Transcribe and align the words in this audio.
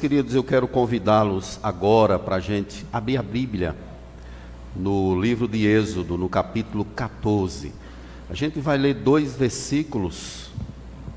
queridos, 0.00 0.34
eu 0.34 0.42
quero 0.42 0.66
convidá-los 0.66 1.60
agora 1.62 2.18
para 2.18 2.36
a 2.36 2.40
gente 2.40 2.86
abrir 2.90 3.18
a 3.18 3.22
Bíblia 3.22 3.76
no 4.74 5.20
livro 5.20 5.46
de 5.46 5.66
Êxodo, 5.66 6.16
no 6.16 6.26
capítulo 6.26 6.86
14. 6.86 7.70
A 8.30 8.34
gente 8.34 8.60
vai 8.60 8.78
ler 8.78 8.94
dois 8.94 9.34
versículos 9.34 10.50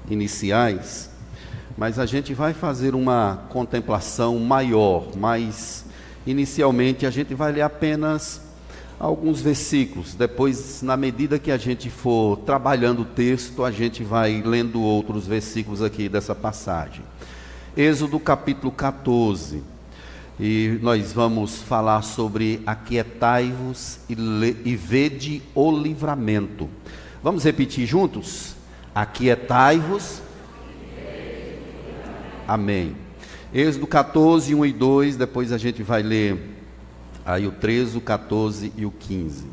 iniciais, 0.09 1.09
mas 1.77 1.97
a 1.97 2.05
gente 2.05 2.33
vai 2.33 2.53
fazer 2.53 2.93
uma 2.93 3.45
contemplação 3.47 4.37
maior, 4.37 5.15
mas 5.15 5.85
inicialmente 6.27 7.05
a 7.05 7.09
gente 7.09 7.33
vai 7.33 7.53
ler 7.53 7.61
apenas 7.61 8.41
alguns 8.99 9.39
versículos. 9.39 10.13
Depois, 10.13 10.81
na 10.81 10.97
medida 10.97 11.39
que 11.39 11.51
a 11.51 11.57
gente 11.57 11.89
for 11.89 12.35
trabalhando 12.39 13.03
o 13.03 13.05
texto, 13.05 13.63
a 13.63 13.71
gente 13.71 14.03
vai 14.03 14.43
lendo 14.45 14.81
outros 14.81 15.25
versículos 15.25 15.81
aqui 15.81 16.09
dessa 16.09 16.35
passagem. 16.35 17.01
Êxodo 17.75 18.19
capítulo 18.19 18.71
14. 18.71 19.63
E 20.39 20.77
nós 20.83 21.11
vamos 21.11 21.59
falar 21.63 22.03
sobre 22.03 22.61
aquietai-vos 22.67 23.99
e, 24.07 24.15
e 24.63 24.75
vede 24.75 25.41
o 25.55 25.71
livramento. 25.71 26.69
Vamos 27.23 27.43
repetir 27.43 27.87
juntos? 27.87 28.53
Aquietai-vos. 28.93 30.21
Amém. 32.47 32.95
Êxodo 33.51 33.87
14, 33.87 34.53
1 34.53 34.65
e 34.65 34.71
2, 34.71 35.15
depois 35.17 35.51
a 35.51 35.57
gente 35.57 35.81
vai 35.81 36.03
ler 36.03 36.55
aí 37.25 37.47
o 37.47 37.51
13, 37.51 37.97
o 37.97 38.01
14 38.01 38.71
e 38.77 38.85
o 38.85 38.91
15. 38.91 39.45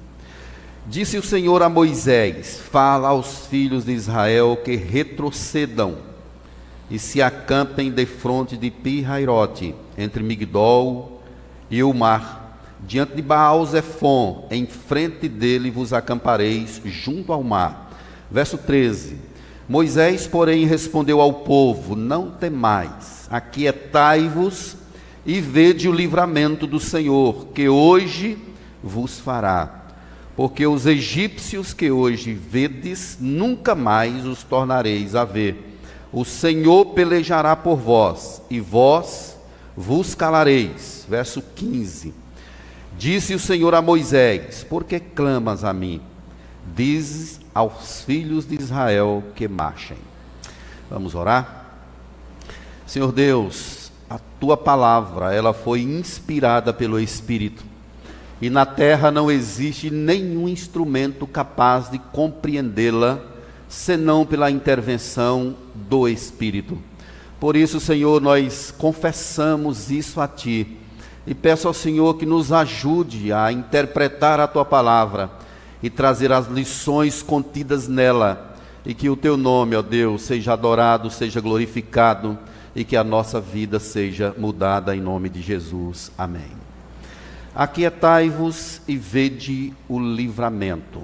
Disse 0.87 1.17
o 1.17 1.23
Senhor 1.23 1.63
a 1.63 1.71
Moisés: 1.71 2.61
Fala 2.71 3.09
aos 3.09 3.47
filhos 3.47 3.87
de 3.87 3.93
Israel 3.93 4.59
que 4.63 4.77
retrocedam 4.77 6.10
e 6.91 6.99
se 6.99 7.23
acampem 7.23 7.91
defronte 7.91 8.57
de 8.57 8.71
Pirairote, 8.71 9.75
entre 9.97 10.23
Migdol 10.23 11.23
e 11.71 11.83
o 11.83 11.95
mar 11.95 12.41
diante 12.87 13.15
de 13.15 13.23
Baal 13.23 13.65
Zephon, 13.67 14.47
em 14.51 14.67
frente 14.67 15.29
dele 15.29 15.71
vos 15.71 15.93
acampareis 15.93 16.81
junto 16.85 17.33
ao 17.33 17.43
mar. 17.43 17.91
Verso 18.31 18.57
13. 18.59 19.17
Moisés, 19.69 20.27
porém, 20.27 20.67
respondeu 20.67 21.21
ao 21.21 21.33
povo: 21.33 21.95
Não 21.95 22.31
temais, 22.31 23.29
aquietai-vos 23.31 24.77
e 25.25 25.41
vede 25.41 25.89
o 25.89 25.93
livramento 25.93 26.67
do 26.67 26.81
Senhor, 26.81 27.49
que 27.55 27.69
hoje 27.69 28.39
vos 28.83 29.19
fará. 29.19 29.77
Porque 30.35 30.67
os 30.67 30.87
egípcios 30.87 31.75
que 31.75 31.91
hoje 31.91 32.33
vedes, 32.33 33.19
nunca 33.21 33.75
mais 33.75 34.25
os 34.25 34.43
tornareis 34.43 35.15
a 35.15 35.25
ver. 35.25 35.70
O 36.13 36.25
Senhor 36.25 36.87
pelejará 36.87 37.55
por 37.55 37.77
vós, 37.77 38.43
e 38.51 38.61
vós 38.61 39.37
vos 39.77 40.15
calareis. 40.15 41.07
Verso 41.09 41.43
15. 41.55 42.13
Disse 42.99 43.35
o 43.35 43.39
Senhor 43.39 43.75
a 43.75 43.83
Moisés: 43.83 44.65
Por 44.65 44.85
que 44.85 44.99
clamas 44.99 45.65
a 45.65 45.73
mim? 45.73 46.01
Dizes 46.75 47.41
aos 47.55 48.03
filhos 48.03 48.47
de 48.47 48.61
Israel 48.61 49.23
que 49.35 49.49
marchem. 49.49 49.97
Vamos 50.91 51.15
orar? 51.15 51.67
Senhor 52.87 53.13
Deus, 53.13 53.93
a 54.09 54.19
tua 54.41 54.57
palavra, 54.57 55.33
ela 55.33 55.53
foi 55.53 55.81
inspirada 55.81 56.73
pelo 56.73 56.99
Espírito. 56.99 57.65
E 58.43 58.51
na 58.51 58.67
terra 58.67 59.11
não 59.11 59.31
existe 59.31 59.91
nenhum 59.91 60.49
instrumento 60.49 61.27
capaz 61.27 61.91
de 61.91 61.99
compreendê-la, 61.99 63.21
senão 63.71 64.27
pela 64.27 64.51
intervenção 64.51 65.55
do 65.75 66.09
Espírito. 66.09 66.77
Por 67.39 67.57
isso, 67.57 67.79
Senhor, 67.79 68.21
nós 68.21 68.75
confessamos 68.77 69.91
isso 69.91 70.21
a 70.21 70.27
Ti 70.27 70.77
e 71.25 71.35
peço 71.35 71.69
ao 71.69 71.73
Senhor 71.73 72.19
que 72.19 72.27
nos 72.27 72.53
ajude 72.53 73.33
a 73.33 73.53
interpretar 73.53 74.41
a 74.41 74.49
tua 74.49 74.65
palavra 74.65 75.31
e 75.81 75.89
trazer 75.89 76.33
as 76.33 76.49
lições 76.49 77.23
contidas 77.23 77.87
nela, 77.87 78.57
e 78.85 78.93
que 78.93 79.09
o 79.09 79.17
teu 79.17 79.37
nome, 79.37 79.77
ó 79.77 79.83
Deus, 79.83 80.23
seja 80.23 80.53
adorado, 80.53 81.11
seja 81.11 81.41
glorificado 81.41 82.37
e 82.75 82.85
que 82.85 82.97
a 82.97 83.05
nossa 83.05 83.41
vida 83.41 83.79
seja 83.79 84.35
mudada 84.37 84.95
em 84.97 85.01
nome 85.01 85.29
de 85.29 85.41
Jesus. 85.41 86.11
Amém. 86.19 86.51
Aquietai-vos 87.55 88.83
e 88.89 88.97
vede 88.97 89.73
o 89.89 89.99
livramento. 89.99 91.03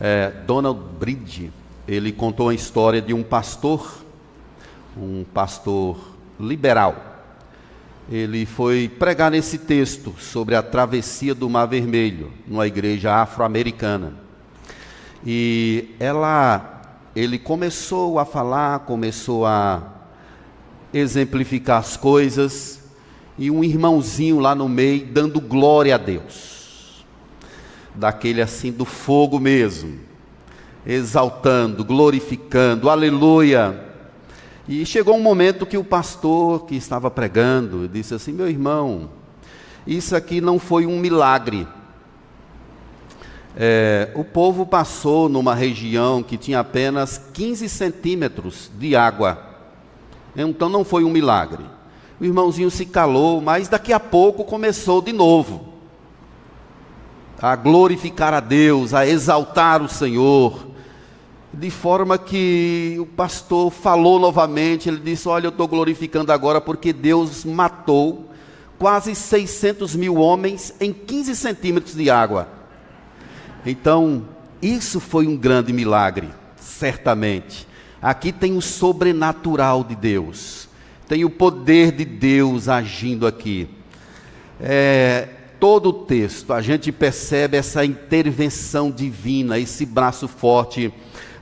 É, 0.00 0.30
Donald 0.46 0.80
Bridge, 0.98 1.50
ele 1.86 2.12
contou 2.12 2.48
a 2.48 2.54
história 2.54 3.02
de 3.02 3.12
um 3.12 3.22
pastor, 3.22 4.04
um 4.96 5.24
pastor 5.32 5.98
liberal, 6.38 7.08
ele 8.10 8.46
foi 8.46 8.88
pregar 8.88 9.30
nesse 9.30 9.58
texto 9.58 10.14
sobre 10.18 10.54
a 10.54 10.62
travessia 10.62 11.34
do 11.34 11.48
Mar 11.50 11.66
Vermelho, 11.66 12.32
numa 12.46 12.66
igreja 12.66 13.14
afro-americana. 13.14 14.14
E 15.26 15.94
ela, 16.00 16.82
ele 17.14 17.38
começou 17.38 18.18
a 18.18 18.24
falar, 18.24 18.78
começou 18.80 19.44
a 19.44 19.82
exemplificar 20.92 21.80
as 21.80 21.98
coisas, 21.98 22.80
e 23.36 23.50
um 23.50 23.62
irmãozinho 23.62 24.40
lá 24.40 24.54
no 24.54 24.70
meio 24.70 25.04
dando 25.04 25.38
glória 25.38 25.94
a 25.94 25.98
Deus. 25.98 26.57
Daquele 27.98 28.40
assim 28.40 28.70
do 28.70 28.84
fogo 28.84 29.40
mesmo, 29.40 29.98
exaltando, 30.86 31.84
glorificando, 31.84 32.88
aleluia 32.88 33.88
e 34.68 34.84
chegou 34.84 35.16
um 35.16 35.22
momento 35.22 35.64
que 35.64 35.78
o 35.78 35.84
pastor 35.84 36.66
que 36.66 36.76
estava 36.76 37.10
pregando 37.10 37.88
disse 37.88 38.12
assim: 38.12 38.32
Meu 38.32 38.46
irmão, 38.46 39.08
isso 39.86 40.14
aqui 40.14 40.42
não 40.42 40.58
foi 40.58 40.84
um 40.84 40.98
milagre. 40.98 41.66
É, 43.56 44.10
o 44.14 44.22
povo 44.22 44.66
passou 44.66 45.26
numa 45.26 45.54
região 45.54 46.22
que 46.22 46.36
tinha 46.36 46.60
apenas 46.60 47.18
15 47.32 47.66
centímetros 47.66 48.70
de 48.78 48.94
água. 48.94 49.42
Então 50.36 50.68
não 50.68 50.84
foi 50.84 51.02
um 51.02 51.10
milagre. 51.10 51.64
O 52.20 52.24
irmãozinho 52.24 52.70
se 52.70 52.84
calou, 52.84 53.40
mas 53.40 53.68
daqui 53.68 53.92
a 53.92 53.98
pouco 53.98 54.44
começou 54.44 55.00
de 55.00 55.14
novo 55.14 55.67
a 57.40 57.54
glorificar 57.56 58.34
a 58.34 58.40
Deus, 58.40 58.92
a 58.94 59.06
exaltar 59.06 59.82
o 59.82 59.88
Senhor 59.88 60.68
de 61.52 61.70
forma 61.70 62.18
que 62.18 62.96
o 63.00 63.06
pastor 63.06 63.70
falou 63.70 64.18
novamente, 64.18 64.88
ele 64.88 64.98
disse: 64.98 65.28
Olha, 65.28 65.46
eu 65.46 65.50
estou 65.50 65.66
glorificando 65.66 66.30
agora 66.30 66.60
porque 66.60 66.92
Deus 66.92 67.44
matou 67.44 68.30
quase 68.78 69.14
600 69.14 69.96
mil 69.96 70.16
homens 70.16 70.74
em 70.80 70.92
15 70.92 71.34
centímetros 71.34 71.94
de 71.94 72.10
água. 72.10 72.48
Então, 73.66 74.24
isso 74.62 75.00
foi 75.00 75.26
um 75.26 75.36
grande 75.36 75.72
milagre, 75.72 76.28
certamente. 76.56 77.66
Aqui 78.00 78.30
tem 78.30 78.56
o 78.56 78.62
sobrenatural 78.62 79.82
de 79.82 79.96
Deus, 79.96 80.68
tem 81.08 81.24
o 81.24 81.30
poder 81.30 81.90
de 81.90 82.04
Deus 82.04 82.68
agindo 82.68 83.26
aqui. 83.26 83.68
É, 84.60 85.28
todo 85.60 85.90
o 85.90 85.92
texto, 85.92 86.52
a 86.52 86.60
gente 86.60 86.92
percebe 86.92 87.56
essa 87.56 87.84
intervenção 87.84 88.90
divina, 88.90 89.58
esse 89.58 89.84
braço 89.84 90.28
forte 90.28 90.92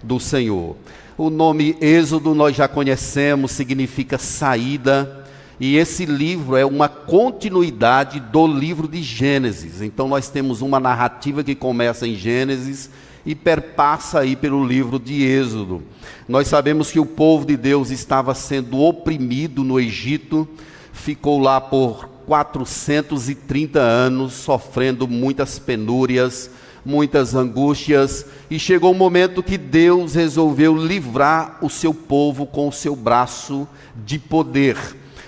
do 0.03 0.19
Senhor. 0.19 0.77
O 1.19 1.31
nome 1.31 1.77
Êxodo 1.81 2.35
nós 2.35 2.57
já 2.57 2.69
conhecemos, 2.69 3.53
significa 3.53 4.19
saída, 4.19 5.25
e 5.59 5.77
esse 5.77 6.05
livro 6.05 6.57
é 6.57 6.67
uma 6.67 6.89
continuidade 6.89 8.21
do 8.21 8.47
livro 8.47 8.87
de 8.87 9.03
Gênesis. 9.03 9.81
Então 9.81 10.09
nós 10.09 10.29
temos 10.29 10.61
uma 10.61 10.79
narrativa 10.79 11.43
que 11.43 11.55
começa 11.55 12.07
em 12.07 12.15
Gênesis 12.15 12.91
e 13.25 13.35
perpassa 13.35 14.21
aí 14.21 14.37
pelo 14.37 14.65
livro 14.65 14.99
de 14.99 15.25
Êxodo. 15.25 15.83
Nós 16.29 16.49
sabemos 16.49 16.93
que 16.93 17.01
o 17.01 17.07
povo 17.07 17.47
de 17.47 17.57
Deus 17.57 17.91
estava 17.91 18.35
sendo 18.35 18.79
oprimido 18.79 19.65
no 19.65 19.81
Egito, 19.81 20.47
ficou 20.93 21.39
lá 21.39 21.61
por 21.61 22.16
430 22.27 23.79
anos, 23.81 24.33
sofrendo 24.33 25.07
muitas 25.07 25.59
penúrias, 25.59 26.51
muitas 26.85 27.35
angústias, 27.35 28.27
e 28.51 28.59
chegou 28.59 28.93
o 28.93 28.95
um 28.95 28.99
momento 28.99 29.43
que 29.43 29.57
Deus 29.57 30.15
resolveu 30.15 30.77
livrar 30.77 31.59
o 31.63 31.71
seu 31.71 31.95
povo 31.95 32.47
com 32.47 32.69
o 32.69 32.73
seu 32.73 32.95
braço 32.95 33.67
de 34.05 34.19
poder. 34.19 34.77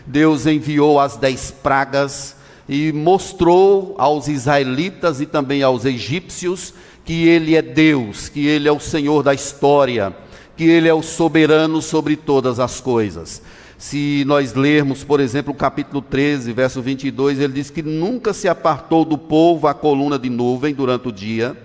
Deus 0.06 0.46
enviou 0.46 0.98
as 0.98 1.16
dez 1.16 1.50
pragas 1.50 2.36
e 2.68 2.92
mostrou 2.92 3.94
aos 3.98 4.28
israelitas 4.28 5.20
e 5.20 5.26
também 5.26 5.62
aos 5.62 5.84
egípcios 5.84 6.74
que 7.04 7.26
Ele 7.26 7.56
é 7.56 7.62
Deus, 7.62 8.28
que 8.28 8.46
Ele 8.46 8.68
é 8.68 8.72
o 8.72 8.80
Senhor 8.80 9.22
da 9.22 9.32
história, 9.32 10.14
que 10.56 10.64
Ele 10.64 10.88
é 10.88 10.94
o 10.94 11.02
soberano 11.02 11.80
sobre 11.80 12.16
todas 12.16 12.60
as 12.60 12.80
coisas. 12.80 13.40
Se 13.78 14.25
nós 14.26 14.54
lermos, 14.54 15.04
por 15.04 15.20
exemplo, 15.20 15.52
o 15.52 15.56
capítulo 15.56 16.02
13, 16.02 16.52
verso 16.52 16.82
22, 16.82 17.38
ele 17.38 17.52
diz 17.52 17.70
que 17.70 17.80
nunca 17.80 18.32
se 18.32 18.48
apartou 18.48 19.04
do 19.04 19.16
povo 19.16 19.69
a 19.69 19.72
coluna 19.72 20.19
de 20.19 20.28
nuvem 20.28 20.75
durante 20.75 21.06
o 21.06 21.12
dia, 21.12 21.56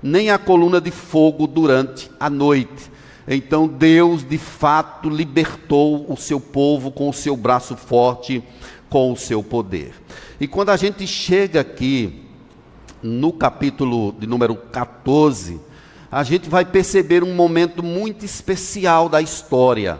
nem 0.00 0.30
a 0.30 0.38
coluna 0.38 0.80
de 0.80 0.92
fogo 0.92 1.44
durante 1.44 2.08
a 2.20 2.30
noite. 2.30 2.88
Então 3.26 3.66
Deus 3.66 4.22
de 4.22 4.38
fato 4.38 5.10
libertou 5.10 6.06
o 6.08 6.16
seu 6.16 6.38
povo 6.38 6.92
com 6.92 7.08
o 7.08 7.12
seu 7.12 7.36
braço 7.36 7.76
forte, 7.76 8.44
com 8.88 9.10
o 9.10 9.16
seu 9.16 9.42
poder. 9.42 9.92
E 10.38 10.46
quando 10.46 10.70
a 10.70 10.76
gente 10.76 11.04
chega 11.04 11.62
aqui 11.62 12.26
no 13.02 13.32
capítulo 13.32 14.12
de 14.12 14.28
número 14.28 14.54
14, 14.54 15.60
a 16.12 16.22
gente 16.22 16.48
vai 16.48 16.64
perceber 16.64 17.24
um 17.24 17.34
momento 17.34 17.82
muito 17.82 18.24
especial 18.24 19.08
da 19.08 19.20
história, 19.20 19.98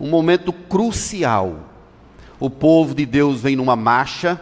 um 0.00 0.08
momento 0.08 0.52
crucial. 0.52 1.68
O 2.38 2.48
povo 2.48 2.94
de 2.94 3.04
Deus 3.04 3.40
vem 3.40 3.54
numa 3.54 3.76
marcha, 3.76 4.40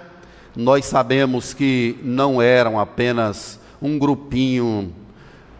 nós 0.55 0.85
sabemos 0.85 1.53
que 1.53 1.99
não 2.03 2.41
eram 2.41 2.79
apenas 2.79 3.59
um 3.83 3.99
grupinho 3.99 4.93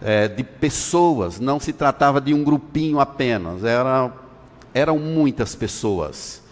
é, 0.01 0.29
de 0.29 0.45
pessoas, 0.45 1.41
não 1.41 1.59
se 1.59 1.73
tratava 1.73 2.21
de 2.21 2.33
um 2.33 2.45
grupinho 2.45 3.01
apenas, 3.01 3.65
era, 3.65 4.13
eram 4.73 4.99
muitas 4.99 5.57
pessoas. 5.57 6.43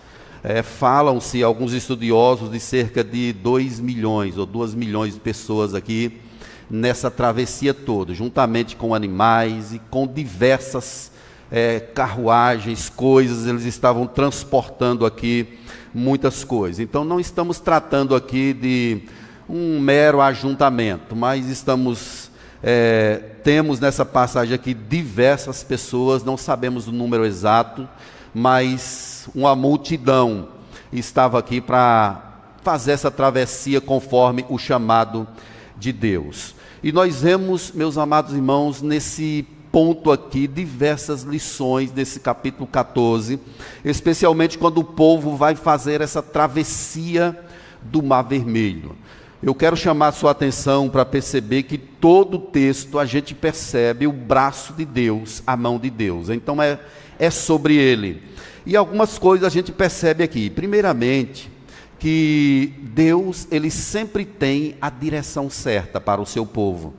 É, 0.43 0.63
Falam-se 0.63 1.43
alguns 1.43 1.73
estudiosos 1.73 2.51
de 2.51 2.59
cerca 2.59 3.05
de 3.05 3.33
2 3.33 3.79
milhões 3.79 4.37
ou 4.37 4.47
2 4.47 4.75
milhões 4.75 5.15
de 5.15 5.21
pessoas 5.21 5.75
aqui 5.75 6.21
nessa 6.69 7.11
travessia 7.11 7.73
toda, 7.73 8.13
juntamente 8.13 8.75
com 8.75 8.93
animais 8.93 9.73
e 9.73 9.79
com 9.91 10.07
diversas 10.07 11.13
é, 11.51 11.81
carruagens, 11.81 12.89
coisas, 12.89 13.47
eles 13.47 13.65
estavam 13.65 14.07
transportando 14.07 15.07
aqui 15.07 15.59
muitas 15.95 16.45
coisas. 16.45 16.81
Então 16.81 17.05
não 17.05 17.21
estamos 17.21 17.61
tratando 17.61 18.15
aqui 18.15 18.53
de 18.53 19.03
um 19.49 19.81
mero 19.81 20.21
ajuntamento, 20.21 21.15
mas 21.15 21.49
estamos 21.49 22.31
é, 22.63 23.23
temos 23.45 23.79
nessa 23.79 24.05
passagem 24.05 24.55
aqui 24.55 24.75
diversas 24.75 25.63
pessoas, 25.63 26.25
não 26.25 26.37
sabemos 26.37 26.89
o 26.89 26.93
número 26.93 27.25
exato, 27.25 27.89
mas 28.35 29.29
uma 29.35 29.55
multidão 29.55 30.49
estava 30.93 31.39
aqui 31.39 31.61
para 31.61 32.23
fazer 32.63 32.93
essa 32.93 33.11
travessia 33.11 33.81
conforme 33.81 34.45
o 34.49 34.59
chamado 34.59 35.29
de 35.77 35.93
Deus. 35.93 36.55
E 36.83 36.91
nós 36.91 37.23
vemos, 37.23 37.71
meus 37.73 37.97
amados 37.97 38.35
irmãos, 38.35 38.83
nesse 38.83 39.47
ponto 39.77 40.11
aqui 40.11 40.47
diversas 40.47 41.23
lições 41.23 41.93
nesse 41.93 42.19
capítulo 42.19 42.67
14, 42.67 43.39
especialmente 43.85 44.57
quando 44.57 44.79
o 44.79 44.85
povo 44.85 45.37
vai 45.37 45.55
fazer 45.55 46.01
essa 46.01 46.23
travessia 46.23 47.39
do 47.83 48.03
Mar 48.03 48.23
Vermelho. 48.23 48.97
Eu 49.43 49.55
quero 49.55 49.77
chamar 49.77 50.09
a 50.09 50.13
sua 50.13 50.31
atenção 50.31 50.89
para 50.89 51.05
perceber 51.05 51.65
que 51.65 51.77
todo 51.77 52.39
o 52.39 52.41
texto 52.41 52.99
a 52.99 53.05
gente 53.05 53.35
percebe 53.35 54.07
o 54.07 54.13
braço 54.15 54.73
de 54.73 54.87
Deus, 54.87 55.43
a 55.47 55.55
mão 55.59 55.79
de 55.79 55.91
Deus. 55.91 56.31
Então 56.31 56.63
é, 56.63 56.81
é 57.19 57.29
sobre 57.29 57.77
ele. 57.77 58.23
E 58.65 58.75
algumas 58.75 59.19
coisas 59.19 59.47
a 59.47 59.51
gente 59.51 59.73
percebe 59.73 60.25
aqui. 60.25 60.49
Primeiramente, 60.49 61.51
que 61.99 62.73
Deus, 62.95 63.47
ele 63.51 63.71
sempre 63.71 64.25
tem 64.25 64.75
a 64.81 64.89
direção 64.89 65.51
certa 65.51 66.01
para 66.01 66.19
o 66.19 66.25
seu 66.25 66.47
povo. 66.47 66.95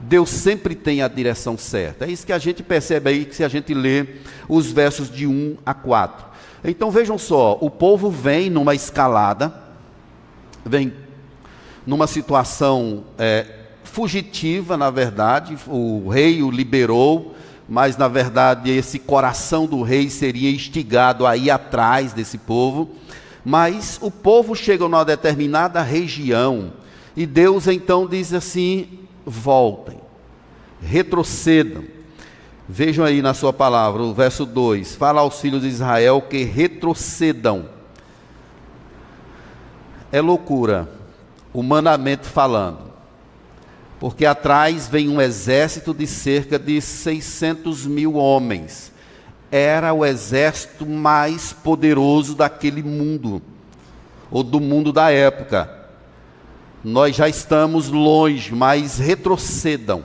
Deus 0.00 0.30
sempre 0.30 0.74
tem 0.74 1.02
a 1.02 1.08
direção 1.08 1.58
certa. 1.58 2.06
É 2.06 2.10
isso 2.10 2.26
que 2.26 2.32
a 2.32 2.38
gente 2.38 2.62
percebe 2.62 3.10
aí 3.10 3.28
se 3.30 3.42
a 3.42 3.48
gente 3.48 3.74
lê 3.74 4.06
os 4.48 4.70
versos 4.70 5.10
de 5.10 5.26
1 5.26 5.56
a 5.66 5.74
4. 5.74 6.26
Então 6.64 6.90
vejam 6.90 7.18
só, 7.18 7.56
o 7.60 7.70
povo 7.70 8.10
vem 8.10 8.50
numa 8.50 8.74
escalada, 8.74 9.52
vem 10.64 10.92
numa 11.86 12.06
situação 12.06 13.04
é, 13.16 13.46
fugitiva, 13.84 14.76
na 14.76 14.90
verdade, 14.90 15.56
o 15.66 16.08
rei 16.08 16.42
o 16.42 16.50
liberou, 16.50 17.34
mas 17.68 17.96
na 17.96 18.08
verdade 18.08 18.70
esse 18.70 18.98
coração 18.98 19.66
do 19.66 19.82
rei 19.82 20.10
seria 20.10 20.50
instigado 20.50 21.26
a 21.26 21.36
ir 21.36 21.50
atrás 21.50 22.12
desse 22.12 22.38
povo. 22.38 22.90
Mas 23.44 23.98
o 24.02 24.10
povo 24.10 24.54
chega 24.54 24.84
numa 24.84 25.04
determinada 25.04 25.80
região 25.82 26.72
e 27.16 27.24
Deus 27.24 27.66
então 27.66 28.06
diz 28.06 28.32
assim: 28.32 29.07
voltem, 29.28 30.00
retrocedam. 30.80 31.84
Vejam 32.68 33.04
aí 33.04 33.22
na 33.22 33.32
sua 33.32 33.52
palavra, 33.52 34.02
o 34.02 34.12
verso 34.12 34.44
2: 34.44 34.94
fala 34.96 35.20
aos 35.20 35.40
filhos 35.40 35.62
de 35.62 35.68
Israel 35.68 36.22
que 36.22 36.44
retrocedam. 36.44 37.68
É 40.10 40.20
loucura 40.20 40.88
humanamente 41.52 42.26
falando. 42.26 42.88
Porque 43.98 44.24
atrás 44.24 44.86
vem 44.86 45.08
um 45.08 45.20
exército 45.20 45.92
de 45.92 46.06
cerca 46.06 46.58
de 46.58 46.80
600 46.80 47.84
mil 47.86 48.14
homens. 48.14 48.92
Era 49.50 49.92
o 49.92 50.04
exército 50.04 50.86
mais 50.86 51.52
poderoso 51.52 52.34
daquele 52.34 52.82
mundo, 52.82 53.42
ou 54.30 54.42
do 54.42 54.60
mundo 54.60 54.92
da 54.92 55.10
época. 55.10 55.77
Nós 56.88 57.16
já 57.16 57.28
estamos 57.28 57.88
longe, 57.88 58.54
mas 58.54 58.98
retrocedam 58.98 60.04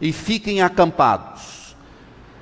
e 0.00 0.12
fiquem 0.12 0.62
acampados. 0.62 1.76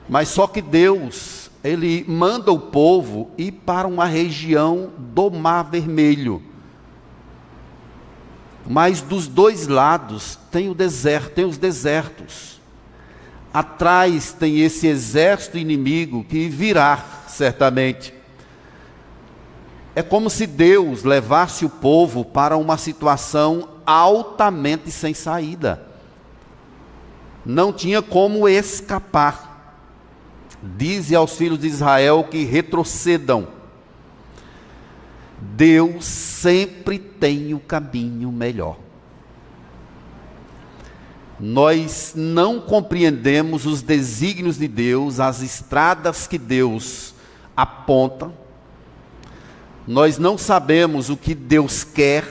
Mas 0.08 0.28
só 0.28 0.46
que 0.46 0.62
Deus, 0.62 1.50
Ele 1.62 2.04
manda 2.08 2.50
o 2.50 2.58
povo 2.58 3.30
ir 3.36 3.52
para 3.52 3.86
uma 3.86 4.06
região 4.06 4.90
do 4.98 5.30
Mar 5.30 5.64
Vermelho 5.64 6.42
mas 8.68 9.00
dos 9.00 9.26
dois 9.26 9.66
lados 9.66 10.38
tem 10.52 10.68
o 10.68 10.74
deserto, 10.74 11.32
tem 11.32 11.46
os 11.46 11.56
desertos. 11.56 12.60
Atrás 13.52 14.32
tem 14.32 14.60
esse 14.60 14.86
exército 14.86 15.56
inimigo 15.56 16.22
que 16.22 16.50
virá 16.50 17.02
certamente. 17.26 18.12
É 19.98 20.02
como 20.02 20.30
se 20.30 20.46
Deus 20.46 21.02
levasse 21.02 21.64
o 21.64 21.68
povo 21.68 22.24
para 22.24 22.56
uma 22.56 22.78
situação 22.78 23.68
altamente 23.84 24.92
sem 24.92 25.12
saída. 25.12 25.82
Não 27.44 27.72
tinha 27.72 28.00
como 28.00 28.48
escapar. 28.48 29.82
Dize 30.62 31.16
aos 31.16 31.34
filhos 31.34 31.58
de 31.58 31.66
Israel 31.66 32.28
que 32.30 32.44
retrocedam 32.44 33.48
Deus 35.40 36.04
sempre 36.04 36.96
tem 36.96 37.52
o 37.52 37.58
caminho 37.58 38.30
melhor. 38.30 38.78
Nós 41.40 42.12
não 42.14 42.60
compreendemos 42.60 43.66
os 43.66 43.82
desígnios 43.82 44.58
de 44.58 44.68
Deus, 44.68 45.18
as 45.18 45.42
estradas 45.42 46.28
que 46.28 46.38
Deus 46.38 47.16
aponta. 47.56 48.30
Nós 49.88 50.18
não 50.18 50.38
sabemos 50.38 51.10
o 51.10 51.16
que 51.16 51.34
Deus 51.34 51.82
quer, 51.82 52.24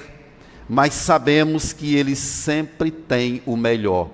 mas 0.69 0.93
sabemos 0.93 1.73
que 1.73 1.95
Ele 1.95 2.15
sempre 2.15 2.91
tem 2.91 3.41
o 3.45 3.57
melhor. 3.57 4.09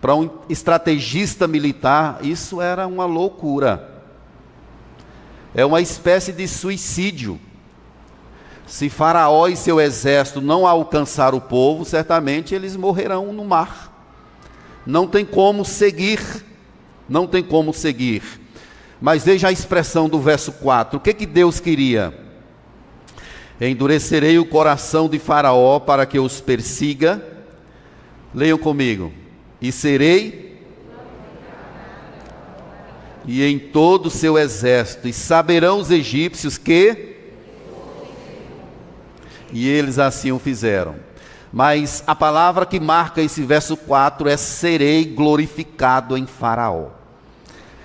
Para 0.00 0.14
um 0.14 0.28
estrategista 0.48 1.48
militar, 1.48 2.18
isso 2.22 2.60
era 2.60 2.86
uma 2.86 3.06
loucura. 3.06 4.02
É 5.54 5.64
uma 5.64 5.80
espécie 5.80 6.32
de 6.32 6.46
suicídio 6.48 7.40
se 8.72 8.88
Faraó 8.88 9.48
e 9.48 9.56
seu 9.56 9.78
exército 9.78 10.40
não 10.40 10.66
alcançar 10.66 11.34
o 11.34 11.40
povo, 11.42 11.84
certamente 11.84 12.54
eles 12.54 12.74
morrerão 12.74 13.30
no 13.30 13.44
mar. 13.44 13.92
Não 14.86 15.06
tem 15.06 15.26
como 15.26 15.62
seguir, 15.62 16.20
não 17.06 17.26
tem 17.26 17.42
como 17.42 17.74
seguir. 17.74 18.22
Mas 18.98 19.24
veja 19.24 19.48
a 19.48 19.52
expressão 19.52 20.08
do 20.08 20.18
verso 20.18 20.52
4. 20.52 20.96
O 20.96 21.00
que, 21.00 21.12
que 21.12 21.26
Deus 21.26 21.60
queria? 21.60 22.21
Endurecerei 23.68 24.38
o 24.38 24.44
coração 24.44 25.08
de 25.08 25.18
Faraó 25.18 25.78
para 25.78 26.04
que 26.04 26.18
os 26.18 26.40
persiga. 26.40 27.24
Leiam 28.34 28.58
comigo. 28.58 29.12
E 29.60 29.70
serei 29.70 30.42
e 33.24 33.44
em 33.44 33.58
todo 33.58 34.06
o 34.06 34.10
seu 34.10 34.36
exército, 34.36 35.06
e 35.06 35.12
saberão 35.12 35.78
os 35.78 35.90
egípcios 35.90 36.58
que 36.58 37.12
e 39.52 39.68
eles 39.68 39.98
assim 39.98 40.32
o 40.32 40.38
fizeram. 40.38 40.96
Mas 41.52 42.02
a 42.06 42.14
palavra 42.14 42.64
que 42.64 42.80
marca 42.80 43.20
esse 43.20 43.42
verso 43.42 43.76
4 43.76 44.28
é: 44.28 44.36
serei 44.36 45.04
glorificado 45.04 46.16
em 46.16 46.26
Faraó. 46.26 46.88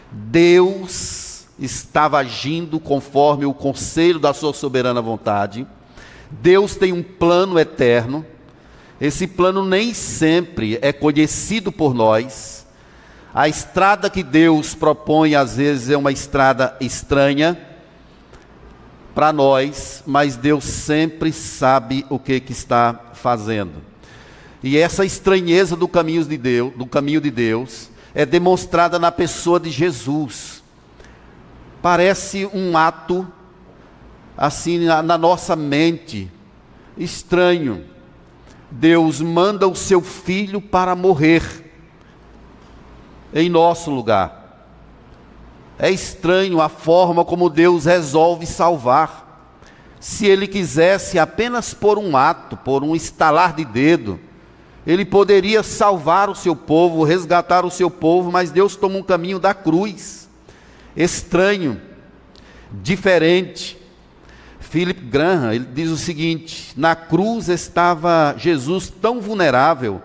Deus 0.10 1.26
estava 1.59 2.19
agindo 2.19 2.79
conforme 2.79 3.45
o 3.45 3.53
conselho 3.53 4.19
da 4.19 4.33
sua 4.33 4.53
soberana 4.53 5.01
vontade. 5.01 5.65
Deus 6.29 6.75
tem 6.75 6.91
um 6.93 7.03
plano 7.03 7.57
eterno. 7.59 8.25
Esse 8.99 9.27
plano 9.27 9.63
nem 9.63 9.93
sempre 9.93 10.77
é 10.81 10.91
conhecido 10.91 11.71
por 11.71 11.93
nós. 11.93 12.65
A 13.33 13.47
estrada 13.47 14.09
que 14.09 14.23
Deus 14.23 14.73
propõe 14.73 15.35
às 15.35 15.57
vezes 15.57 15.89
é 15.89 15.97
uma 15.97 16.11
estrada 16.11 16.75
estranha 16.79 17.57
para 19.13 19.33
nós, 19.33 20.03
mas 20.05 20.35
Deus 20.35 20.63
sempre 20.63 21.31
sabe 21.33 22.05
o 22.09 22.19
que, 22.19 22.39
que 22.39 22.51
está 22.51 23.11
fazendo. 23.13 23.73
E 24.61 24.77
essa 24.77 25.05
estranheza 25.05 25.75
do 25.75 25.87
caminho 25.87 26.23
de 26.23 26.37
Deus, 26.37 26.73
do 26.75 26.85
caminho 26.85 27.21
de 27.21 27.29
Deus, 27.29 27.89
é 28.13 28.25
demonstrada 28.25 28.97
na 28.97 29.11
pessoa 29.11 29.59
de 29.59 29.69
Jesus. 29.69 30.56
Parece 31.89 32.46
um 32.53 32.77
ato, 32.77 33.25
assim, 34.38 34.79
na, 34.79 35.01
na 35.01 35.17
nossa 35.17 35.56
mente, 35.56 36.29
estranho. 36.98 37.86
Deus 38.70 39.22
manda 39.22 39.70
o 39.70 39.74
seu 39.74 40.01
filho 40.01 40.60
para 40.60 40.94
morrer 40.98 41.72
em 43.34 43.48
nosso 43.50 43.89
lugar. 43.89 44.67
É 45.79 45.89
estranho 45.89 46.60
a 46.60 46.67
forma 46.67 47.24
como 47.24 47.50
Deus 47.50 47.86
resolve 47.86 48.46
salvar. 48.46 49.56
Se 49.98 50.25
ele 50.25 50.46
quisesse 50.46 51.17
apenas 51.17 51.74
por 51.74 51.98
um 51.98 52.17
ato, 52.17 52.58
por 52.58 52.84
um 52.84 52.98
estalar 52.98 53.53
de 53.53 53.63
dedo, 53.63 54.20
ele 54.86 55.06
poderia 55.06 55.63
salvar 55.63 56.29
o 56.29 56.36
seu 56.36 56.53
povo, 56.53 57.06
resgatar 57.06 57.63
o 57.63 57.72
seu 57.72 57.89
povo, 57.89 58.29
mas 58.29 58.51
Deus 58.51 58.75
toma 58.75 58.98
um 58.98 59.03
caminho 59.03 59.39
da 59.39 59.53
cruz, 59.53 60.26
estranho, 60.97 61.79
diferente. 62.71 63.77
Philip 64.59 64.99
Graham, 64.99 65.53
ele 65.53 65.67
diz 65.73 65.89
o 65.89 65.97
seguinte: 65.97 66.73
na 66.75 66.95
cruz 66.95 67.47
estava 67.47 68.35
Jesus 68.37 68.89
tão 68.89 69.21
vulnerável 69.21 70.01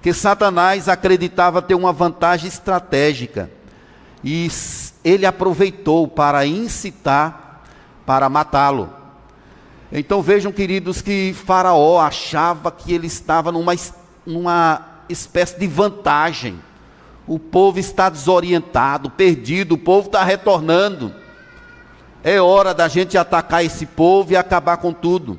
que 0.00 0.12
Satanás 0.12 0.88
acreditava 0.88 1.60
ter 1.60 1.74
uma 1.74 1.92
vantagem 1.92 2.46
estratégica 2.46 3.50
e 4.22 4.48
ele 5.02 5.26
aproveitou 5.26 6.06
para 6.06 6.46
incitar 6.46 7.64
para 8.06 8.28
matá-lo. 8.28 8.92
Então 9.90 10.22
vejam, 10.22 10.52
queridos, 10.52 11.00
que 11.02 11.34
Faraó 11.34 11.98
achava 11.98 12.70
que 12.70 12.92
ele 12.92 13.06
estava 13.06 13.50
numa 13.50 13.74
numa 14.24 14.82
espécie 15.08 15.58
de 15.58 15.66
vantagem. 15.66 16.60
O 17.28 17.38
povo 17.38 17.78
está 17.78 18.08
desorientado, 18.08 19.10
perdido, 19.10 19.74
o 19.74 19.78
povo 19.78 20.06
está 20.06 20.24
retornando. 20.24 21.14
É 22.24 22.40
hora 22.40 22.72
da 22.72 22.88
gente 22.88 23.18
atacar 23.18 23.62
esse 23.62 23.84
povo 23.84 24.32
e 24.32 24.36
acabar 24.36 24.78
com 24.78 24.94
tudo. 24.94 25.38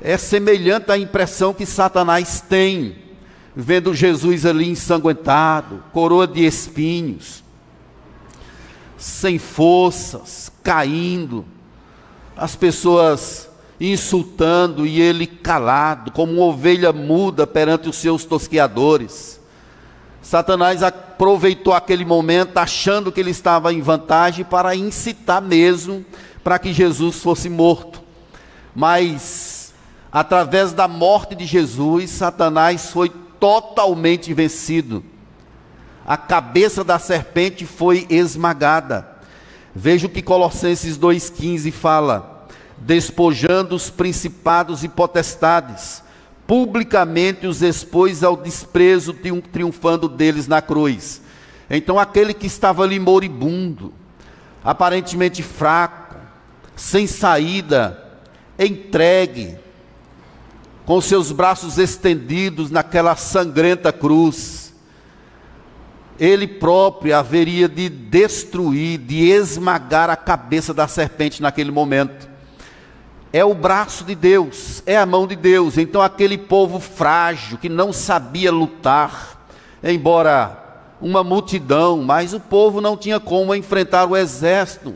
É 0.00 0.16
semelhante 0.16 0.92
à 0.92 0.96
impressão 0.96 1.52
que 1.52 1.66
Satanás 1.66 2.40
tem, 2.40 2.96
vendo 3.56 3.92
Jesus 3.92 4.46
ali 4.46 4.70
ensanguentado, 4.70 5.82
coroa 5.92 6.28
de 6.28 6.44
espinhos, 6.44 7.42
sem 8.96 9.38
forças, 9.38 10.52
caindo, 10.62 11.44
as 12.36 12.54
pessoas 12.54 13.48
insultando 13.80 14.86
e 14.86 15.00
ele 15.00 15.26
calado, 15.26 16.12
como 16.12 16.34
uma 16.34 16.44
ovelha 16.44 16.92
muda 16.92 17.46
perante 17.46 17.88
os 17.88 17.96
seus 17.96 18.24
tosqueadores. 18.24 19.35
Satanás 20.26 20.82
aproveitou 20.82 21.72
aquele 21.72 22.04
momento, 22.04 22.58
achando 22.58 23.12
que 23.12 23.20
ele 23.20 23.30
estava 23.30 23.72
em 23.72 23.80
vantagem, 23.80 24.44
para 24.44 24.74
incitar 24.74 25.40
mesmo 25.40 26.04
para 26.42 26.58
que 26.58 26.72
Jesus 26.72 27.22
fosse 27.22 27.48
morto. 27.48 28.02
Mas, 28.74 29.72
através 30.10 30.72
da 30.72 30.88
morte 30.88 31.36
de 31.36 31.46
Jesus, 31.46 32.10
Satanás 32.10 32.90
foi 32.90 33.08
totalmente 33.38 34.34
vencido. 34.34 35.04
A 36.04 36.16
cabeça 36.16 36.82
da 36.82 36.98
serpente 36.98 37.64
foi 37.64 38.04
esmagada. 38.10 39.08
Veja 39.72 40.08
o 40.08 40.10
que 40.10 40.22
Colossenses 40.22 40.98
2,15 40.98 41.70
fala 41.70 42.48
despojando 42.78 43.76
os 43.76 43.90
principados 43.90 44.82
e 44.82 44.88
potestades, 44.88 46.02
publicamente 46.46 47.46
os 47.46 47.60
expôs 47.62 48.22
ao 48.22 48.36
desprezo, 48.36 49.14
triunfando 49.52 50.08
deles 50.08 50.46
na 50.46 50.62
cruz. 50.62 51.20
Então, 51.68 51.98
aquele 51.98 52.32
que 52.32 52.46
estava 52.46 52.84
ali 52.84 52.98
moribundo, 52.98 53.92
aparentemente 54.62 55.42
fraco, 55.42 56.16
sem 56.76 57.06
saída, 57.06 58.00
entregue, 58.58 59.56
com 60.84 61.00
seus 61.00 61.32
braços 61.32 61.78
estendidos 61.78 62.70
naquela 62.70 63.16
sangrenta 63.16 63.92
cruz, 63.92 64.72
ele 66.18 66.46
próprio 66.46 67.16
haveria 67.16 67.68
de 67.68 67.88
destruir, 67.88 68.98
de 68.98 69.24
esmagar 69.24 70.08
a 70.08 70.16
cabeça 70.16 70.72
da 70.72 70.86
serpente 70.86 71.42
naquele 71.42 71.72
momento 71.72 72.35
é 73.36 73.44
o 73.44 73.52
braço 73.52 74.02
de 74.02 74.14
Deus, 74.14 74.82
é 74.86 74.96
a 74.96 75.04
mão 75.04 75.26
de 75.26 75.36
Deus. 75.36 75.76
Então, 75.76 76.00
aquele 76.00 76.38
povo 76.38 76.80
frágil 76.80 77.58
que 77.58 77.68
não 77.68 77.92
sabia 77.92 78.50
lutar, 78.50 79.46
embora 79.84 80.86
uma 81.02 81.22
multidão, 81.22 82.02
mas 82.02 82.32
o 82.32 82.40
povo 82.40 82.80
não 82.80 82.96
tinha 82.96 83.20
como 83.20 83.54
enfrentar 83.54 84.06
o 84.06 84.16
exército 84.16 84.94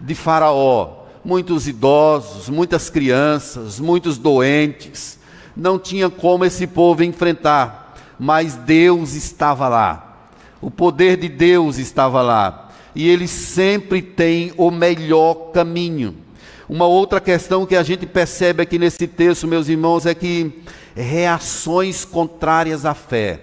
de 0.00 0.12
Faraó. 0.12 1.04
Muitos 1.24 1.68
idosos, 1.68 2.48
muitas 2.48 2.90
crianças, 2.90 3.78
muitos 3.78 4.18
doentes, 4.18 5.16
não 5.56 5.78
tinha 5.78 6.10
como 6.10 6.44
esse 6.44 6.66
povo 6.66 7.04
enfrentar, 7.04 7.94
mas 8.18 8.56
Deus 8.56 9.14
estava 9.14 9.68
lá, 9.68 10.30
o 10.60 10.68
poder 10.68 11.16
de 11.16 11.28
Deus 11.28 11.78
estava 11.78 12.22
lá, 12.22 12.70
e 12.92 13.08
ele 13.08 13.28
sempre 13.28 14.02
tem 14.02 14.52
o 14.56 14.68
melhor 14.68 15.52
caminho. 15.52 16.26
Uma 16.68 16.86
outra 16.86 17.18
questão 17.18 17.64
que 17.64 17.74
a 17.74 17.82
gente 17.82 18.04
percebe 18.04 18.62
aqui 18.62 18.78
nesse 18.78 19.06
texto, 19.06 19.48
meus 19.48 19.68
irmãos, 19.68 20.04
é 20.04 20.14
que 20.14 20.62
reações 20.94 22.04
contrárias 22.04 22.84
à 22.84 22.92
fé 22.92 23.40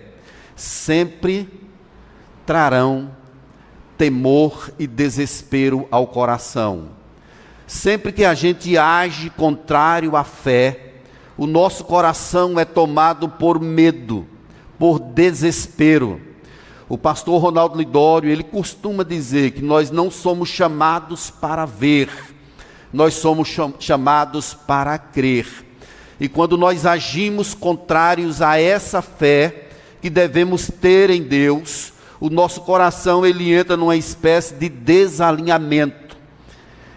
sempre 0.56 1.50
trarão 2.46 3.10
temor 3.98 4.72
e 4.78 4.86
desespero 4.86 5.88
ao 5.90 6.06
coração. 6.06 6.90
Sempre 7.66 8.12
que 8.12 8.24
a 8.24 8.36
gente 8.36 8.78
age 8.78 9.32
contrário 9.32 10.16
à 10.16 10.24
fé, 10.24 10.94
o 11.36 11.48
nosso 11.48 11.84
coração 11.84 12.60
é 12.60 12.64
tomado 12.64 13.28
por 13.28 13.60
medo, 13.60 14.28
por 14.78 15.00
desespero. 15.00 16.22
O 16.88 16.96
pastor 16.96 17.42
Ronaldo 17.42 17.76
Lidório, 17.76 18.30
ele 18.30 18.44
costuma 18.44 19.04
dizer 19.04 19.52
que 19.52 19.64
nós 19.64 19.90
não 19.90 20.12
somos 20.12 20.50
chamados 20.50 21.32
para 21.32 21.66
ver, 21.66 22.35
nós 22.96 23.16
somos 23.16 23.54
chamados 23.78 24.54
para 24.54 24.98
crer. 24.98 25.46
E 26.18 26.30
quando 26.30 26.56
nós 26.56 26.86
agimos 26.86 27.54
contrários 27.54 28.42
a 28.42 28.58
essa 28.58 29.02
fé 29.02 29.68
que 30.02 30.10
devemos 30.10 30.72
ter 30.80 31.10
em 31.10 31.22
Deus, 31.22 31.92
o 32.22 32.30
nosso 32.30 32.62
coração 32.62 33.26
ele 33.26 33.54
entra 33.54 33.76
numa 33.76 33.98
espécie 33.98 34.54
de 34.56 34.70
desalinhamento. 34.70 36.16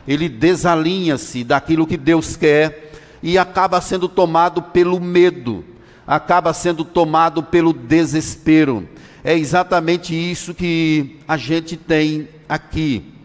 Ele 0.07 0.29
desalinha-se 0.29 1.43
daquilo 1.43 1.85
que 1.85 1.97
Deus 1.97 2.37
quer 2.37 2.93
e 3.21 3.37
acaba 3.37 3.81
sendo 3.81 4.09
tomado 4.09 4.63
pelo 4.63 5.01
medo, 5.01 5.65
acaba 6.07 6.55
sendo 6.55 6.85
tomado 6.85 7.43
pelo 7.43 7.73
desespero. 7.73 8.89
É 9.25 9.37
exatamente 9.37 10.15
isso 10.15 10.55
que 10.55 11.19
a 11.27 11.37
gente 11.37 11.77
tem 11.77 12.29
aqui. 12.49 13.18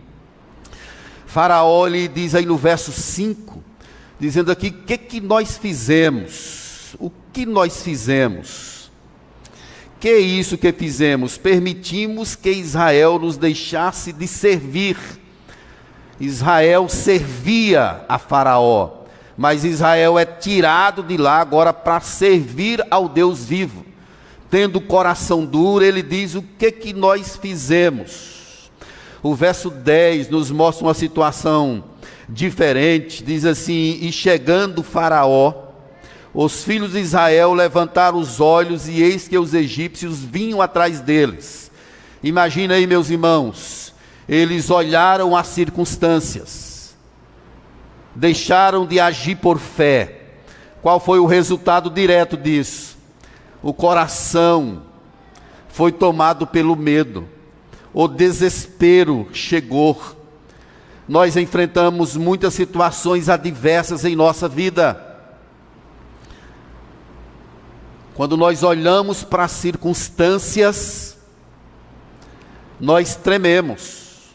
Faraó 1.33 1.87
lhe 1.87 2.07
diz 2.07 2.35
aí 2.35 2.45
no 2.45 2.55
verso 2.55 2.91
5, 2.91 3.63
dizendo 4.19 4.51
aqui: 4.51 4.67
o 4.67 4.85
que, 4.85 4.99
que 4.99 5.19
nós 5.19 5.57
fizemos? 5.57 6.95
O 6.99 7.11
que 7.33 7.43
nós 7.43 7.81
fizemos? 7.81 8.91
Que 9.99 10.09
é 10.09 10.19
isso 10.19 10.59
que 10.59 10.71
fizemos? 10.71 11.35
Permitimos 11.35 12.35
que 12.35 12.51
Israel 12.51 13.17
nos 13.17 13.35
deixasse 13.35 14.13
de 14.13 14.27
servir. 14.27 14.95
Israel 16.19 16.87
servia 16.87 18.05
a 18.07 18.19
Faraó, 18.19 19.05
mas 19.35 19.63
Israel 19.63 20.19
é 20.19 20.25
tirado 20.25 21.01
de 21.01 21.17
lá 21.17 21.39
agora 21.39 21.73
para 21.73 21.99
servir 21.99 22.85
ao 22.91 23.09
Deus 23.09 23.43
vivo. 23.43 23.83
Tendo 24.51 24.75
o 24.75 24.81
coração 24.81 25.43
duro, 25.47 25.83
ele 25.83 26.03
diz: 26.03 26.35
O 26.35 26.43
que 26.43 26.71
que 26.71 26.93
nós 26.93 27.35
fizemos? 27.35 28.32
O 29.23 29.33
verso 29.33 29.69
10 29.69 30.27
nos 30.27 30.51
mostra 30.51 30.85
uma 30.85 30.93
situação 30.93 31.81
diferente. 32.27 33.23
Diz 33.23 33.45
assim: 33.45 33.97
E 34.01 34.11
chegando 34.11 34.83
Faraó, 34.83 35.53
os 36.33 36.65
filhos 36.65 36.91
de 36.91 36.99
Israel 36.99 37.53
levantaram 37.53 38.19
os 38.19 38.41
olhos, 38.41 38.89
e 38.89 39.01
eis 39.01 39.25
que 39.29 39.37
os 39.37 39.53
egípcios 39.53 40.19
vinham 40.19 40.61
atrás 40.61 40.99
deles. 40.99 41.71
Imagina 42.21 42.73
aí, 42.73 42.85
meus 42.85 43.09
irmãos, 43.09 43.93
eles 44.27 44.69
olharam 44.69 45.37
as 45.37 45.47
circunstâncias, 45.47 46.93
deixaram 48.13 48.85
de 48.85 48.99
agir 48.99 49.35
por 49.37 49.57
fé. 49.57 50.19
Qual 50.81 50.99
foi 50.99 51.19
o 51.19 51.25
resultado 51.25 51.89
direto 51.89 52.35
disso? 52.35 52.97
O 53.61 53.73
coração 53.73 54.81
foi 55.69 55.93
tomado 55.93 56.45
pelo 56.45 56.75
medo 56.75 57.25
o 57.93 58.07
desespero 58.07 59.27
chegou. 59.31 60.01
Nós 61.07 61.37
enfrentamos 61.37 62.15
muitas 62.15 62.53
situações 62.53 63.29
adversas 63.29 64.03
em 64.03 64.15
nossa 64.15 64.47
vida. 64.47 65.11
Quando 68.15 68.35
nós 68.35 68.63
olhamos 68.63 69.23
para 69.23 69.43
as 69.43 69.51
circunstâncias, 69.51 71.17
nós 72.79 73.15
trememos. 73.15 74.33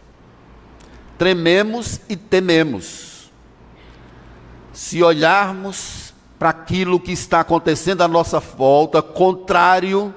Trememos 1.16 2.00
e 2.08 2.16
tememos. 2.16 3.30
Se 4.72 5.02
olharmos 5.02 6.14
para 6.38 6.50
aquilo 6.50 7.00
que 7.00 7.10
está 7.10 7.40
acontecendo 7.40 8.02
à 8.02 8.08
nossa 8.08 8.38
volta, 8.38 9.02
contrário 9.02 10.14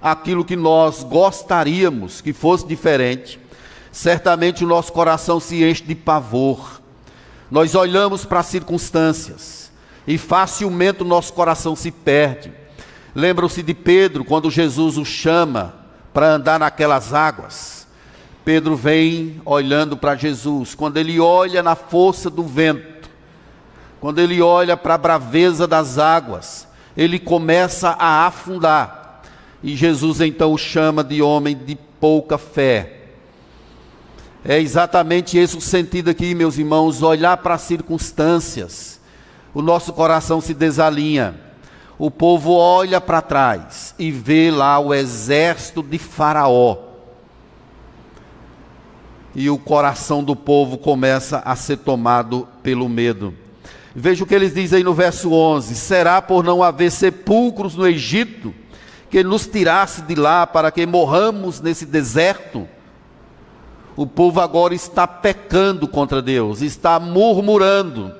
àquilo 0.00 0.44
que 0.44 0.56
nós 0.56 1.02
gostaríamos 1.02 2.20
que 2.20 2.32
fosse 2.32 2.66
diferente, 2.66 3.40
certamente 3.90 4.64
o 4.64 4.68
nosso 4.68 4.92
coração 4.92 5.40
se 5.40 5.62
enche 5.64 5.82
de 5.82 5.94
pavor. 5.94 6.80
Nós 7.50 7.74
olhamos 7.74 8.24
para 8.24 8.40
as 8.40 8.46
circunstâncias 8.46 9.70
e 10.06 10.18
facilmente 10.18 11.02
o 11.02 11.06
nosso 11.06 11.32
coração 11.32 11.74
se 11.74 11.90
perde. 11.90 12.52
Lembram-se 13.14 13.62
de 13.62 13.74
Pedro 13.74 14.24
quando 14.24 14.50
Jesus 14.50 14.96
o 14.96 15.04
chama 15.04 15.74
para 16.12 16.34
andar 16.34 16.60
naquelas 16.60 17.12
águas. 17.12 17.86
Pedro 18.44 18.76
vem 18.76 19.40
olhando 19.44 19.96
para 19.96 20.16
Jesus. 20.16 20.74
Quando 20.74 20.96
ele 20.96 21.20
olha 21.20 21.62
na 21.62 21.74
força 21.74 22.30
do 22.30 22.42
vento, 22.42 23.10
quando 24.00 24.20
ele 24.20 24.40
olha 24.40 24.76
para 24.76 24.94
a 24.94 24.98
braveza 24.98 25.66
das 25.66 25.98
águas, 25.98 26.66
ele 26.96 27.18
começa 27.18 27.90
a 27.90 28.26
afundar. 28.26 29.07
E 29.62 29.74
Jesus 29.74 30.20
então 30.20 30.52
o 30.52 30.58
chama 30.58 31.02
de 31.02 31.20
homem 31.20 31.56
de 31.56 31.76
pouca 32.00 32.38
fé. 32.38 32.94
É 34.44 34.60
exatamente 34.60 35.36
esse 35.36 35.56
o 35.56 35.60
sentido 35.60 36.10
aqui, 36.10 36.34
meus 36.34 36.56
irmãos, 36.58 37.02
olhar 37.02 37.36
para 37.38 37.54
as 37.54 37.62
circunstâncias. 37.62 39.00
O 39.52 39.60
nosso 39.60 39.92
coração 39.92 40.40
se 40.40 40.54
desalinha 40.54 41.48
o 41.98 42.12
povo 42.12 42.52
olha 42.52 43.00
para 43.00 43.20
trás 43.20 43.92
e 43.98 44.12
vê 44.12 44.52
lá 44.52 44.78
o 44.78 44.94
exército 44.94 45.82
de 45.82 45.98
Faraó. 45.98 46.76
E 49.34 49.50
o 49.50 49.58
coração 49.58 50.22
do 50.22 50.36
povo 50.36 50.78
começa 50.78 51.42
a 51.44 51.56
ser 51.56 51.78
tomado 51.78 52.46
pelo 52.62 52.88
medo. 52.88 53.34
Veja 53.94 54.22
o 54.22 54.26
que 54.26 54.34
eles 54.34 54.54
dizem 54.54 54.84
no 54.84 54.94
verso 54.94 55.32
11: 55.32 55.74
Será 55.74 56.22
por 56.22 56.44
não 56.44 56.62
haver 56.62 56.92
sepulcros 56.92 57.74
no 57.74 57.86
Egito 57.86 58.54
que 59.10 59.22
nos 59.24 59.46
tirasse 59.46 60.02
de 60.02 60.14
lá 60.14 60.46
para 60.46 60.70
que 60.70 60.86
morramos 60.86 61.60
nesse 61.60 61.86
deserto? 61.86 62.68
O 63.96 64.06
povo 64.06 64.40
agora 64.40 64.74
está 64.74 65.06
pecando 65.06 65.88
contra 65.88 66.22
Deus, 66.22 66.62
está 66.62 67.00
murmurando 67.00 68.14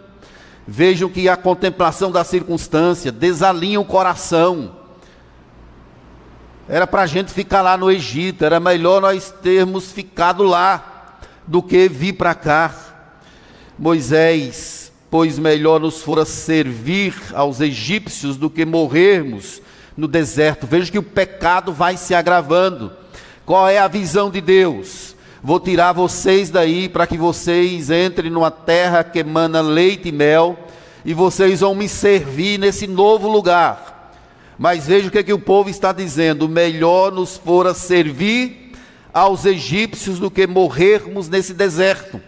Vejam 0.70 1.08
que 1.08 1.30
a 1.30 1.36
contemplação 1.36 2.12
da 2.12 2.22
circunstância 2.22 3.10
desalinha 3.10 3.80
o 3.80 3.86
coração. 3.86 4.76
Era 6.68 6.86
para 6.86 7.00
a 7.00 7.06
gente 7.06 7.32
ficar 7.32 7.62
lá 7.62 7.74
no 7.74 7.90
Egito, 7.90 8.44
era 8.44 8.60
melhor 8.60 9.00
nós 9.00 9.32
termos 9.42 9.90
ficado 9.90 10.42
lá 10.42 11.20
do 11.46 11.62
que 11.62 11.88
vir 11.88 12.12
para 12.12 12.34
cá. 12.34 12.74
Moisés, 13.78 14.92
pois 15.10 15.38
melhor 15.38 15.80
nos 15.80 16.02
fora 16.02 16.26
servir 16.26 17.14
aos 17.32 17.62
egípcios 17.62 18.36
do 18.36 18.50
que 18.50 18.66
morrermos 18.66 19.62
no 19.98 20.06
deserto. 20.06 20.64
Veja 20.64 20.92
que 20.92 20.98
o 20.98 21.02
pecado 21.02 21.72
vai 21.72 21.96
se 21.96 22.14
agravando. 22.14 22.92
Qual 23.44 23.68
é 23.68 23.78
a 23.78 23.88
visão 23.88 24.30
de 24.30 24.40
Deus? 24.40 25.16
Vou 25.42 25.58
tirar 25.58 25.92
vocês 25.92 26.50
daí 26.50 26.88
para 26.88 27.04
que 27.04 27.18
vocês 27.18 27.90
entrem 27.90 28.30
numa 28.30 28.50
terra 28.50 29.02
que 29.02 29.18
emana 29.18 29.60
leite 29.60 30.08
e 30.08 30.12
mel, 30.12 30.56
e 31.04 31.12
vocês 31.12 31.60
vão 31.60 31.74
me 31.74 31.88
servir 31.88 32.58
nesse 32.58 32.86
novo 32.86 33.28
lugar. 33.28 34.12
Mas 34.56 34.86
veja 34.86 35.08
o 35.08 35.10
que, 35.10 35.18
é 35.18 35.22
que 35.22 35.32
o 35.32 35.38
povo 35.38 35.68
está 35.68 35.92
dizendo: 35.92 36.48
melhor 36.48 37.10
nos 37.10 37.36
fora 37.36 37.74
servir 37.74 38.72
aos 39.12 39.44
egípcios 39.44 40.20
do 40.20 40.30
que 40.30 40.46
morrermos 40.46 41.28
nesse 41.28 41.54
deserto. 41.54 42.20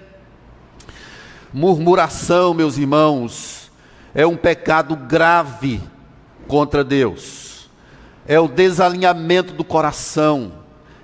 Murmuração, 1.53 2.53
meus 2.53 2.77
irmãos, 2.79 3.71
é 4.13 4.27
um 4.27 4.37
pecado 4.37 4.97
grave 4.97 5.81
contra 6.47 6.83
Deus, 6.83 7.50
é 8.27 8.39
o 8.39 8.49
desalinhamento 8.49 9.53
do 9.53 9.65
coração 9.65 10.61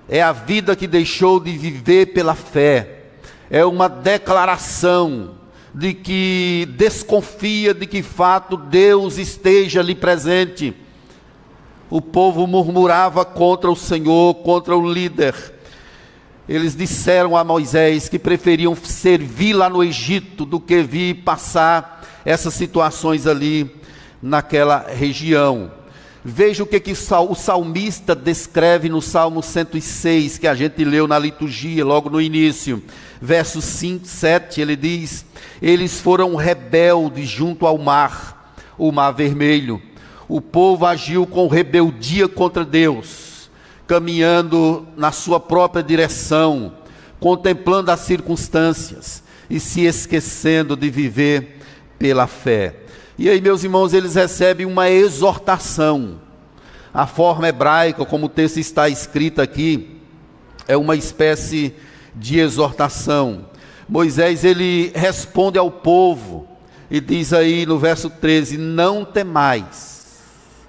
é 0.08 0.22
a 0.22 0.32
vida 0.32 0.76
que 0.76 0.86
deixou 0.86 1.40
de 1.40 1.56
viver 1.56 2.06
pela 2.06 2.34
fé, 2.34 3.04
é 3.50 3.64
uma 3.64 3.88
declaração 3.88 5.34
de 5.74 5.92
que 5.92 6.68
desconfia 6.76 7.74
de 7.74 7.86
que 7.86 8.02
fato 8.02 8.56
Deus 8.56 9.18
esteja 9.18 9.80
ali 9.80 9.94
presente. 9.94 10.74
O 11.90 12.00
povo 12.00 12.46
murmurava 12.46 13.24
contra 13.24 13.70
o 13.70 13.76
Senhor, 13.76 14.34
contra 14.36 14.76
o 14.76 14.90
líder. 14.90 15.34
Eles 16.48 16.74
disseram 16.74 17.36
a 17.36 17.44
Moisés 17.44 18.08
que 18.08 18.18
preferiam 18.18 18.74
servir 18.74 19.52
lá 19.52 19.68
no 19.68 19.84
Egito 19.84 20.46
do 20.46 20.58
que 20.58 20.82
vir 20.82 21.22
passar 21.24 22.04
essas 22.24 22.54
situações 22.54 23.26
ali 23.26 23.70
naquela 24.22 24.78
região. 24.88 25.70
Veja 26.28 26.64
o 26.64 26.66
que, 26.66 26.80
que 26.80 26.90
o 26.90 27.34
salmista 27.36 28.12
descreve 28.12 28.88
no 28.88 29.00
Salmo 29.00 29.44
106, 29.44 30.38
que 30.38 30.48
a 30.48 30.56
gente 30.56 30.84
leu 30.84 31.06
na 31.06 31.16
liturgia, 31.16 31.84
logo 31.84 32.10
no 32.10 32.20
início. 32.20 32.82
Versos 33.22 33.64
5, 33.64 34.04
7, 34.04 34.60
ele 34.60 34.74
diz: 34.74 35.24
Eles 35.62 36.00
foram 36.00 36.34
rebeldes 36.34 37.28
junto 37.28 37.64
ao 37.64 37.78
mar, 37.78 38.56
o 38.76 38.90
mar 38.90 39.12
vermelho. 39.12 39.80
O 40.26 40.40
povo 40.40 40.84
agiu 40.84 41.28
com 41.28 41.46
rebeldia 41.46 42.26
contra 42.26 42.64
Deus, 42.64 43.48
caminhando 43.86 44.84
na 44.96 45.12
sua 45.12 45.38
própria 45.38 45.80
direção, 45.80 46.72
contemplando 47.20 47.92
as 47.92 48.00
circunstâncias 48.00 49.22
e 49.48 49.60
se 49.60 49.82
esquecendo 49.82 50.74
de 50.74 50.90
viver 50.90 51.60
pela 52.00 52.26
fé. 52.26 52.85
E 53.18 53.30
aí, 53.30 53.40
meus 53.40 53.64
irmãos, 53.64 53.94
eles 53.94 54.14
recebem 54.14 54.66
uma 54.66 54.90
exortação. 54.90 56.20
A 56.92 57.06
forma 57.06 57.48
hebraica, 57.48 58.04
como 58.04 58.26
o 58.26 58.28
texto 58.28 58.58
está 58.58 58.88
escrito 58.88 59.40
aqui, 59.40 60.00
é 60.68 60.76
uma 60.76 60.96
espécie 60.96 61.74
de 62.14 62.38
exortação. 62.38 63.46
Moisés 63.88 64.44
ele 64.44 64.92
responde 64.94 65.58
ao 65.58 65.70
povo 65.70 66.48
e 66.90 67.00
diz 67.00 67.32
aí 67.32 67.64
no 67.64 67.78
verso 67.78 68.10
13: 68.10 68.58
Não 68.58 69.04
temais, 69.04 70.66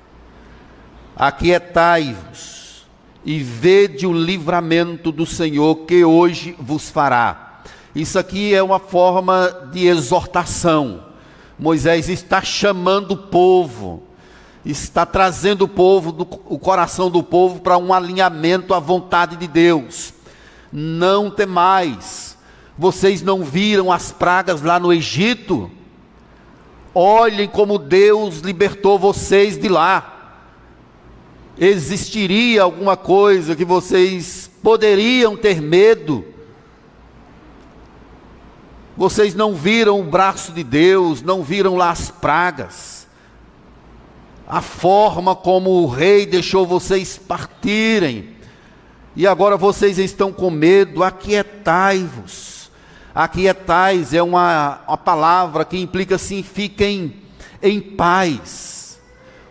aquietai-vos 1.15 2.87
e 3.25 3.39
vede 3.39 4.05
o 4.07 4.13
livramento 4.13 5.11
do 5.11 5.25
Senhor 5.25 5.75
que 5.85 6.05
hoje 6.05 6.55
vos 6.59 6.89
fará. 6.89 7.61
Isso 7.95 8.19
aqui 8.19 8.53
é 8.53 8.61
uma 8.61 8.79
forma 8.79 9.69
de 9.71 9.87
exortação. 9.87 11.06
Moisés 11.57 12.07
está 12.07 12.41
chamando 12.41 13.11
o 13.11 13.17
povo, 13.17 14.03
está 14.63 15.05
trazendo 15.05 15.63
o 15.63 15.67
povo, 15.67 16.11
do, 16.11 16.23
o 16.45 16.59
coração 16.59 17.09
do 17.09 17.23
povo 17.23 17.61
para 17.61 17.77
um 17.77 17.93
alinhamento 17.93 18.73
à 18.73 18.79
vontade 18.79 19.35
de 19.35 19.47
Deus. 19.47 20.13
Não 20.71 21.31
temais, 21.31 22.37
vocês 22.77 23.21
não 23.23 23.43
viram 23.43 23.91
as 23.91 24.11
pragas 24.11 24.61
lá 24.61 24.79
no 24.79 24.93
Egito? 24.93 25.71
Olhem 26.93 27.47
como 27.47 27.79
Deus 27.79 28.39
libertou 28.39 28.99
vocês 28.99 29.57
de 29.57 29.67
lá. 29.67 30.13
Existiria 31.57 32.61
alguma 32.61 32.95
coisa 32.95 33.55
que 33.55 33.65
vocês 33.65 34.49
poderiam 34.61 35.35
ter 35.35 35.59
medo? 35.59 36.23
Vocês 38.97 39.35
não 39.35 39.53
viram 39.53 39.99
o 39.99 40.03
braço 40.03 40.51
de 40.51 40.63
Deus, 40.63 41.21
não 41.21 41.43
viram 41.43 41.75
lá 41.75 41.91
as 41.91 42.09
pragas, 42.09 43.07
a 44.47 44.59
forma 44.59 45.35
como 45.35 45.69
o 45.69 45.87
rei 45.87 46.25
deixou 46.25 46.65
vocês 46.65 47.15
partirem, 47.15 48.35
e 49.15 49.27
agora 49.27 49.55
vocês 49.55 49.99
estão 49.99 50.33
com 50.33 50.49
medo, 50.49 51.03
aquietai-vos. 51.03 52.71
Aquietais 53.13 54.15
é 54.15 54.21
uma, 54.21 54.81
uma 54.87 54.97
palavra 54.97 55.63
que 55.63 55.77
implica 55.77 56.15
assim: 56.15 56.41
fiquem 56.41 57.17
em 57.61 57.79
paz, 57.79 58.99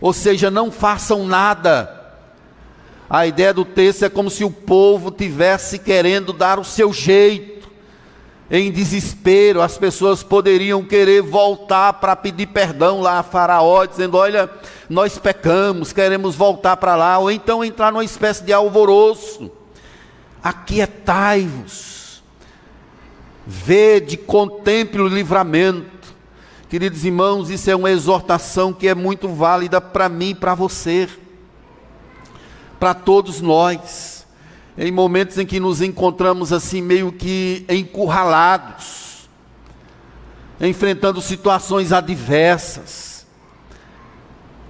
ou 0.01 0.13
seja, 0.13 0.51
não 0.51 0.73
façam 0.73 1.25
nada. 1.25 1.93
A 3.09 3.29
ideia 3.29 3.55
do 3.55 3.65
texto 3.65 4.05
é 4.05 4.09
como 4.09 4.29
se 4.29 4.43
o 4.43 4.51
povo 4.51 5.13
tivesse 5.13 5.79
querendo 5.79 6.33
dar 6.33 6.59
o 6.59 6.65
seu 6.65 6.93
jeito 6.93 7.56
em 8.51 8.71
desespero, 8.71 9.61
as 9.61 9.77
pessoas 9.77 10.23
poderiam 10.23 10.85
querer 10.85 11.21
voltar 11.21 11.95
para 11.95 12.15
pedir 12.15 12.47
perdão 12.47 13.01
lá 13.01 13.19
a 13.19 13.23
Faraó, 13.23 13.85
dizendo: 13.85 14.17
Olha, 14.17 14.49
nós 14.89 15.19
pecamos, 15.19 15.93
queremos 15.93 16.37
voltar 16.37 16.77
para 16.77 16.95
lá, 16.95 17.19
ou 17.19 17.31
então 17.31 17.65
entrar 17.65 17.91
numa 17.91 18.05
espécie 18.05 18.45
de 18.45 18.53
alvoroço. 18.53 19.51
Aquietai-vos, 20.41 22.23
vede, 23.45 24.17
contemple 24.17 25.01
o 25.01 25.09
livramento. 25.09 26.15
Queridos 26.69 27.05
irmãos, 27.05 27.51
isso 27.51 27.69
é 27.69 27.75
uma 27.75 27.91
exortação 27.91 28.73
que 28.73 28.87
é 28.87 28.95
muito 28.95 29.29
válida 29.29 29.81
para 29.81 30.09
mim 30.09 30.31
e 30.31 30.35
para 30.37 30.55
você, 30.55 31.09
para 32.79 32.95
todos 32.95 33.41
nós. 33.41 34.16
Em 34.79 34.93
momentos 34.93 35.39
em 35.39 35.47
que 35.47 35.59
nos 35.59 35.81
encontramos 35.81 36.53
assim 36.53 36.83
meio 36.83 37.11
que 37.11 37.65
encurralados, 37.69 39.29
enfrentando 40.61 41.21
situações 41.23 41.93
adversas, 41.93 43.27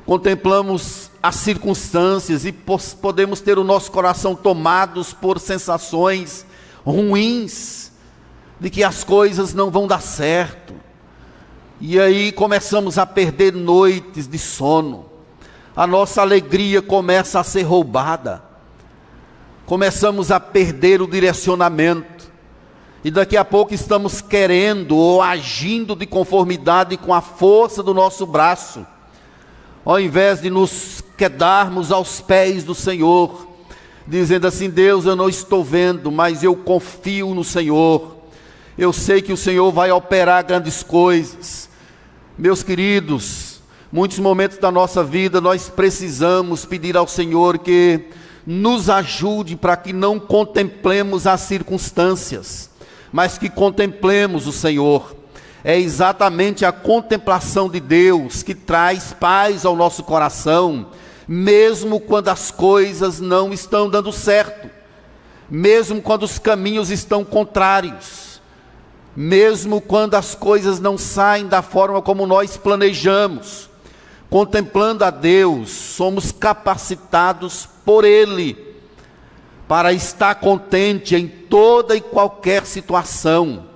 contemplamos 0.05 1.11
as 1.21 1.35
circunstâncias 1.37 2.45
e 2.45 2.53
podemos 3.01 3.40
ter 3.40 3.59
o 3.59 3.64
nosso 3.64 3.90
coração 3.90 4.37
tomados 4.37 5.12
por 5.12 5.40
sensações 5.40 6.47
ruins, 6.85 7.90
de 8.61 8.71
que 8.71 8.85
as 8.85 9.03
coisas 9.03 9.53
não 9.53 9.71
vão 9.71 9.88
dar 9.88 10.01
certo, 10.01 10.73
e 11.81 11.99
aí 12.01 12.31
começamos 12.31 12.97
a 12.97 13.05
perder 13.05 13.53
noites 13.53 14.29
de 14.29 14.38
sono, 14.38 15.07
a 15.75 15.87
nossa 15.87 16.23
alegria 16.23 16.81
começa 16.81 17.40
a 17.40 17.45
ser 17.45 17.62
roubada, 17.62 18.46
começamos 19.67 20.31
a 20.31 20.39
perder 20.39 21.03
o 21.03 21.09
direcionamento, 21.09 22.31
e 23.05 23.11
daqui 23.11 23.37
a 23.37 23.45
pouco 23.45 23.75
estamos 23.75 24.21
querendo 24.21 24.97
ou 24.97 25.21
agindo 25.21 25.95
de 25.95 26.07
conformidade 26.07 26.97
com 26.97 27.13
a 27.13 27.21
força 27.21 27.83
do 27.83 27.93
nosso 27.93 28.25
braço, 28.25 28.87
ao 29.85 30.01
invés 30.01 30.41
de 30.41 30.51
nos 30.51 31.03
quedarmos 31.17 31.91
aos 31.91 32.21
pés 32.21 32.63
do 32.63 32.75
Senhor, 32.75 33.49
dizendo 34.07 34.47
assim: 34.47 34.71
Deus, 34.71 35.05
eu 35.05 35.17
não 35.17 35.29
estou 35.29 35.65
vendo, 35.65 36.11
mas 36.11 36.43
eu 36.43 36.55
confio 36.55 37.35
no 37.35 37.45
Senhor, 37.45 38.17
eu 38.79 38.93
sei 38.93 39.21
que 39.21 39.33
o 39.33 39.37
Senhor 39.37 39.71
vai 39.73 39.91
operar 39.91 40.45
grandes 40.45 40.83
coisas. 40.83 41.69
Meus 42.39 42.63
queridos, 42.63 43.61
muitos 43.91 44.19
momentos 44.19 44.59
da 44.59 44.71
nossa 44.71 45.03
vida 45.03 45.41
nós 45.41 45.69
precisamos 45.69 46.65
pedir 46.65 46.97
ao 46.97 47.09
Senhor 47.09 47.59
que 47.59 48.11
nos 48.47 48.89
ajude 48.89 49.57
para 49.57 49.77
que 49.77 49.93
não 49.93 50.21
contemplemos 50.21 51.27
as 51.27 51.41
circunstâncias, 51.41 52.71
mas 53.11 53.37
que 53.37 53.51
contemplemos 53.51 54.47
o 54.47 54.53
Senhor. 54.53 55.17
É 55.65 55.77
exatamente 55.77 56.65
a 56.65 56.71
contemplação 56.71 57.69
de 57.69 57.81
Deus 57.81 58.45
que 58.45 58.55
traz 58.55 59.13
paz 59.13 59.65
ao 59.65 59.75
nosso 59.75 60.05
coração, 60.05 60.91
mesmo 61.27 61.99
quando 61.99 62.29
as 62.29 62.53
coisas 62.53 63.19
não 63.21 63.53
estão 63.53 63.91
dando 63.91 64.13
certo, 64.13 64.71
mesmo 65.51 66.01
quando 66.01 66.23
os 66.23 66.39
caminhos 66.39 66.89
estão 66.91 67.25
contrários, 67.25 68.41
mesmo 69.17 69.81
quando 69.81 70.15
as 70.15 70.37
coisas 70.37 70.79
não 70.79 70.97
saem 70.97 71.49
da 71.49 71.63
forma 71.63 72.01
como 72.01 72.27
nós 72.27 72.57
planejamos. 72.57 73.69
Contemplando 74.29 75.05
a 75.05 75.11
Deus, 75.11 75.71
somos 75.71 76.33
capacitados 76.33 77.69
por 77.85 78.05
Ele 78.05 78.67
para 79.69 79.93
estar 79.93 80.35
contente 80.37 81.15
em 81.15 81.27
toda 81.27 81.97
e 81.97 82.01
qualquer 82.01 82.65
situação. 82.67 83.67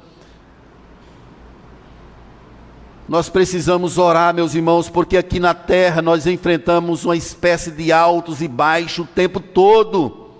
Nós 3.08 3.28
precisamos 3.28 3.98
orar, 3.98 4.32
meus 4.32 4.54
irmãos, 4.54 4.88
porque 4.88 5.16
aqui 5.16 5.40
na 5.40 5.52
terra 5.52 6.00
nós 6.00 6.28
enfrentamos 6.28 7.04
uma 7.04 7.16
espécie 7.16 7.72
de 7.72 7.90
altos 7.90 8.40
e 8.40 8.46
baixos 8.46 9.04
o 9.04 9.08
tempo 9.08 9.40
todo. 9.40 10.30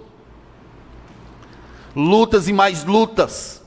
Lutas 1.97 2.47
e 2.47 2.53
mais 2.53 2.85
lutas. 2.85 3.61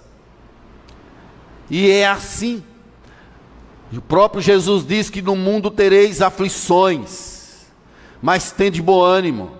E 1.69 1.89
é 1.89 2.07
assim. 2.07 2.63
O 3.95 4.01
próprio 4.01 4.41
Jesus 4.41 4.85
diz 4.85 5.09
que 5.09 5.21
no 5.21 5.35
mundo 5.35 5.69
tereis 5.69 6.19
aflições, 6.19 7.67
mas 8.21 8.51
tende 8.51 8.81
bom 8.81 9.03
ânimo. 9.03 9.51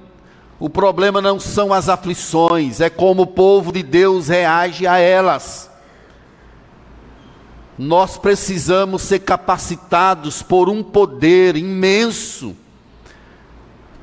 O 0.60 0.68
problema 0.70 1.22
não 1.22 1.40
são 1.40 1.72
as 1.72 1.88
aflições, 1.88 2.82
é 2.82 2.90
como 2.90 3.24
o 3.24 3.28
povo 3.28 3.72
de 3.72 3.84
Deus 3.84 4.30
reage 4.30 4.88
a 4.88 4.98
elas. 4.98 5.70
Nós 7.78 8.18
precisamos 8.18 9.04
ser 9.04 9.20
capacitados 9.20 10.42
por 10.42 10.68
um 10.68 10.82
poder 10.82 11.56
imenso 11.56 12.56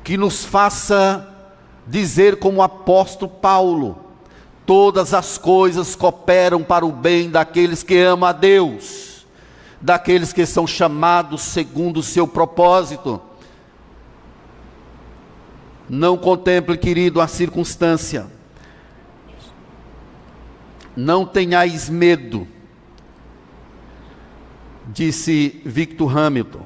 que 0.01 0.15
nos 0.15 0.45
faça 0.45 1.27
dizer 1.85 2.37
como 2.37 2.59
o 2.59 2.63
apóstolo 2.63 3.29
Paulo: 3.29 3.97
todas 4.65 5.13
as 5.13 5.37
coisas 5.37 5.93
cooperam 5.93 6.63
para 6.63 6.85
o 6.85 6.91
bem 6.91 7.29
daqueles 7.29 7.83
que 7.83 7.97
amam 7.97 8.29
a 8.29 8.31
Deus 8.31 9.10
daqueles 9.81 10.31
que 10.31 10.45
são 10.45 10.67
chamados 10.67 11.41
segundo 11.41 11.97
o 11.97 12.03
seu 12.03 12.27
propósito. 12.27 13.19
Não 15.89 16.17
contemple, 16.17 16.77
querido, 16.77 17.19
a 17.19 17.27
circunstância. 17.27 18.27
Não 20.95 21.25
tenhais 21.25 21.89
medo, 21.89 22.47
disse 24.87 25.61
Victor 25.65 26.17
Hamilton. 26.17 26.65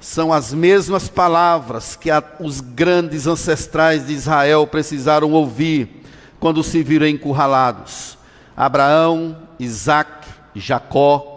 São 0.00 0.32
as 0.32 0.52
mesmas 0.52 1.08
palavras 1.08 1.96
que 1.96 2.10
os 2.40 2.60
grandes 2.60 3.26
ancestrais 3.26 4.06
de 4.06 4.12
Israel 4.12 4.66
precisaram 4.66 5.32
ouvir 5.32 6.02
quando 6.38 6.62
se 6.62 6.82
viram 6.82 7.06
encurralados. 7.06 8.18
Abraão, 8.54 9.38
Isaac, 9.58 10.28
Jacó, 10.54 11.33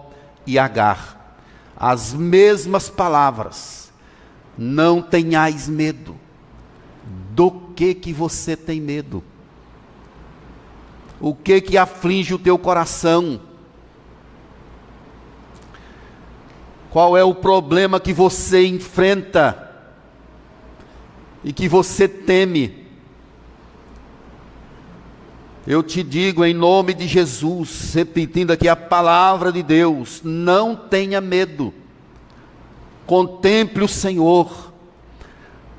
e 0.48 0.58
Agar. 0.58 1.36
As 1.76 2.14
mesmas 2.14 2.90
palavras. 2.90 3.92
Não 4.58 5.02
tenhais 5.02 5.68
medo. 5.68 6.16
Do 7.32 7.52
que 7.76 7.94
que 7.94 8.12
você 8.12 8.58
tem 8.58 8.82
medo? 8.82 9.24
O 11.20 11.36
que 11.36 11.62
que 11.62 11.78
aflige 11.78 12.34
o 12.34 12.40
teu 12.40 12.58
coração? 12.58 13.42
Qual 16.90 17.16
é 17.16 17.24
o 17.24 17.36
problema 17.36 18.00
que 18.00 18.14
você 18.14 18.66
enfrenta 18.66 19.72
e 21.44 21.54
que 21.54 21.68
você 21.68 22.08
teme? 22.08 22.77
Eu 25.68 25.84
te 25.84 26.02
digo 26.02 26.46
em 26.46 26.54
nome 26.54 26.94
de 26.94 27.06
Jesus, 27.06 27.94
repetindo 27.94 28.52
aqui 28.52 28.70
a 28.70 28.76
palavra 28.76 29.52
de 29.52 29.62
Deus: 29.62 30.22
não 30.24 30.74
tenha 30.78 31.20
medo, 31.20 31.74
contemple 33.06 33.84
o 33.84 33.88
Senhor, 33.88 34.72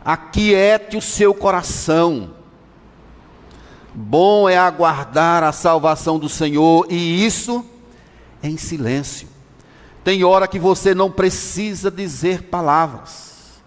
aquiete 0.05 0.95
o 0.99 1.01
seu 1.01 1.33
coração. 1.33 2.35
Bom 3.95 4.47
é 4.47 4.59
aguardar 4.59 5.43
a 5.43 5.53
salvação 5.53 6.19
do 6.19 6.29
Senhor, 6.29 6.87
e 6.91 7.25
isso 7.25 7.65
em 8.43 8.59
silêncio. 8.59 9.27
Tem 10.05 10.23
hora 10.23 10.47
que 10.47 10.59
você 10.59 10.95
não 10.95 11.11
precisa 11.11 11.91
dizer 11.91 12.43
palavras, 12.43 13.59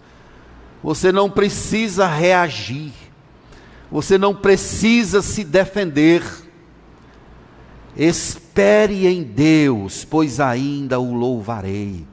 você 0.84 1.10
não 1.10 1.28
precisa 1.28 2.06
reagir 2.06 3.01
você 3.92 4.16
não 4.16 4.34
precisa 4.34 5.20
se 5.20 5.44
defender. 5.44 6.24
Espere 7.94 9.06
em 9.06 9.22
Deus, 9.22 10.02
pois 10.02 10.40
ainda 10.40 10.98
o 10.98 11.12
louvarei. 11.12 12.06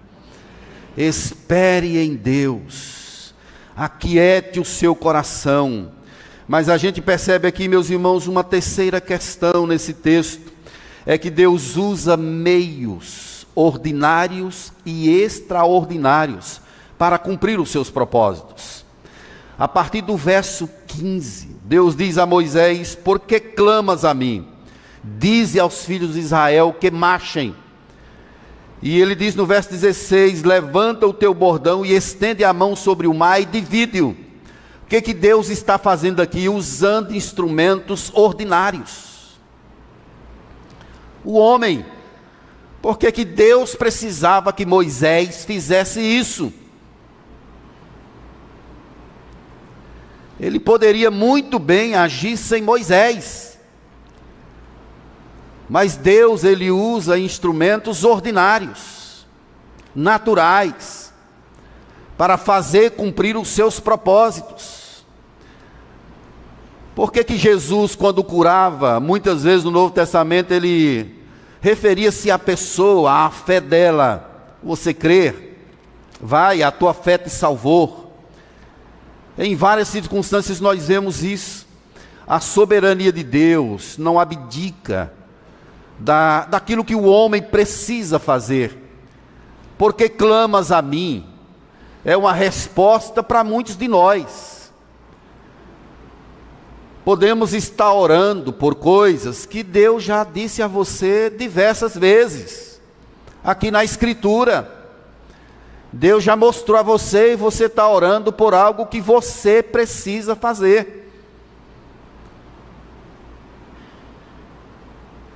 Espere 0.97 1.97
em 1.97 2.17
Deus. 2.17 3.33
Aquiete 3.77 4.59
o 4.59 4.65
seu 4.65 4.93
coração. 4.93 5.93
Mas 6.45 6.67
a 6.67 6.77
gente 6.77 7.01
percebe 7.01 7.47
aqui, 7.47 7.69
meus 7.69 7.89
irmãos, 7.89 8.27
uma 8.27 8.43
terceira 8.43 8.99
questão 8.99 9.65
nesse 9.65 9.93
texto: 9.93 10.51
é 11.05 11.17
que 11.17 11.29
Deus 11.29 11.77
usa 11.77 12.17
meios 12.17 13.47
ordinários 13.55 14.73
e 14.85 15.09
extraordinários 15.09 16.59
para 16.97 17.17
cumprir 17.17 17.57
os 17.57 17.69
seus 17.69 17.89
propósitos. 17.89 18.83
A 19.57 19.67
partir 19.67 20.01
do 20.01 20.15
verso 20.15 20.69
15, 20.87 21.58
Deus 21.69 21.95
diz 21.95 22.17
a 22.17 22.25
Moisés: 22.25 22.95
Por 22.95 23.19
que 23.19 23.39
clamas 23.39 24.03
a 24.03 24.11
mim? 24.11 24.47
Dize 25.03 25.59
aos 25.59 25.85
filhos 25.85 26.15
de 26.15 26.19
Israel 26.19 26.73
que 26.73 26.89
marchem. 26.89 27.55
E 28.81 28.99
ele 28.99 29.13
diz 29.13 29.35
no 29.35 29.45
verso 29.45 29.69
16: 29.69 30.41
Levanta 30.41 31.05
o 31.05 31.13
teu 31.13 31.31
bordão 31.31 31.85
e 31.85 31.93
estende 31.93 32.43
a 32.43 32.51
mão 32.51 32.75
sobre 32.75 33.05
o 33.05 33.13
mar 33.13 33.39
e 33.39 33.45
divide-o. 33.45 34.09
O 34.09 34.87
que, 34.89 34.99
que 34.99 35.13
Deus 35.13 35.51
está 35.51 35.77
fazendo 35.77 36.23
aqui? 36.23 36.49
Usando 36.49 37.15
instrumentos 37.15 38.11
ordinários. 38.15 39.37
O 41.23 41.33
homem, 41.33 41.85
por 42.81 42.97
que, 42.97 43.11
que 43.11 43.23
Deus 43.23 43.75
precisava 43.75 44.51
que 44.51 44.65
Moisés 44.65 45.45
fizesse 45.45 46.01
isso? 46.01 46.51
Ele 50.39 50.59
poderia 50.59 51.11
muito 51.11 51.59
bem 51.59 51.95
agir 51.95 52.37
sem 52.37 52.61
Moisés. 52.61 53.59
Mas 55.69 55.95
Deus, 55.95 56.43
ele 56.43 56.71
usa 56.71 57.19
instrumentos 57.19 58.03
ordinários, 58.03 59.27
naturais, 59.93 61.13
para 62.17 62.37
fazer 62.37 62.91
cumprir 62.91 63.37
os 63.37 63.49
seus 63.49 63.79
propósitos. 63.79 65.05
Por 66.95 67.11
que, 67.11 67.23
que 67.23 67.37
Jesus, 67.37 67.95
quando 67.95 68.23
curava, 68.23 68.99
muitas 68.99 69.43
vezes 69.43 69.63
no 69.63 69.71
Novo 69.71 69.93
Testamento, 69.93 70.51
ele 70.51 71.15
referia-se 71.61 72.31
à 72.31 72.39
pessoa, 72.39 73.25
à 73.25 73.29
fé 73.29 73.61
dela? 73.61 74.57
Você 74.63 74.93
crê? 74.93 75.33
Vai, 76.19 76.61
a 76.61 76.71
tua 76.71 76.93
fé 76.93 77.17
te 77.17 77.29
salvou. 77.29 77.98
Em 79.41 79.55
várias 79.55 79.87
circunstâncias 79.87 80.59
nós 80.59 80.89
vemos 80.89 81.23
isso. 81.23 81.65
A 82.27 82.41
soberania 82.41 83.09
de 83.09 83.23
Deus 83.23 83.97
não 83.97 84.19
abdica 84.19 85.13
da, 85.97 86.43
daquilo 86.43 86.83
que 86.83 86.93
o 86.93 87.05
homem 87.05 87.41
precisa 87.41 88.19
fazer. 88.19 88.77
Porque 89.77 90.09
clamas 90.09 90.73
a 90.73 90.81
mim, 90.81 91.25
é 92.03 92.17
uma 92.17 92.33
resposta 92.33 93.23
para 93.23 93.41
muitos 93.41 93.77
de 93.77 93.87
nós. 93.87 94.73
Podemos 97.05 97.53
estar 97.53 97.93
orando 97.93 98.51
por 98.51 98.75
coisas 98.75 99.45
que 99.45 99.63
Deus 99.63 100.03
já 100.03 100.25
disse 100.25 100.61
a 100.61 100.67
você 100.67 101.29
diversas 101.29 101.95
vezes, 101.95 102.81
aqui 103.41 103.71
na 103.71 103.85
Escritura. 103.85 104.78
Deus 105.91 106.23
já 106.23 106.35
mostrou 106.35 106.77
a 106.77 106.83
você 106.83 107.33
e 107.33 107.35
você 107.35 107.65
está 107.65 107.87
orando 107.89 108.31
por 108.31 108.53
algo 108.53 108.85
que 108.85 109.01
você 109.01 109.63
precisa 109.63 110.35
fazer. 110.35 111.11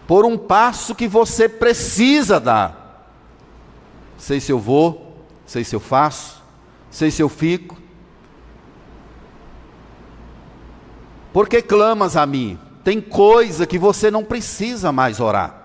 Por 0.06 0.26
um 0.26 0.38
passo 0.38 0.94
que 0.94 1.08
você 1.08 1.50
precisa 1.50 2.39
dar. 2.39 3.10
Sei 4.18 4.39
se 4.39 4.52
eu 4.52 4.60
vou, 4.60 5.26
sei 5.46 5.63
se 5.63 5.76
eu 5.76 5.80
faço, 5.80 6.44
sei 6.92 7.10
se 7.10 7.22
eu 7.22 7.30
fico. 7.30 7.82
Por 11.32 11.50
que 11.50 11.63
clamas 11.63 12.16
a 12.16 12.28
mim? 12.28 12.60
Tem 12.84 13.02
coisa 13.02 13.66
que 13.66 13.80
você 13.80 14.12
não 14.12 14.24
precisa 14.24 14.92
mais 14.92 15.20
orar. 15.20 15.62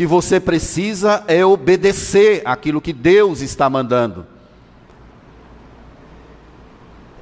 Que 0.00 0.06
você 0.06 0.40
precisa 0.40 1.22
é 1.28 1.44
obedecer 1.44 2.40
aquilo 2.46 2.80
que 2.80 2.90
Deus 2.90 3.42
está 3.42 3.68
mandando. 3.68 4.26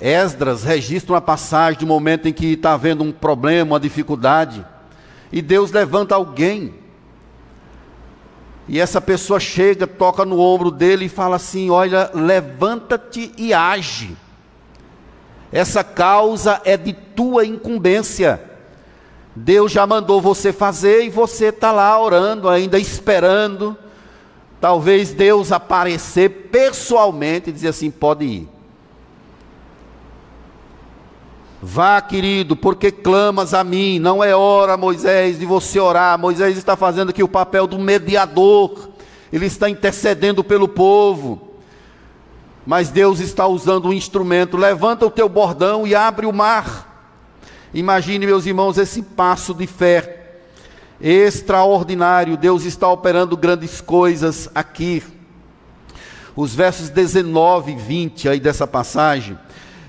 Esdras 0.01 0.62
registra 0.62 1.14
uma 1.14 1.21
passagem 1.21 1.81
de 1.81 1.85
um 1.85 1.88
momento 1.88 2.29
em 2.29 2.33
que 2.33 2.53
está 2.53 2.75
havendo 2.75 3.03
um 3.03 3.11
problema, 3.11 3.73
uma 3.73 3.81
dificuldade, 3.81 4.64
e 5.33 5.43
Deus 5.43 5.73
levanta 5.73 6.14
alguém 6.14 6.73
e 8.69 8.79
essa 8.79 9.01
pessoa 9.01 9.41
chega, 9.41 9.85
toca 9.85 10.25
no 10.25 10.38
ombro 10.38 10.71
dele 10.71 11.07
e 11.07 11.09
fala 11.09 11.35
assim: 11.35 11.71
Olha, 11.71 12.12
levanta-te 12.14 13.33
e 13.37 13.53
age. 13.53 14.17
Essa 15.51 15.83
causa 15.83 16.62
é 16.64 16.77
de 16.77 16.93
tua 16.93 17.45
incumbência. 17.45 18.47
Deus 19.38 19.70
já 19.70 19.87
mandou 19.87 20.20
você 20.20 20.53
fazer 20.53 21.05
e 21.05 21.11
você 21.11 21.46
está 21.46 21.70
lá 21.70 22.01
orando, 22.01 22.48
ainda 22.48 22.79
esperando. 22.79 23.77
Talvez 24.61 25.12
Deus 25.12 25.53
aparecer 25.53 26.48
pessoalmente 26.51 27.48
e 27.48 27.53
dizer 27.53 27.68
assim: 27.68 27.90
pode 27.90 28.24
ir. 28.24 28.48
Vá, 31.62 32.01
querido, 32.01 32.57
porque 32.57 32.90
clamas 32.90 33.55
a 33.55 33.62
mim. 33.62 33.98
Não 34.01 34.22
é 34.22 34.35
hora, 34.35 34.77
Moisés, 34.77 35.38
de 35.38 35.46
você 35.46 35.79
orar. 35.79 36.18
Moisés 36.18 36.57
está 36.57 36.77
fazendo 36.77 37.11
aqui 37.11 37.22
o 37.22 37.29
papel 37.29 37.66
do 37.66 37.79
mediador. 37.79 38.90
Ele 39.33 39.46
está 39.46 39.70
intercedendo 39.70 40.42
pelo 40.42 40.66
povo. 40.66 41.48
Mas 42.66 42.90
Deus 42.90 43.20
está 43.20 43.46
usando 43.46 43.88
um 43.88 43.92
instrumento. 43.92 44.57
Levanta 44.57 45.07
o 45.07 45.11
teu 45.11 45.29
bordão 45.29 45.87
e 45.87 45.94
abre 45.94 46.27
o 46.27 46.33
mar. 46.33 46.88
Imagine, 47.74 48.26
meus 48.26 48.46
irmãos, 48.46 48.78
esse 48.78 49.02
passo 49.02 49.52
de 49.52 49.66
fé 49.66 50.38
extraordinário. 51.00 52.37
Deus 52.37 52.64
está 52.64 52.90
operando 52.90 53.37
grandes 53.37 53.81
coisas 53.81 54.48
aqui. 54.54 55.02
Os 56.35 56.54
versos 56.54 56.88
19 56.88 57.72
e 57.72 57.76
20 57.76 58.28
aí 58.28 58.40
dessa 58.40 58.66
passagem 58.66 59.37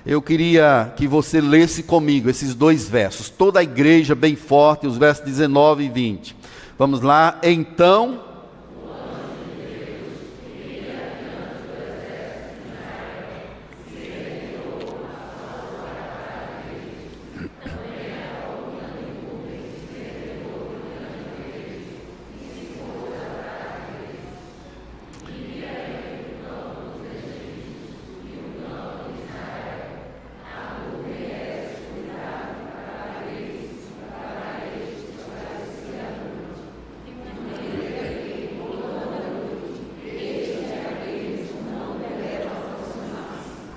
eu 0.04 0.22
queria 0.22 0.92
que 0.96 1.06
você 1.06 1.40
lesse 1.40 1.82
comigo 1.82 2.30
esses 2.30 2.54
dois 2.54 2.88
versos, 2.88 3.28
toda 3.28 3.60
a 3.60 3.62
igreja 3.62 4.14
bem 4.14 4.34
forte, 4.34 4.86
os 4.86 4.96
versos 4.96 5.24
19 5.24 5.84
e 5.84 5.88
20. 5.88 6.36
Vamos 6.78 7.02
lá, 7.02 7.38
então 7.42 8.20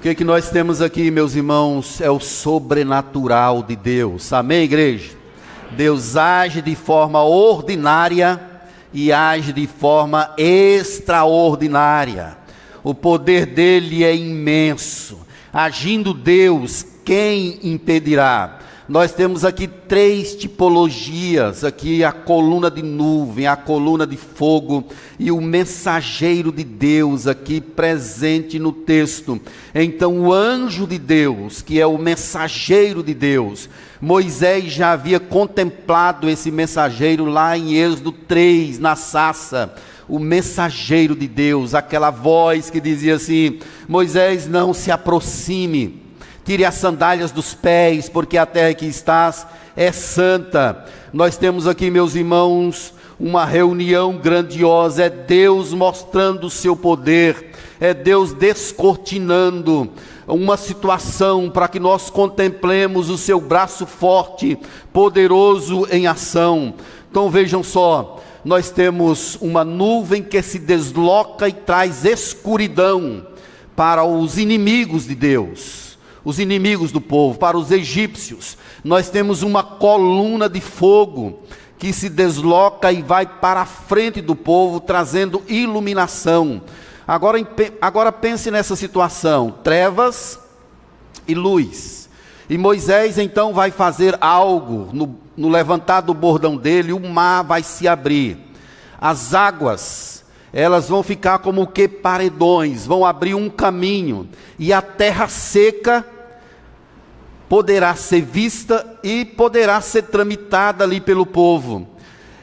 que, 0.03 0.13
que 0.15 0.23
nós 0.25 0.49
temos 0.49 0.81
aqui, 0.81 1.09
meus 1.09 1.33
irmãos, 1.33 2.01
é 2.01 2.11
o 2.11 2.19
sobrenatural 2.19 3.63
de 3.63 3.73
Deus. 3.73 4.33
Amém, 4.33 4.63
igreja? 4.63 5.11
Deus 5.77 6.17
age 6.17 6.61
de 6.61 6.75
forma 6.75 7.23
ordinária 7.23 8.37
e 8.93 9.13
age 9.13 9.53
de 9.53 9.65
forma 9.65 10.33
extraordinária. 10.37 12.35
O 12.83 12.93
poder 12.93 13.45
dele 13.45 14.03
é 14.03 14.13
imenso. 14.13 15.19
Agindo 15.53 16.13
Deus, 16.13 16.85
quem 17.05 17.59
impedirá? 17.63 18.59
Nós 18.93 19.12
temos 19.12 19.43
aqui 19.43 19.67
três 19.67 20.36
tipologias, 20.36 21.63
aqui 21.63 22.03
a 22.03 22.12
coluna 22.12 22.69
de 22.69 22.84
nuvem, 22.84 23.47
a 23.47 23.56
coluna 23.56 24.06
de 24.06 24.15
fogo 24.15 24.88
e 25.17 25.32
o 25.32 25.41
mensageiro 25.41 26.51
de 26.51 26.63
Deus 26.63 27.25
aqui 27.25 27.60
presente 27.60 28.60
no 28.60 28.71
texto. 28.71 29.41
Então 29.73 30.19
o 30.19 30.32
anjo 30.32 30.86
de 30.86 30.99
Deus, 30.99 31.60
que 31.60 31.82
é 31.82 31.88
o 31.88 31.97
mensageiro 31.97 33.01
de 33.01 33.15
Deus, 33.15 33.67
Moisés 33.99 34.71
já 34.71 34.91
havia 34.91 35.19
contemplado 35.19 36.29
esse 36.29 36.51
mensageiro 36.51 37.25
lá 37.25 37.58
em 37.58 37.73
Êxodo 37.73 38.12
3, 38.12 38.77
na 38.77 38.95
sassa 38.95 39.73
o 40.08 40.19
mensageiro 40.19 41.15
de 41.15 41.27
Deus, 41.27 41.73
aquela 41.73 42.12
voz 42.12 42.69
que 42.69 42.79
dizia 42.79 43.15
assim: 43.15 43.58
Moisés, 43.88 44.47
não 44.47 44.71
se 44.71 44.91
aproxime, 44.91 46.02
tire 46.43 46.65
as 46.65 46.75
sandálias 46.75 47.32
dos 47.32 47.53
pés, 47.53 48.10
porque 48.10 48.38
a 48.38 48.45
terra 48.45 48.73
que 48.73 48.86
estás 48.86 49.47
é 49.75 49.91
santa. 49.91 50.86
Nós 51.12 51.38
temos 51.38 51.67
aqui, 51.67 51.89
meus 51.89 52.15
irmãos, 52.15 52.93
uma 53.19 53.45
reunião 53.45 54.17
grandiosa, 54.17 55.03
é 55.03 55.10
Deus 55.10 55.73
mostrando 55.73 56.47
o 56.47 56.49
seu 56.49 56.75
poder, 56.75 57.51
é 57.79 57.93
Deus 57.93 58.34
descortinando 58.34 59.89
uma 60.27 60.58
situação 60.58 61.49
para 61.49 61.67
que 61.67 61.79
nós 61.79 62.10
contemplemos 62.10 63.10
o 63.10 63.17
seu 63.17 63.39
braço 63.39 63.86
forte, 63.86 64.58
poderoso 64.91 65.88
em 65.91 66.08
ação. 66.08 66.73
Então 67.10 67.29
vejam 67.29 67.63
só, 67.63 68.21
nós 68.43 68.69
temos 68.69 69.38
uma 69.41 69.63
nuvem 69.63 70.23
que 70.23 70.41
se 70.41 70.60
desloca 70.60 71.47
e 71.47 71.53
traz 71.53 72.03
escuridão 72.03 73.25
para 73.75 74.03
os 74.03 74.38
inimigos 74.38 75.06
de 75.06 75.15
Deus 75.15 75.82
os 76.23 76.39
inimigos 76.39 76.91
do 76.91 77.01
povo, 77.01 77.38
para 77.38 77.57
os 77.57 77.71
egípcios. 77.71 78.57
Nós 78.83 79.09
temos 79.09 79.43
uma 79.43 79.63
coluna 79.63 80.47
de 80.47 80.62
fogo 80.62 81.39
que 81.77 81.91
se 81.91 82.09
desloca 82.09 82.91
e 82.91 83.01
vai 83.01 83.25
para 83.25 83.62
a 83.62 83.65
frente 83.65 84.21
do 84.21 84.36
povo, 84.36 84.79
trazendo 84.79 85.43
iluminação. 85.47 86.62
Agora, 87.05 87.38
agora 87.81 88.12
pense 88.12 88.49
nessa 88.49 88.75
situação: 88.75 89.55
trevas 89.63 90.39
e 91.27 91.36
luz. 91.36 92.09
E 92.49 92.57
Moisés 92.57 93.17
então 93.17 93.53
vai 93.53 93.71
fazer 93.71 94.17
algo 94.21 94.89
no, 94.93 95.17
no 95.36 95.49
levantar 95.49 96.01
do 96.01 96.13
bordão 96.13 96.55
dele, 96.55 96.93
o 96.93 96.99
mar 96.99 97.43
vai 97.43 97.63
se 97.63 97.88
abrir, 97.88 98.38
as 98.99 99.33
águas 99.33 100.13
elas 100.53 100.88
vão 100.88 101.01
ficar 101.01 101.39
como 101.39 101.65
que 101.65 101.88
paredões, 101.88 102.86
vão 102.86 103.03
abrir 103.03 103.33
um 103.33 103.49
caminho, 103.49 104.29
e 104.59 104.71
a 104.71 104.83
terra 104.83 105.27
seca 105.27 106.05
poderá 107.53 107.95
ser 107.95 108.21
vista 108.23 108.97
e 109.03 109.23
poderá 109.23 109.79
ser 109.79 110.05
tramitada 110.05 110.83
ali 110.83 110.99
pelo 110.99 111.23
povo. 111.23 111.87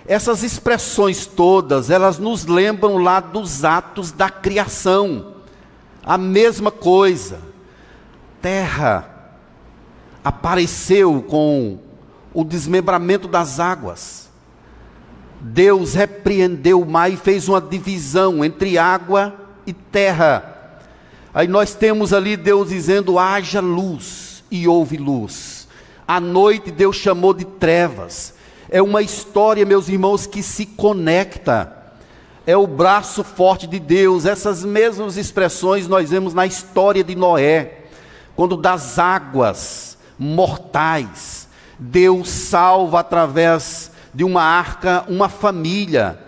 Essas 0.06 0.44
expressões 0.44 1.26
todas, 1.26 1.90
elas 1.90 2.16
nos 2.16 2.46
lembram 2.46 2.96
lá 2.96 3.18
dos 3.18 3.64
atos 3.64 4.12
da 4.12 4.30
criação. 4.30 5.34
A 6.04 6.16
mesma 6.16 6.70
coisa. 6.70 7.40
Terra, 8.40 9.34
apareceu 10.22 11.20
com 11.28 11.80
o 12.32 12.44
desmembramento 12.44 13.26
das 13.26 13.58
águas. 13.58 14.30
Deus 15.40 15.94
repreendeu 15.94 16.82
o 16.82 16.88
mar 16.88 17.10
e 17.10 17.16
fez 17.16 17.48
uma 17.48 17.60
divisão 17.60 18.44
entre 18.44 18.78
água 18.78 19.34
e 19.66 19.72
terra. 19.72 20.78
Aí 21.34 21.48
nós 21.48 21.74
temos 21.74 22.12
ali 22.12 22.36
Deus 22.36 22.68
dizendo: 22.68 23.18
haja 23.18 23.58
luz, 23.58 24.29
e 24.50 24.66
houve 24.66 24.96
luz. 24.96 25.68
À 26.06 26.18
noite 26.18 26.70
Deus 26.70 26.96
chamou 26.96 27.32
de 27.32 27.44
trevas. 27.44 28.34
É 28.68 28.80
uma 28.82 29.02
história, 29.02 29.64
meus 29.66 29.88
irmãos, 29.88 30.26
que 30.26 30.42
se 30.42 30.66
conecta. 30.66 31.76
É 32.46 32.56
o 32.56 32.66
braço 32.66 33.22
forte 33.22 33.66
de 33.66 33.78
Deus. 33.78 34.24
Essas 34.24 34.64
mesmas 34.64 35.16
expressões 35.16 35.86
nós 35.86 36.10
vemos 36.10 36.34
na 36.34 36.46
história 36.46 37.04
de 37.04 37.14
Noé, 37.14 37.84
quando 38.34 38.56
das 38.56 38.98
águas 38.98 39.98
mortais, 40.18 41.48
Deus 41.78 42.28
salva 42.28 43.00
através 43.00 43.90
de 44.12 44.22
uma 44.24 44.42
arca 44.42 45.04
uma 45.08 45.28
família, 45.28 46.18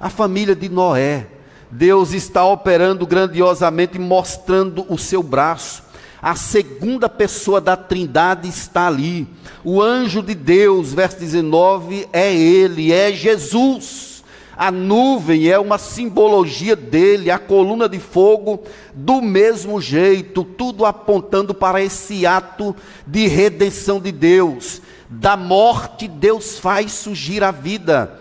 a 0.00 0.08
família 0.08 0.54
de 0.54 0.68
Noé. 0.68 1.26
Deus 1.70 2.12
está 2.12 2.44
operando 2.44 3.06
grandiosamente, 3.06 3.98
mostrando 3.98 4.84
o 4.88 4.98
seu 4.98 5.22
braço. 5.22 5.82
A 6.22 6.34
segunda 6.34 7.08
pessoa 7.08 7.60
da 7.60 7.76
Trindade 7.76 8.48
está 8.48 8.86
ali. 8.86 9.26
O 9.64 9.80
anjo 9.80 10.22
de 10.22 10.34
Deus, 10.34 10.92
verso 10.92 11.18
19, 11.18 12.06
é 12.12 12.34
ele, 12.34 12.92
é 12.92 13.10
Jesus. 13.12 14.22
A 14.54 14.70
nuvem 14.70 15.48
é 15.48 15.58
uma 15.58 15.78
simbologia 15.78 16.76
dele, 16.76 17.30
a 17.30 17.38
coluna 17.38 17.88
de 17.88 17.98
fogo, 17.98 18.62
do 18.92 19.22
mesmo 19.22 19.80
jeito, 19.80 20.44
tudo 20.44 20.84
apontando 20.84 21.54
para 21.54 21.80
esse 21.82 22.26
ato 22.26 22.76
de 23.06 23.26
redenção 23.26 23.98
de 23.98 24.12
Deus. 24.12 24.82
Da 25.08 25.34
morte, 25.34 26.06
Deus 26.06 26.58
faz 26.58 26.92
surgir 26.92 27.42
a 27.42 27.50
vida. 27.50 28.20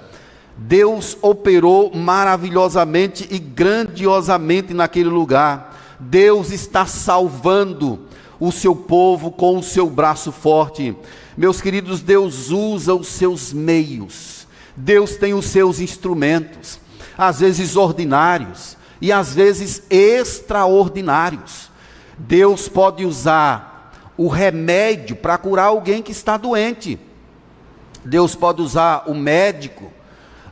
Deus 0.55 1.17
operou 1.21 1.93
maravilhosamente 1.93 3.27
e 3.29 3.37
grandiosamente 3.37 4.73
naquele 4.73 5.09
lugar. 5.09 5.68
Deus 5.99 6.51
está 6.51 6.85
salvando 6.85 7.99
o 8.39 8.51
seu 8.51 8.75
povo 8.75 9.31
com 9.31 9.57
o 9.57 9.63
seu 9.63 9.89
braço 9.89 10.31
forte. 10.31 10.95
Meus 11.37 11.59
queridos, 11.59 12.01
Deus 12.01 12.49
usa 12.49 12.93
os 12.93 13.07
seus 13.07 13.51
meios, 13.51 14.47
Deus 14.75 15.17
tem 15.17 15.33
os 15.33 15.45
seus 15.45 15.79
instrumentos, 15.79 16.79
às 17.17 17.41
vezes 17.41 17.75
ordinários 17.75 18.77
e 19.01 19.11
às 19.11 19.33
vezes 19.33 19.83
extraordinários. 19.89 21.69
Deus 22.17 22.67
pode 22.67 23.05
usar 23.05 23.93
o 24.17 24.27
remédio 24.27 25.15
para 25.15 25.37
curar 25.37 25.65
alguém 25.65 26.01
que 26.01 26.11
está 26.11 26.37
doente. 26.37 26.99
Deus 28.03 28.35
pode 28.35 28.61
usar 28.61 29.03
o 29.07 29.13
médico, 29.13 29.91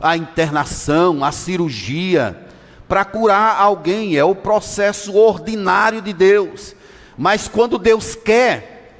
a 0.00 0.16
internação, 0.16 1.24
a 1.24 1.32
cirurgia, 1.32 2.47
para 2.88 3.04
curar 3.04 3.60
alguém, 3.60 4.16
é 4.16 4.24
o 4.24 4.34
processo 4.34 5.14
ordinário 5.14 6.00
de 6.00 6.12
Deus. 6.12 6.74
Mas 7.16 7.46
quando 7.46 7.78
Deus 7.78 8.14
quer, 8.14 8.94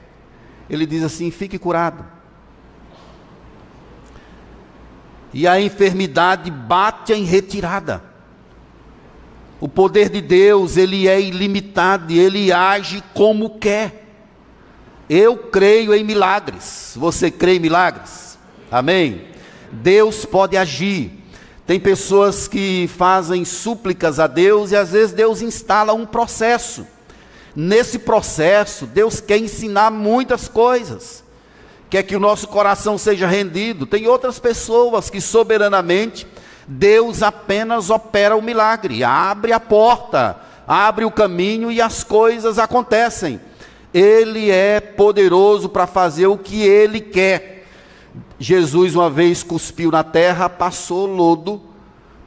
Ele 0.68 0.84
diz 0.84 1.02
assim: 1.02 1.30
fique 1.30 1.58
curado. 1.58 2.04
E 5.32 5.46
a 5.46 5.60
enfermidade 5.60 6.50
bate 6.50 7.12
em 7.12 7.24
retirada. 7.24 8.02
O 9.60 9.68
poder 9.68 10.08
de 10.08 10.20
Deus, 10.20 10.76
ele 10.76 11.08
é 11.08 11.20
ilimitado 11.20 12.12
ele 12.12 12.52
age 12.52 13.02
como 13.12 13.58
quer. 13.58 14.04
Eu 15.10 15.36
creio 15.36 15.94
em 15.94 16.04
milagres. 16.04 16.92
Você 16.96 17.30
crê 17.30 17.56
em 17.56 17.60
milagres? 17.60 18.38
Amém? 18.70 19.26
Deus 19.72 20.24
pode 20.24 20.56
agir. 20.56 21.17
Tem 21.68 21.78
pessoas 21.78 22.48
que 22.48 22.88
fazem 22.96 23.44
súplicas 23.44 24.18
a 24.18 24.26
Deus 24.26 24.72
e 24.72 24.76
às 24.76 24.92
vezes 24.92 25.12
Deus 25.12 25.42
instala 25.42 25.92
um 25.92 26.06
processo. 26.06 26.86
Nesse 27.54 27.98
processo, 27.98 28.86
Deus 28.86 29.20
quer 29.20 29.36
ensinar 29.36 29.90
muitas 29.90 30.48
coisas. 30.48 31.22
Quer 31.90 32.04
que 32.04 32.16
o 32.16 32.20
nosso 32.20 32.48
coração 32.48 32.96
seja 32.96 33.26
rendido. 33.26 33.84
Tem 33.84 34.06
outras 34.06 34.38
pessoas 34.38 35.10
que 35.10 35.20
soberanamente 35.20 36.26
Deus 36.66 37.22
apenas 37.22 37.90
opera 37.90 38.34
o 38.34 38.40
milagre, 38.40 39.04
abre 39.04 39.52
a 39.52 39.60
porta, 39.60 40.40
abre 40.66 41.04
o 41.04 41.10
caminho 41.10 41.70
e 41.70 41.82
as 41.82 42.02
coisas 42.02 42.58
acontecem. 42.58 43.38
Ele 43.92 44.50
é 44.50 44.80
poderoso 44.80 45.68
para 45.68 45.86
fazer 45.86 46.28
o 46.28 46.38
que 46.38 46.62
ele 46.62 47.02
quer. 47.02 47.57
Jesus 48.38 48.94
uma 48.94 49.10
vez 49.10 49.42
cuspiu 49.42 49.90
na 49.90 50.04
terra, 50.04 50.48
passou 50.48 51.06
lodo, 51.06 51.60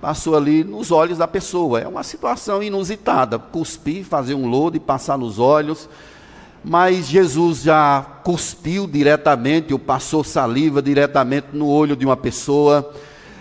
passou 0.02 0.36
ali 0.36 0.64
nos 0.64 0.92
olhos 0.92 1.18
da 1.18 1.28
pessoa. 1.28 1.80
É 1.80 1.88
uma 1.88 2.04
situação 2.04 2.62
inusitada, 2.62 3.40
cuspir, 3.40 4.04
fazer 4.04 4.34
um 4.34 4.48
lodo 4.48 4.76
e 4.76 4.80
passar 4.80 5.18
nos 5.18 5.40
olhos. 5.40 5.88
Mas 6.64 7.08
Jesus 7.08 7.64
já 7.64 8.06
cuspiu 8.24 8.86
diretamente, 8.86 9.72
ou 9.72 9.80
passou 9.80 10.24
saliva 10.24 10.82
diretamente 10.82 11.48
no 11.54 11.68
olho 11.68 11.96
de 11.96 12.06
uma 12.06 12.18
pessoa. 12.18 12.92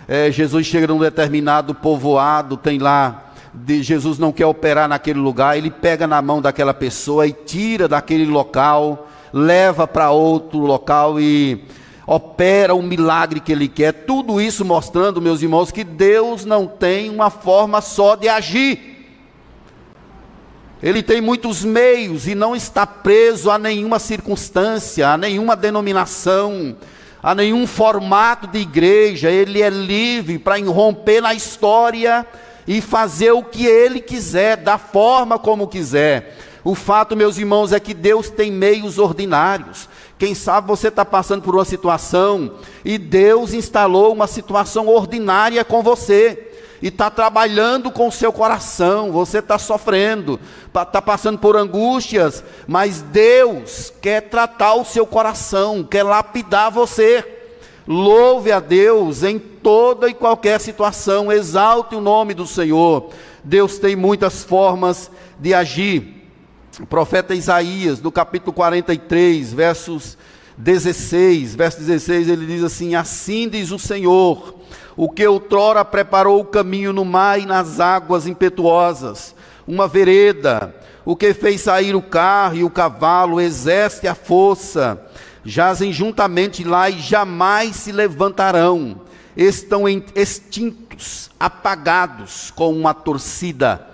É, 0.06 0.30
Jesus 0.30 0.66
chega 0.66 0.86
num 0.86 0.98
determinado 0.98 1.74
povoado, 1.74 2.56
tem 2.56 2.78
lá 2.78 3.32
de 3.52 3.82
Jesus 3.82 4.18
não 4.18 4.32
quer 4.32 4.46
operar 4.46 4.88
naquele 4.88 5.18
lugar, 5.18 5.58
ele 5.58 5.70
pega 5.70 6.06
na 6.06 6.22
mão 6.22 6.40
daquela 6.40 6.72
pessoa 6.72 7.26
e 7.26 7.32
tira 7.32 7.88
daquele 7.88 8.24
local, 8.24 9.08
leva 9.32 9.86
para 9.86 10.10
outro 10.10 10.60
local 10.60 11.20
e 11.20 11.64
opera 12.06 12.74
o 12.74 12.82
milagre 12.82 13.40
que 13.40 13.52
Ele 13.52 13.68
quer. 13.68 13.92
Tudo 13.92 14.40
isso 14.40 14.64
mostrando, 14.64 15.20
meus 15.20 15.42
irmãos, 15.42 15.70
que 15.70 15.84
Deus 15.84 16.44
não 16.44 16.66
tem 16.66 17.10
uma 17.10 17.30
forma 17.30 17.80
só 17.80 18.16
de 18.16 18.28
agir. 18.28 18.90
Ele 20.82 21.02
tem 21.02 21.20
muitos 21.20 21.62
meios 21.62 22.26
e 22.26 22.34
não 22.34 22.56
está 22.56 22.86
preso 22.86 23.50
a 23.50 23.58
nenhuma 23.58 23.98
circunstância, 23.98 25.08
a 25.08 25.18
nenhuma 25.18 25.54
denominação, 25.54 26.74
a 27.22 27.34
nenhum 27.34 27.66
formato 27.66 28.46
de 28.46 28.60
igreja. 28.60 29.30
Ele 29.30 29.60
é 29.60 29.68
livre 29.68 30.38
para 30.38 30.58
irromper 30.58 31.20
na 31.20 31.34
história 31.34 32.26
e 32.66 32.80
fazer 32.80 33.32
o 33.32 33.42
que 33.42 33.66
ele 33.66 34.00
quiser, 34.00 34.56
da 34.56 34.78
forma 34.78 35.38
como 35.38 35.68
quiser. 35.68 36.36
O 36.62 36.74
fato, 36.74 37.16
meus 37.16 37.38
irmãos, 37.38 37.72
é 37.72 37.80
que 37.80 37.94
Deus 37.94 38.28
tem 38.28 38.52
meios 38.52 38.98
ordinários. 38.98 39.88
Quem 40.18 40.34
sabe 40.34 40.68
você 40.68 40.88
está 40.88 41.04
passando 41.04 41.42
por 41.42 41.54
uma 41.54 41.64
situação 41.64 42.56
e 42.84 42.98
Deus 42.98 43.54
instalou 43.54 44.12
uma 44.12 44.26
situação 44.26 44.86
ordinária 44.86 45.64
com 45.64 45.82
você 45.82 46.50
e 46.82 46.88
está 46.88 47.10
trabalhando 47.10 47.90
com 47.90 48.08
o 48.08 48.12
seu 48.12 48.32
coração, 48.32 49.12
você 49.12 49.38
está 49.38 49.58
sofrendo, 49.58 50.40
está 50.66 51.00
passando 51.00 51.38
por 51.38 51.56
angústias, 51.56 52.42
mas 52.66 53.02
Deus 53.02 53.92
quer 54.00 54.22
tratar 54.22 54.74
o 54.74 54.84
seu 54.84 55.06
coração, 55.06 55.82
quer 55.82 56.02
lapidar 56.02 56.70
você. 56.70 57.36
Louve 57.86 58.52
a 58.52 58.60
Deus 58.60 59.22
em 59.22 59.38
toda 59.38 60.08
e 60.08 60.14
qualquer 60.14 60.60
situação, 60.60 61.32
exalte 61.32 61.94
o 61.94 62.00
nome 62.00 62.34
do 62.34 62.46
Senhor. 62.46 63.10
Deus 63.42 63.78
tem 63.78 63.96
muitas 63.96 64.44
formas 64.44 65.10
de 65.38 65.52
agir. 65.52 66.19
O 66.80 66.86
profeta 66.86 67.34
Isaías, 67.34 68.00
no 68.00 68.10
capítulo 68.10 68.54
43, 68.54 69.52
versos 69.52 70.16
16, 70.56 71.54
verso 71.54 71.78
16, 71.78 72.26
ele 72.26 72.46
diz 72.46 72.64
assim: 72.64 72.94
Assim 72.94 73.50
diz 73.50 73.70
o 73.70 73.78
Senhor, 73.78 74.54
o 74.96 75.10
que 75.10 75.26
outrora 75.26 75.84
preparou 75.84 76.40
o 76.40 76.44
caminho 76.44 76.90
no 76.90 77.04
mar 77.04 77.38
e 77.38 77.44
nas 77.44 77.80
águas 77.80 78.26
impetuosas, 78.26 79.34
uma 79.66 79.86
vereda, 79.86 80.74
o 81.04 81.14
que 81.14 81.34
fez 81.34 81.60
sair 81.60 81.94
o 81.94 82.00
carro 82.00 82.56
e 82.56 82.64
o 82.64 82.70
cavalo, 82.70 83.42
exerce 83.42 84.08
a 84.08 84.14
força, 84.14 85.06
jazem 85.44 85.92
juntamente 85.92 86.64
lá 86.64 86.88
e 86.88 86.98
jamais 86.98 87.76
se 87.76 87.92
levantarão, 87.92 89.02
estão 89.36 89.84
extintos, 89.86 91.30
apagados 91.38 92.50
com 92.50 92.72
uma 92.72 92.94
torcida 92.94 93.89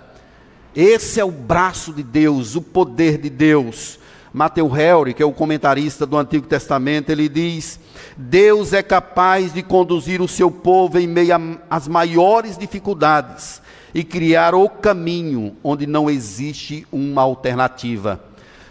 esse 0.79 1.19
é 1.19 1.25
o 1.25 1.31
braço 1.31 1.91
de 1.91 2.03
Deus, 2.03 2.55
o 2.55 2.61
poder 2.61 3.17
de 3.17 3.31
Deus. 3.31 3.97
Matthew 4.31 4.67
Henry, 4.77 5.13
que 5.15 5.23
é 5.23 5.25
o 5.25 5.33
comentarista 5.33 6.05
do 6.05 6.15
Antigo 6.15 6.45
Testamento, 6.45 7.09
ele 7.09 7.27
diz: 7.27 7.79
Deus 8.15 8.73
é 8.73 8.83
capaz 8.83 9.51
de 9.51 9.63
conduzir 9.63 10.21
o 10.21 10.27
seu 10.27 10.51
povo 10.51 10.99
em 10.99 11.07
meio 11.07 11.59
às 11.67 11.87
maiores 11.87 12.59
dificuldades 12.59 13.59
e 13.91 14.03
criar 14.03 14.53
o 14.53 14.69
caminho 14.69 15.55
onde 15.63 15.87
não 15.87 16.07
existe 16.07 16.85
uma 16.91 17.23
alternativa. 17.23 18.23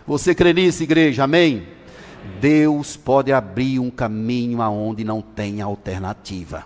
Você 0.06 0.32
crê 0.32 0.52
nisso, 0.52 0.84
igreja? 0.84 1.24
Amém? 1.24 1.66
Deus 2.40 2.96
pode 2.96 3.32
abrir 3.32 3.80
um 3.80 3.90
caminho 3.90 4.62
aonde 4.62 5.02
não 5.02 5.20
tem 5.20 5.60
alternativa. 5.60 6.64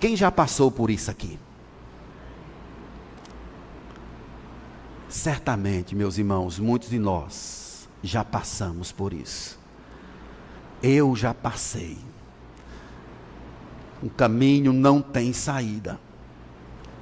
Quem 0.00 0.16
já 0.16 0.32
passou 0.32 0.72
por 0.72 0.90
isso 0.90 1.08
aqui? 1.08 1.38
Certamente, 5.08 5.94
meus 5.94 6.18
irmãos, 6.18 6.58
muitos 6.58 6.90
de 6.90 6.98
nós 6.98 7.88
já 8.02 8.24
passamos 8.24 8.92
por 8.92 9.12
isso. 9.12 9.58
Eu 10.82 11.16
já 11.16 11.32
passei. 11.32 11.96
O 14.02 14.10
caminho 14.10 14.72
não 14.72 15.00
tem 15.00 15.32
saída. 15.32 15.98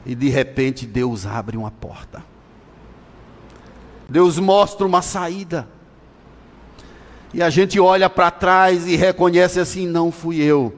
E 0.05 0.15
de 0.15 0.29
repente 0.29 0.87
Deus 0.87 1.27
abre 1.27 1.57
uma 1.57 1.71
porta. 1.71 2.25
Deus 4.09 4.39
mostra 4.39 4.87
uma 4.87 5.03
saída. 5.03 5.69
E 7.35 7.43
a 7.43 7.51
gente 7.51 7.79
olha 7.81 8.09
para 8.09 8.31
trás 8.31 8.87
e 8.87 8.95
reconhece 8.95 9.59
assim: 9.59 9.87
não 9.87 10.13
fui 10.13 10.41
eu. 10.41 10.75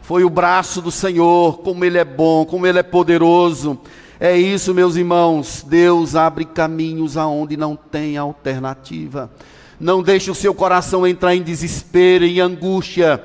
Foi 0.00 0.24
o 0.24 0.30
braço 0.30 0.80
do 0.80 0.90
Senhor, 0.90 1.58
como 1.58 1.84
Ele 1.84 1.98
é 1.98 2.04
bom, 2.04 2.46
como 2.46 2.66
Ele 2.66 2.78
é 2.78 2.82
poderoso. 2.82 3.78
É 4.20 4.36
isso, 4.36 4.74
meus 4.74 4.96
irmãos. 4.96 5.64
Deus 5.66 6.16
abre 6.16 6.44
caminhos 6.44 7.16
aonde 7.16 7.56
não 7.56 7.76
tem 7.76 8.16
alternativa. 8.16 9.30
Não 9.78 10.02
deixe 10.02 10.28
o 10.28 10.34
seu 10.34 10.52
coração 10.52 11.06
entrar 11.06 11.36
em 11.36 11.42
desespero, 11.42 12.24
em 12.24 12.40
angústia. 12.40 13.22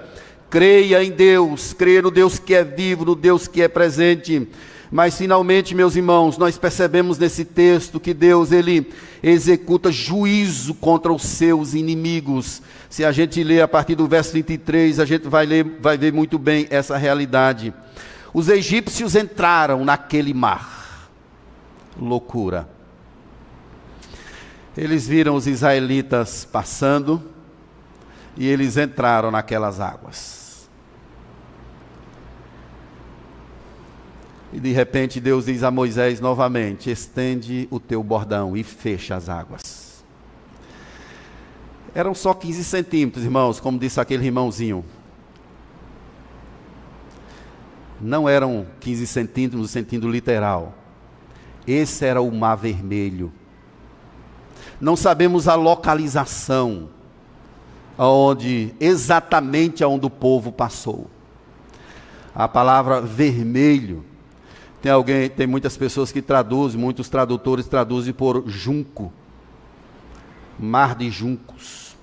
Creia 0.52 1.04
em 1.04 1.10
Deus, 1.10 1.74
creia 1.74 2.04
no 2.04 2.12
Deus 2.12 2.38
que 2.38 2.54
é 2.54 2.64
vivo, 2.64 3.06
no 3.06 3.16
Deus 3.16 3.48
que 3.48 3.64
é 3.64 3.68
presente. 3.68 4.48
Mas 4.92 5.18
finalmente, 5.18 5.74
meus 5.74 5.96
irmãos, 5.96 6.38
nós 6.38 6.60
percebemos 6.60 7.18
nesse 7.18 7.44
texto 7.44 8.00
que 8.00 8.14
Deus 8.14 8.52
ele 8.52 8.88
executa 9.24 9.92
juízo 9.92 10.76
contra 10.76 11.12
os 11.12 11.24
seus 11.24 11.74
inimigos. 11.74 12.62
Se 12.88 13.04
a 13.04 13.12
gente 13.12 13.44
ler 13.44 13.62
a 13.62 13.68
partir 13.68 13.96
do 13.96 14.08
verso 14.08 14.32
23, 14.34 15.00
a 15.00 15.06
gente 15.06 15.28
vai 15.28 15.48
ler, 15.48 15.66
vai 15.82 15.98
ver 15.98 16.14
muito 16.14 16.38
bem 16.38 16.68
essa 16.70 16.96
realidade. 16.96 17.74
Os 18.32 18.48
egípcios 18.48 19.16
entraram 19.16 19.84
naquele 19.84 20.36
mar. 20.36 20.83
Loucura. 22.00 22.68
Eles 24.76 25.08
viram 25.08 25.36
os 25.36 25.46
israelitas 25.46 26.46
passando 26.46 27.22
e 28.36 28.48
eles 28.48 28.78
entraram 28.78 29.30
naquelas 29.30 29.80
águas. 29.80 30.68
E 34.52 34.60
de 34.60 34.72
repente 34.72 35.20
Deus 35.20 35.46
diz 35.46 35.64
a 35.64 35.72
Moisés 35.72 36.20
novamente: 36.20 36.90
estende 36.90 37.68
o 37.72 37.80
teu 37.80 38.04
bordão 38.04 38.56
e 38.56 38.64
fecha 38.64 39.16
as 39.16 39.30
águas. 39.30 40.04
Eram 41.96 42.16
só 42.16 42.34
15 42.34 42.64
centímetros, 42.64 43.24
irmãos, 43.24 43.60
como 43.60 43.78
disse 43.78 44.00
aquele 44.00 44.26
irmãozinho. 44.26 44.84
Não 48.02 48.28
eram 48.28 48.66
15 48.80 49.06
centímetros 49.08 49.62
no 49.62 49.68
sentido 49.68 50.10
literal. 50.10 50.83
Esse 51.66 52.06
era 52.06 52.22
o 52.22 52.32
mar 52.32 52.56
vermelho. 52.56 53.32
Não 54.80 54.96
sabemos 54.96 55.48
a 55.48 55.56
localização 55.56 56.90
aonde 57.98 58.74
exatamente 58.80 59.84
aonde 59.84 60.06
o 60.06 60.10
povo 60.10 60.52
passou. 60.52 61.08
A 62.34 62.48
palavra 62.48 63.00
vermelho 63.00 64.04
tem 64.82 64.92
alguém, 64.92 65.30
tem 65.30 65.48
muitas 65.48 65.78
pessoas 65.78 66.12
que 66.12 66.22
traduzem, 66.22 66.80
muitos 66.80 67.08
tradutores 67.08 67.68
traduzem 67.68 68.14
por 68.14 68.44
junco, 68.48 69.14
mar 70.60 70.96
de 70.96 71.10
juncos. 71.10 71.96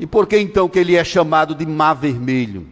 E 0.00 0.06
por 0.06 0.26
que 0.26 0.38
então 0.38 0.68
que 0.68 0.78
ele 0.78 0.96
é 0.96 1.04
chamado 1.04 1.54
de 1.54 1.66
mar 1.66 1.94
vermelho? 1.94 2.66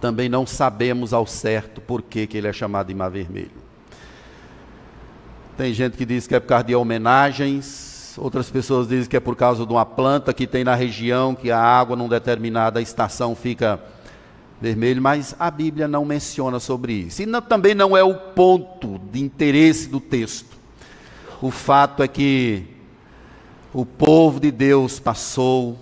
Também 0.00 0.28
não 0.28 0.46
sabemos 0.46 1.12
ao 1.12 1.26
certo 1.26 1.80
por 1.80 2.02
que, 2.02 2.26
que 2.26 2.36
ele 2.38 2.48
é 2.48 2.52
chamado 2.52 2.88
de 2.88 2.94
mar 2.94 3.10
vermelho. 3.10 3.59
Tem 5.60 5.74
gente 5.74 5.94
que 5.94 6.06
diz 6.06 6.26
que 6.26 6.34
é 6.34 6.40
por 6.40 6.46
causa 6.46 6.64
de 6.64 6.74
homenagens, 6.74 8.14
outras 8.16 8.48
pessoas 8.48 8.88
dizem 8.88 9.10
que 9.10 9.14
é 9.18 9.20
por 9.20 9.36
causa 9.36 9.66
de 9.66 9.70
uma 9.70 9.84
planta 9.84 10.32
que 10.32 10.46
tem 10.46 10.64
na 10.64 10.74
região, 10.74 11.34
que 11.34 11.50
a 11.50 11.60
água 11.60 11.94
numa 11.94 12.08
determinada 12.08 12.80
estação 12.80 13.36
fica 13.36 13.78
vermelho, 14.58 15.02
mas 15.02 15.36
a 15.38 15.50
Bíblia 15.50 15.86
não 15.86 16.02
menciona 16.02 16.58
sobre 16.58 16.94
isso. 16.94 17.20
E 17.20 17.26
não, 17.26 17.42
também 17.42 17.74
não 17.74 17.94
é 17.94 18.02
o 18.02 18.14
ponto 18.14 18.98
de 19.12 19.20
interesse 19.20 19.86
do 19.86 20.00
texto. 20.00 20.56
O 21.42 21.50
fato 21.50 22.02
é 22.02 22.08
que 22.08 22.64
o 23.70 23.84
povo 23.84 24.40
de 24.40 24.50
Deus 24.50 24.98
passou 24.98 25.78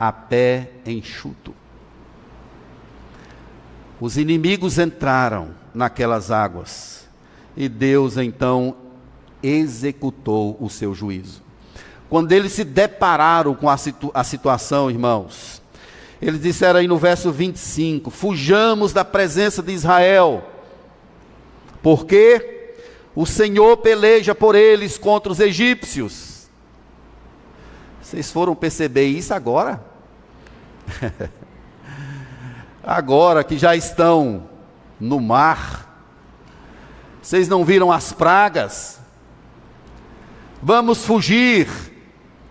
a 0.00 0.10
pé 0.10 0.72
enxuto. 0.84 1.54
Os 4.00 4.18
inimigos 4.18 4.80
entraram 4.80 5.50
naquelas 5.72 6.32
águas 6.32 7.08
e 7.56 7.68
Deus 7.68 8.16
então 8.16 8.74
executou 9.46 10.56
o 10.60 10.68
seu 10.68 10.94
juízo. 10.94 11.42
Quando 12.08 12.32
eles 12.32 12.52
se 12.52 12.64
depararam 12.64 13.54
com 13.54 13.68
a, 13.68 13.76
situ 13.76 14.10
a 14.14 14.22
situação, 14.22 14.90
irmãos, 14.90 15.60
eles 16.20 16.40
disseram 16.40 16.80
aí 16.80 16.86
no 16.86 16.96
verso 16.96 17.32
25: 17.32 18.10
Fujamos 18.10 18.92
da 18.92 19.04
presença 19.04 19.62
de 19.62 19.72
Israel, 19.72 20.44
porque 21.82 22.74
o 23.14 23.26
Senhor 23.26 23.78
peleja 23.78 24.34
por 24.34 24.54
eles 24.54 24.96
contra 24.96 25.32
os 25.32 25.40
egípcios. 25.40 26.48
Vocês 28.00 28.30
foram 28.30 28.54
perceber 28.54 29.06
isso 29.06 29.34
agora? 29.34 29.84
agora 32.82 33.42
que 33.42 33.58
já 33.58 33.74
estão 33.74 34.48
no 35.00 35.18
mar, 35.18 35.86
vocês 37.20 37.48
não 37.48 37.64
viram 37.64 37.90
as 37.90 38.12
pragas? 38.12 39.00
Vamos 40.62 41.04
fugir. 41.04 41.68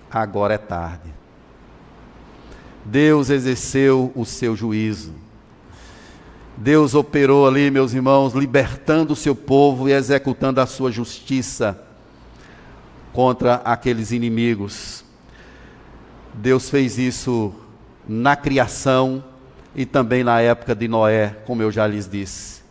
Agora 0.10 0.54
é 0.54 0.58
tarde. 0.58 1.14
Deus 2.86 3.30
exerceu 3.30 4.12
o 4.16 4.26
seu 4.26 4.56
juízo. 4.56 5.14
Deus 6.58 6.94
operou 6.94 7.48
ali, 7.48 7.70
meus 7.70 7.94
irmãos, 7.94 8.34
libertando 8.34 9.14
o 9.14 9.16
seu 9.16 9.36
povo 9.36 9.90
e 9.90 9.92
executando 9.92 10.62
a 10.62 10.66
sua 10.66 10.92
justiça 10.92 11.78
contra 13.12 13.56
aqueles 13.56 14.12
inimigos. 14.12 15.04
Deus 16.34 16.70
fez 16.70 16.98
isso 16.98 17.54
na 18.08 18.36
criação 18.36 19.24
e 19.76 19.86
também 19.86 20.24
na 20.24 20.40
época 20.40 20.76
de 20.76 20.88
Noé, 20.88 21.36
como 21.46 21.62
eu 21.62 21.72
já 21.72 21.88
lhes 21.88 22.08
disse. 22.08 22.62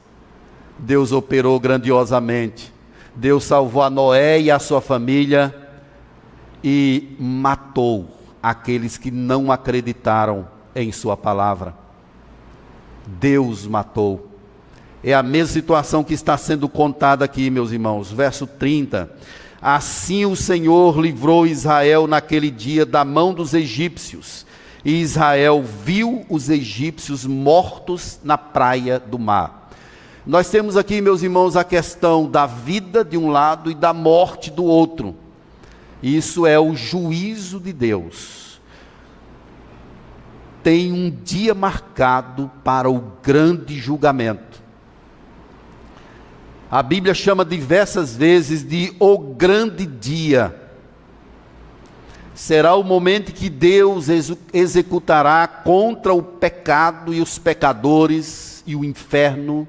Deus 0.78 1.12
operou 1.12 1.59
grandiosamente. 1.59 2.74
Deus 3.17 3.45
salvou 3.45 3.83
a 3.83 3.91
Noé 3.91 4.41
e 4.41 4.51
a 4.51 4.59
sua 4.59 4.81
família 4.81 5.55
e 6.62 7.17
matou 7.19 8.09
aqueles 8.43 8.99
que 8.99 9.11
não 9.11 9.53
acreditaram 9.53 10.49
em 10.75 10.91
Sua 10.91 11.17
palavra. 11.17 11.75
Deus 13.07 13.67
matou. 13.67 14.31
É 15.03 15.12
a 15.12 15.23
mesma 15.23 15.53
situação 15.53 16.03
que 16.03 16.15
está 16.15 16.37
sendo 16.37 16.69
contada 16.69 17.25
aqui, 17.25 17.51
meus 17.51 17.71
irmãos. 17.71 18.11
Verso 18.11 18.47
30. 18.47 19.11
Assim 19.61 20.27
o 20.27 20.37
Senhor 20.37 21.01
livrou 21.01 21.47
Israel 21.47 22.07
naquele 22.07 22.51
dia 22.51 22.85
da 22.85 23.05
mão 23.05 23.33
dos 23.33 23.55
egípcios, 23.55 24.45
e 24.85 25.01
Israel 25.01 25.62
viu 25.62 26.27
os 26.29 26.51
egípcios 26.51 27.25
mortos 27.25 28.21
na 28.23 28.37
praia 28.37 28.99
do 28.99 29.19
mar. 29.19 29.64
Nós 30.27 30.49
temos 30.49 30.75
aqui, 30.75 31.03
meus 31.03 31.22
irmãos, 31.22 31.55
a 31.55 31.62
questão 31.62 32.31
da 32.31 32.47
vida 32.47 33.05
de 33.05 33.18
um 33.18 33.29
lado 33.29 33.70
e 33.70 33.75
da 33.75 33.93
morte 33.93 34.51
do 34.51 34.64
outro. 34.64 35.14
Isso 36.03 36.47
é 36.47 36.59
o 36.59 36.75
juízo 36.75 37.61
de 37.61 37.75
Deus. 37.75 38.59
Tem 40.62 40.91
um 40.91 41.11
dia 41.11 41.53
marcado 41.53 42.51
para 42.64 42.89
o 42.89 43.12
grande 43.22 43.79
julgamento. 43.79 44.62
A 46.70 46.83
Bíblia 46.83 47.12
chama 47.12 47.45
diversas 47.45 48.16
vezes 48.16 48.66
de 48.66 48.97
o 48.99 49.18
grande 49.18 49.85
dia. 49.85 50.59
Será 52.35 52.75
o 52.75 52.83
momento 52.83 53.31
que 53.31 53.51
Deus 53.51 54.07
executará 54.55 55.47
contra 55.47 56.14
o 56.14 56.22
pecado 56.22 57.12
e 57.12 57.20
os 57.20 57.39
pecadores 57.39 58.64
e 58.66 58.75
o 58.75 58.83
inferno 58.83 59.68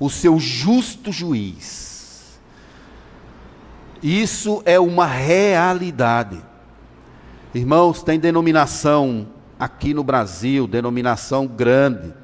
o 0.00 0.08
seu 0.08 0.40
justo 0.40 1.12
juiz. 1.12 2.40
Isso 4.02 4.62
é 4.64 4.80
uma 4.80 5.06
realidade. 5.06 6.40
Irmãos, 7.54 8.02
tem 8.02 8.18
denominação 8.18 9.28
aqui 9.58 9.92
no 9.92 10.02
Brasil, 10.02 10.66
denominação 10.66 11.46
grande, 11.46 12.14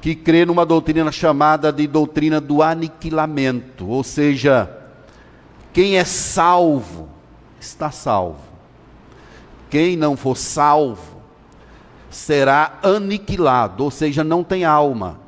que 0.00 0.14
crê 0.14 0.46
numa 0.46 0.64
doutrina 0.64 1.12
chamada 1.12 1.70
de 1.70 1.86
doutrina 1.86 2.40
do 2.40 2.62
aniquilamento, 2.62 3.86
ou 3.86 4.02
seja, 4.02 4.70
quem 5.72 5.98
é 5.98 6.04
salvo 6.04 7.10
está 7.60 7.90
salvo. 7.90 8.48
Quem 9.68 9.96
não 9.96 10.16
for 10.16 10.36
salvo 10.36 11.18
será 12.08 12.78
aniquilado, 12.82 13.84
ou 13.84 13.90
seja, 13.90 14.24
não 14.24 14.42
tem 14.42 14.64
alma. 14.64 15.27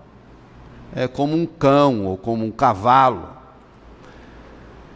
É 0.95 1.07
como 1.07 1.37
um 1.37 1.47
cão 1.47 2.07
ou 2.07 2.17
como 2.17 2.45
um 2.45 2.51
cavalo 2.51 3.41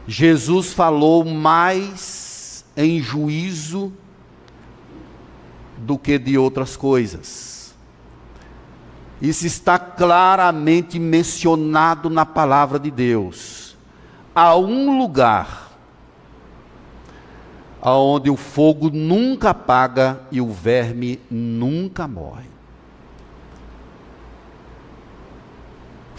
Jesus 0.07 0.73
falou 0.73 1.25
mais 1.25 2.65
em 2.77 3.01
juízo 3.01 3.93
do 5.79 5.99
que 5.99 6.19
de 6.19 6.37
outras 6.37 6.77
coisas. 6.77 7.75
Isso 9.21 9.47
está 9.47 9.79
claramente 9.79 10.99
mencionado 10.99 12.11
na 12.11 12.27
palavra 12.27 12.79
de 12.79 12.91
Deus. 12.91 13.77
Há 14.35 14.57
um 14.57 14.99
lugar 14.99 15.71
aonde 17.81 18.29
o 18.29 18.37
fogo 18.37 18.91
nunca 18.91 19.51
apaga 19.51 20.21
e 20.31 20.41
o 20.41 20.51
verme 20.51 21.21
nunca 21.31 22.07
morre. 22.07 22.54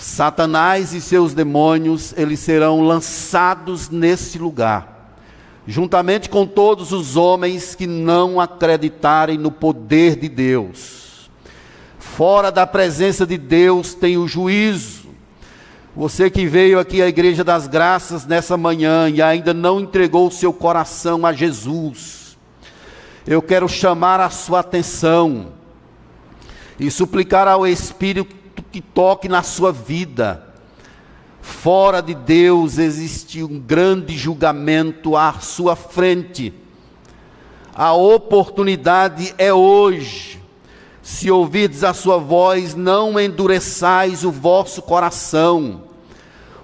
Satanás 0.05 0.93
e 0.93 1.01
seus 1.01 1.33
demônios, 1.33 2.13
eles 2.15 2.39
serão 2.39 2.81
lançados 2.81 3.89
nesse 3.89 4.37
lugar, 4.37 5.17
juntamente 5.65 6.29
com 6.29 6.45
todos 6.45 6.91
os 6.91 7.17
homens 7.17 7.73
que 7.73 7.87
não 7.87 8.39
acreditarem 8.39 9.35
no 9.35 9.49
poder 9.49 10.15
de 10.15 10.29
Deus. 10.29 11.27
Fora 11.97 12.51
da 12.51 12.67
presença 12.67 13.25
de 13.25 13.35
Deus 13.35 13.95
tem 13.95 14.15
o 14.15 14.27
juízo. 14.27 15.07
Você 15.95 16.29
que 16.29 16.45
veio 16.45 16.77
aqui 16.79 17.01
à 17.01 17.07
Igreja 17.07 17.43
das 17.43 17.65
Graças 17.65 18.27
nessa 18.27 18.55
manhã 18.55 19.09
e 19.09 19.23
ainda 19.23 19.55
não 19.55 19.79
entregou 19.79 20.27
o 20.27 20.31
seu 20.31 20.53
coração 20.53 21.25
a 21.25 21.33
Jesus, 21.33 22.37
eu 23.25 23.41
quero 23.41 23.67
chamar 23.67 24.19
a 24.19 24.29
sua 24.29 24.59
atenção 24.59 25.47
e 26.79 26.91
suplicar 26.91 27.47
ao 27.47 27.65
Espírito 27.65 28.44
que 28.75 28.81
toque 28.81 29.29
na 29.29 29.41
sua 29.41 29.71
vida. 29.71 30.43
Fora 31.39 32.01
de 32.01 32.13
Deus 32.13 32.77
existe 32.77 33.41
um 33.41 33.57
grande 33.57 34.17
julgamento 34.17 35.15
à 35.15 35.39
sua 35.39 35.77
frente. 35.77 36.53
A 37.73 37.93
oportunidade 37.93 39.33
é 39.37 39.53
hoje. 39.53 40.41
Se 41.01 41.31
ouvirdes 41.31 41.85
a 41.85 41.93
sua 41.93 42.17
voz, 42.17 42.75
não 42.75 43.17
endureçais 43.17 44.25
o 44.25 44.31
vosso 44.31 44.81
coração. 44.81 45.83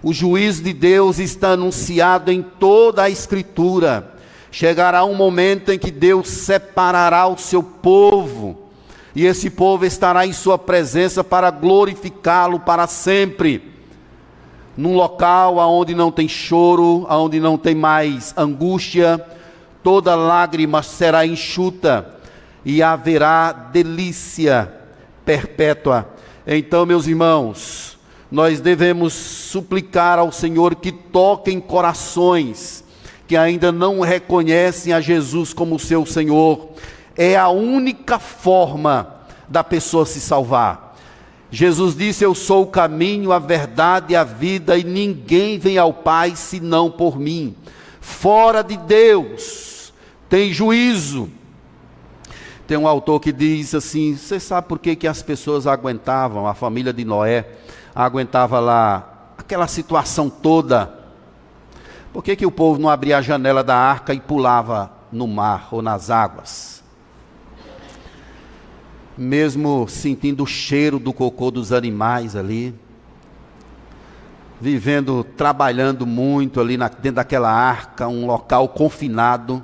O 0.03 0.11
juízo 0.11 0.63
de 0.63 0.73
Deus 0.73 1.17
está 1.17 1.51
anunciado 1.51 2.29
em 2.29 2.41
toda 2.41 3.03
a 3.03 3.09
Escritura. 3.09 4.15
Chegará 4.51 5.05
um 5.05 5.15
momento 5.15 5.71
em 5.71 5.79
que 5.79 5.91
Deus 5.91 6.27
separará 6.27 7.25
o 7.27 7.37
seu 7.37 7.63
povo, 7.63 8.63
e 9.15 9.25
esse 9.25 9.49
povo 9.49 9.85
estará 9.85 10.25
em 10.25 10.33
Sua 10.33 10.57
presença 10.57 11.23
para 11.23 11.51
glorificá-lo 11.51 12.59
para 12.59 12.87
sempre. 12.87 13.71
Num 14.77 14.95
local 14.95 15.57
onde 15.57 15.93
não 15.93 16.11
tem 16.11 16.27
choro, 16.27 17.05
onde 17.09 17.39
não 17.39 17.57
tem 17.57 17.75
mais 17.75 18.33
angústia, 18.37 19.23
toda 19.83 20.15
lágrima 20.15 20.81
será 20.81 21.25
enxuta 21.25 22.15
e 22.63 22.81
haverá 22.81 23.51
delícia 23.51 24.71
perpétua. 25.25 26.09
Então, 26.47 26.85
meus 26.85 27.05
irmãos, 27.05 27.99
nós 28.31 28.61
devemos 28.61 29.13
suplicar 29.13 30.17
ao 30.17 30.31
Senhor 30.31 30.75
que 30.75 30.91
toque 30.91 31.51
em 31.51 31.59
corações 31.59 32.81
que 33.31 33.37
ainda 33.37 33.71
não 33.71 34.01
reconhecem 34.01 34.91
a 34.91 34.99
Jesus 34.99 35.53
como 35.53 35.79
seu 35.79 36.05
Senhor. 36.05 36.71
É 37.15 37.35
a 37.35 37.49
única 37.49 38.19
forma 38.19 39.15
da 39.47 39.63
pessoa 39.63 40.05
se 40.05 40.21
salvar. 40.21 40.95
Jesus 41.51 41.95
disse: 41.95 42.23
Eu 42.23 42.33
sou 42.33 42.63
o 42.63 42.67
caminho, 42.67 43.33
a 43.33 43.39
verdade 43.39 44.13
e 44.13 44.15
a 44.15 44.23
vida, 44.23 44.77
e 44.77 44.83
ninguém 44.83 45.59
vem 45.59 45.77
ao 45.77 45.93
Pai 45.93 46.35
senão 46.35 46.89
por 46.89 47.19
mim. 47.19 47.55
Fora 47.99 48.61
de 48.63 48.77
Deus 48.77 49.93
tem 50.29 50.53
juízo. 50.53 51.29
Tem 52.65 52.77
um 52.77 52.87
autor 52.87 53.19
que 53.19 53.33
diz 53.33 53.75
assim: 53.75 54.15
Você 54.15 54.39
sabe 54.39 54.67
por 54.67 54.79
que, 54.79 54.95
que 54.95 55.07
as 55.07 55.21
pessoas 55.21 55.67
aguentavam, 55.67 56.47
a 56.47 56.53
família 56.53 56.93
de 56.93 57.03
Noé 57.03 57.45
aguentava 57.93 58.61
lá 58.61 59.33
aquela 59.37 59.67
situação 59.67 60.29
toda? 60.29 60.99
Por 62.13 62.23
que, 62.23 62.35
que 62.35 62.45
o 62.45 62.51
povo 62.51 62.79
não 62.79 62.89
abria 62.89 63.17
a 63.17 63.21
janela 63.21 63.63
da 63.63 63.75
arca 63.75 64.13
e 64.13 64.19
pulava 64.21 64.91
no 65.11 65.27
mar 65.27 65.67
ou 65.71 65.81
nas 65.81 66.09
águas? 66.09 66.80
Mesmo 69.17 69.87
sentindo 69.87 70.43
o 70.43 70.47
cheiro 70.47 70.97
do 70.97 71.11
cocô 71.11 71.51
dos 71.51 71.71
animais 71.71 72.35
ali, 72.35 72.73
vivendo, 74.59 75.23
trabalhando 75.35 76.05
muito 76.05 76.61
ali 76.61 76.77
na, 76.77 76.87
dentro 76.87 77.13
daquela 77.13 77.51
arca, 77.51 78.07
um 78.07 78.25
local 78.27 78.69
confinado, 78.69 79.63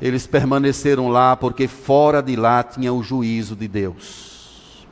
eles 0.00 0.26
permaneceram 0.26 1.08
lá 1.08 1.34
porque 1.34 1.66
fora 1.66 2.22
de 2.22 2.36
lá 2.36 2.62
tinha 2.62 2.92
o 2.92 3.02
juízo 3.02 3.56
de 3.56 3.66
Deus. 3.66 4.86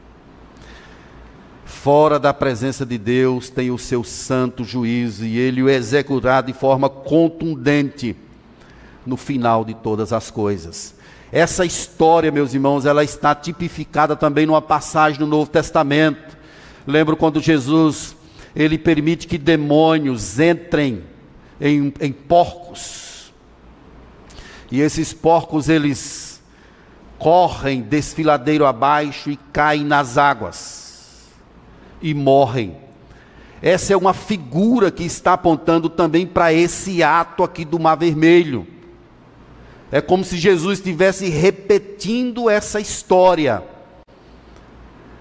Fora 1.64 2.18
da 2.18 2.34
presença 2.34 2.84
de 2.84 2.98
Deus 2.98 3.48
tem 3.48 3.70
o 3.70 3.78
seu 3.78 4.02
santo 4.02 4.64
juízo 4.64 5.24
e 5.24 5.38
ele 5.38 5.62
o 5.62 5.68
executará 5.68 6.40
de 6.40 6.52
forma 6.52 6.88
contundente 6.88 8.16
no 9.04 9.16
final 9.16 9.64
de 9.64 9.74
todas 9.74 10.12
as 10.12 10.30
coisas. 10.30 10.96
Essa 11.32 11.64
história, 11.64 12.30
meus 12.30 12.54
irmãos, 12.54 12.86
ela 12.86 13.02
está 13.02 13.34
tipificada 13.34 14.14
também 14.14 14.46
numa 14.46 14.62
passagem 14.62 15.18
do 15.18 15.26
Novo 15.26 15.50
Testamento. 15.50 16.36
Lembro 16.86 17.16
quando 17.16 17.40
Jesus 17.40 18.16
ele 18.54 18.78
permite 18.78 19.26
que 19.26 19.36
demônios 19.36 20.38
entrem 20.38 21.04
em, 21.60 21.92
em 22.00 22.12
porcos 22.12 23.06
e 24.70 24.80
esses 24.80 25.12
porcos 25.12 25.68
eles 25.68 26.42
correm 27.18 27.82
desfiladeiro 27.82 28.66
abaixo 28.66 29.30
e 29.30 29.36
caem 29.52 29.84
nas 29.84 30.18
águas 30.18 31.30
e 32.02 32.12
morrem. 32.12 32.76
Essa 33.62 33.94
é 33.94 33.96
uma 33.96 34.12
figura 34.12 34.90
que 34.90 35.02
está 35.02 35.32
apontando 35.32 35.88
também 35.88 36.26
para 36.26 36.52
esse 36.52 37.02
ato 37.02 37.42
aqui 37.42 37.64
do 37.64 37.78
Mar 37.78 37.96
Vermelho. 37.96 38.66
É 39.96 40.00
como 40.02 40.22
se 40.22 40.36
Jesus 40.36 40.78
estivesse 40.78 41.30
repetindo 41.30 42.50
essa 42.50 42.78
história, 42.78 43.62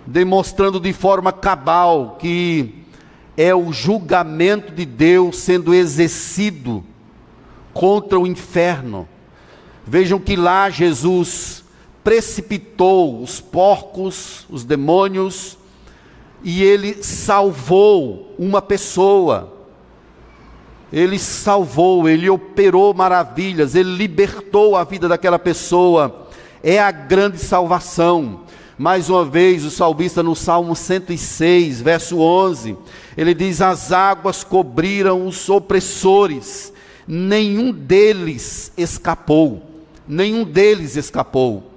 demonstrando 0.06 0.82
de 0.82 0.92
forma 0.92 1.32
cabal 1.32 2.18
que 2.20 2.84
é 3.38 3.56
o 3.56 3.72
julgamento 3.72 4.74
de 4.74 4.86
Deus 4.86 5.38
sendo 5.38 5.74
exercido 5.74 6.84
contra 7.74 8.20
o 8.20 8.28
inferno. 8.28 9.08
Vejam 9.88 10.20
que 10.20 10.36
lá 10.36 10.70
Jesus 10.70 11.64
precipitou 12.04 13.24
os 13.24 13.40
porcos, 13.40 14.46
os 14.50 14.66
demônios, 14.66 15.58
e 16.44 16.62
ele 16.62 17.02
salvou 17.02 18.36
uma 18.38 18.62
pessoa. 18.62 19.55
Ele 20.96 21.20
salvou, 21.20 22.10
ele 22.10 22.30
operou 22.30 22.94
maravilhas, 22.94 23.76
ele 23.76 23.96
libertou 23.96 24.76
a 24.76 24.84
vida 24.84 25.08
daquela 25.08 25.38
pessoa. 25.38 26.28
É 26.64 26.80
a 26.80 26.90
grande 26.90 27.38
salvação. 27.38 28.46
Mais 28.78 29.10
uma 29.10 29.24
vez, 29.24 29.64
o 29.64 29.70
salmista 29.70 30.24
no 30.24 30.36
Salmo 30.36 30.76
106, 30.76 31.82
verso 31.82 32.20
11, 32.20 32.76
ele 33.16 33.34
diz: 33.34 33.62
As 33.62 33.92
águas 33.92 34.44
cobriram 34.44 35.28
os 35.28 35.50
opressores, 35.50 36.74
nenhum 37.08 37.72
deles 37.72 38.72
escapou 38.78 39.76
nenhum 40.08 40.44
deles 40.44 40.96
escapou. 40.96 41.72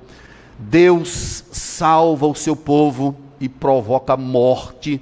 Deus 0.59 1.45
salva 1.53 2.27
o 2.27 2.35
seu 2.35 2.57
povo 2.57 3.17
e 3.41 3.49
provoca 3.49 4.17
morte 4.17 5.01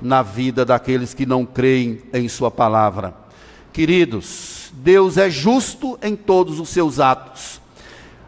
na 0.00 0.22
vida 0.22 0.64
daqueles 0.64 1.14
que 1.14 1.26
não 1.26 1.44
creem 1.44 2.00
em 2.12 2.28
Sua 2.28 2.50
palavra. 2.50 3.14
Queridos, 3.72 4.72
Deus 4.74 5.16
é 5.16 5.28
justo 5.28 5.98
em 6.02 6.14
todos 6.14 6.60
os 6.60 6.68
seus 6.68 7.00
atos. 7.00 7.60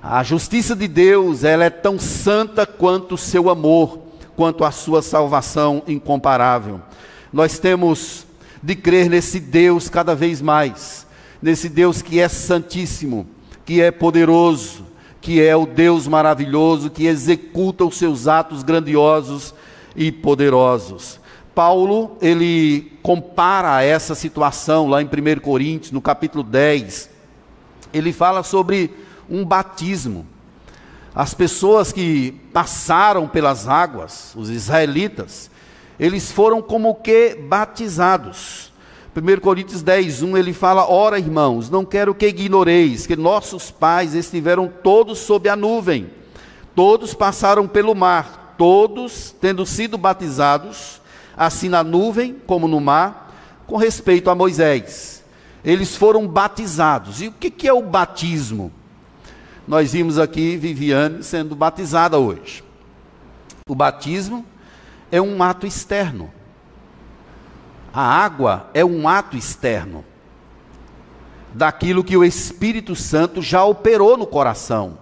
A 0.02 0.22
justiça 0.22 0.74
de 0.74 0.88
Deus, 0.88 1.44
ela 1.44 1.64
é 1.64 1.70
tão 1.70 1.98
santa 1.98 2.66
quanto 2.66 3.14
o 3.14 3.18
seu 3.18 3.50
amor, 3.50 3.98
quanto 4.34 4.64
a 4.64 4.70
sua 4.70 5.02
salvação 5.02 5.82
incomparável. 5.86 6.80
Nós 7.30 7.58
temos 7.58 8.26
de 8.62 8.74
crer 8.74 9.10
nesse 9.10 9.38
Deus 9.38 9.88
cada 9.88 10.14
vez 10.14 10.40
mais, 10.40 11.06
nesse 11.42 11.68
Deus 11.68 12.00
que 12.00 12.18
é 12.18 12.28
santíssimo, 12.28 13.26
que 13.64 13.80
é 13.80 13.90
poderoso, 13.90 14.86
que 15.20 15.42
é 15.42 15.54
o 15.54 15.66
Deus 15.66 16.08
maravilhoso, 16.08 16.90
que 16.90 17.06
executa 17.06 17.84
os 17.84 17.98
seus 17.98 18.26
atos 18.26 18.62
grandiosos 18.62 19.54
e 19.94 20.10
poderosos. 20.10 21.19
Paulo, 21.60 22.16
ele 22.22 22.90
compara 23.02 23.82
essa 23.82 24.14
situação 24.14 24.88
lá 24.88 25.02
em 25.02 25.04
1 25.04 25.40
Coríntios, 25.40 25.92
no 25.92 26.00
capítulo 26.00 26.42
10. 26.42 27.10
Ele 27.92 28.14
fala 28.14 28.42
sobre 28.42 28.90
um 29.28 29.44
batismo. 29.44 30.26
As 31.14 31.34
pessoas 31.34 31.92
que 31.92 32.32
passaram 32.50 33.28
pelas 33.28 33.68
águas, 33.68 34.34
os 34.34 34.48
israelitas, 34.48 35.50
eles 35.98 36.32
foram 36.32 36.62
como 36.62 36.94
que 36.94 37.34
batizados. 37.34 38.72
1 39.14 39.40
Coríntios 39.40 39.82
10, 39.82 40.22
1, 40.22 40.38
ele 40.38 40.54
fala: 40.54 40.90
Ora, 40.90 41.18
irmãos, 41.18 41.68
não 41.68 41.84
quero 41.84 42.14
que 42.14 42.28
ignoreis 42.28 43.06
que 43.06 43.16
nossos 43.16 43.70
pais 43.70 44.14
estiveram 44.14 44.66
todos 44.82 45.18
sob 45.18 45.46
a 45.46 45.54
nuvem, 45.54 46.08
todos 46.74 47.12
passaram 47.12 47.68
pelo 47.68 47.94
mar, 47.94 48.54
todos 48.56 49.36
tendo 49.38 49.66
sido 49.66 49.98
batizados, 49.98 50.99
assim 51.40 51.70
na 51.70 51.82
nuvem 51.82 52.36
como 52.46 52.68
no 52.68 52.78
mar, 52.78 53.34
com 53.66 53.78
respeito 53.78 54.28
a 54.28 54.34
Moisés. 54.34 55.24
Eles 55.64 55.96
foram 55.96 56.28
batizados. 56.28 57.22
E 57.22 57.28
o 57.28 57.32
que 57.32 57.66
é 57.66 57.72
o 57.72 57.80
batismo? 57.80 58.70
Nós 59.66 59.92
vimos 59.92 60.18
aqui 60.18 60.58
Viviane 60.58 61.22
sendo 61.22 61.56
batizada 61.56 62.18
hoje. 62.18 62.62
O 63.66 63.74
batismo 63.74 64.44
é 65.10 65.18
um 65.18 65.42
ato 65.42 65.66
externo. 65.66 66.30
A 67.90 68.02
água 68.02 68.68
é 68.74 68.84
um 68.84 69.08
ato 69.08 69.34
externo 69.34 70.04
daquilo 71.54 72.04
que 72.04 72.18
o 72.18 72.24
Espírito 72.24 72.94
Santo 72.94 73.40
já 73.40 73.64
operou 73.64 74.18
no 74.18 74.26
coração. 74.26 74.98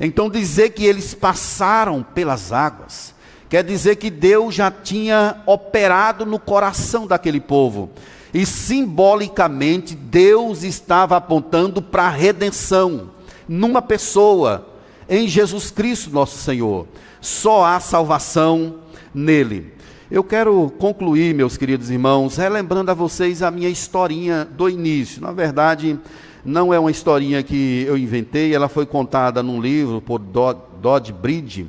Então, 0.00 0.28
dizer 0.28 0.70
que 0.70 0.84
eles 0.84 1.14
passaram 1.14 2.02
pelas 2.02 2.52
águas, 2.52 3.11
quer 3.52 3.62
dizer 3.62 3.96
que 3.96 4.08
Deus 4.08 4.54
já 4.54 4.70
tinha 4.70 5.42
operado 5.44 6.24
no 6.24 6.38
coração 6.38 7.06
daquele 7.06 7.38
povo. 7.38 7.90
E 8.32 8.46
simbolicamente, 8.46 9.94
Deus 9.94 10.62
estava 10.62 11.18
apontando 11.18 11.82
para 11.82 12.04
a 12.04 12.08
redenção, 12.08 13.10
numa 13.46 13.82
pessoa, 13.82 14.66
em 15.06 15.28
Jesus 15.28 15.70
Cristo, 15.70 16.08
nosso 16.08 16.38
Senhor. 16.38 16.86
Só 17.20 17.62
há 17.62 17.78
salvação 17.78 18.76
nele. 19.14 19.74
Eu 20.10 20.24
quero 20.24 20.72
concluir, 20.78 21.34
meus 21.34 21.58
queridos 21.58 21.90
irmãos, 21.90 22.38
relembrando 22.38 22.90
a 22.90 22.94
vocês 22.94 23.42
a 23.42 23.50
minha 23.50 23.68
historinha 23.68 24.46
do 24.46 24.66
início. 24.66 25.20
Na 25.20 25.30
verdade, 25.30 26.00
não 26.42 26.72
é 26.72 26.78
uma 26.78 26.90
historinha 26.90 27.42
que 27.42 27.84
eu 27.86 27.98
inventei, 27.98 28.54
ela 28.54 28.70
foi 28.70 28.86
contada 28.86 29.42
num 29.42 29.60
livro 29.60 30.00
por 30.00 30.18
Dodd 30.18 31.12
Bridge. 31.12 31.68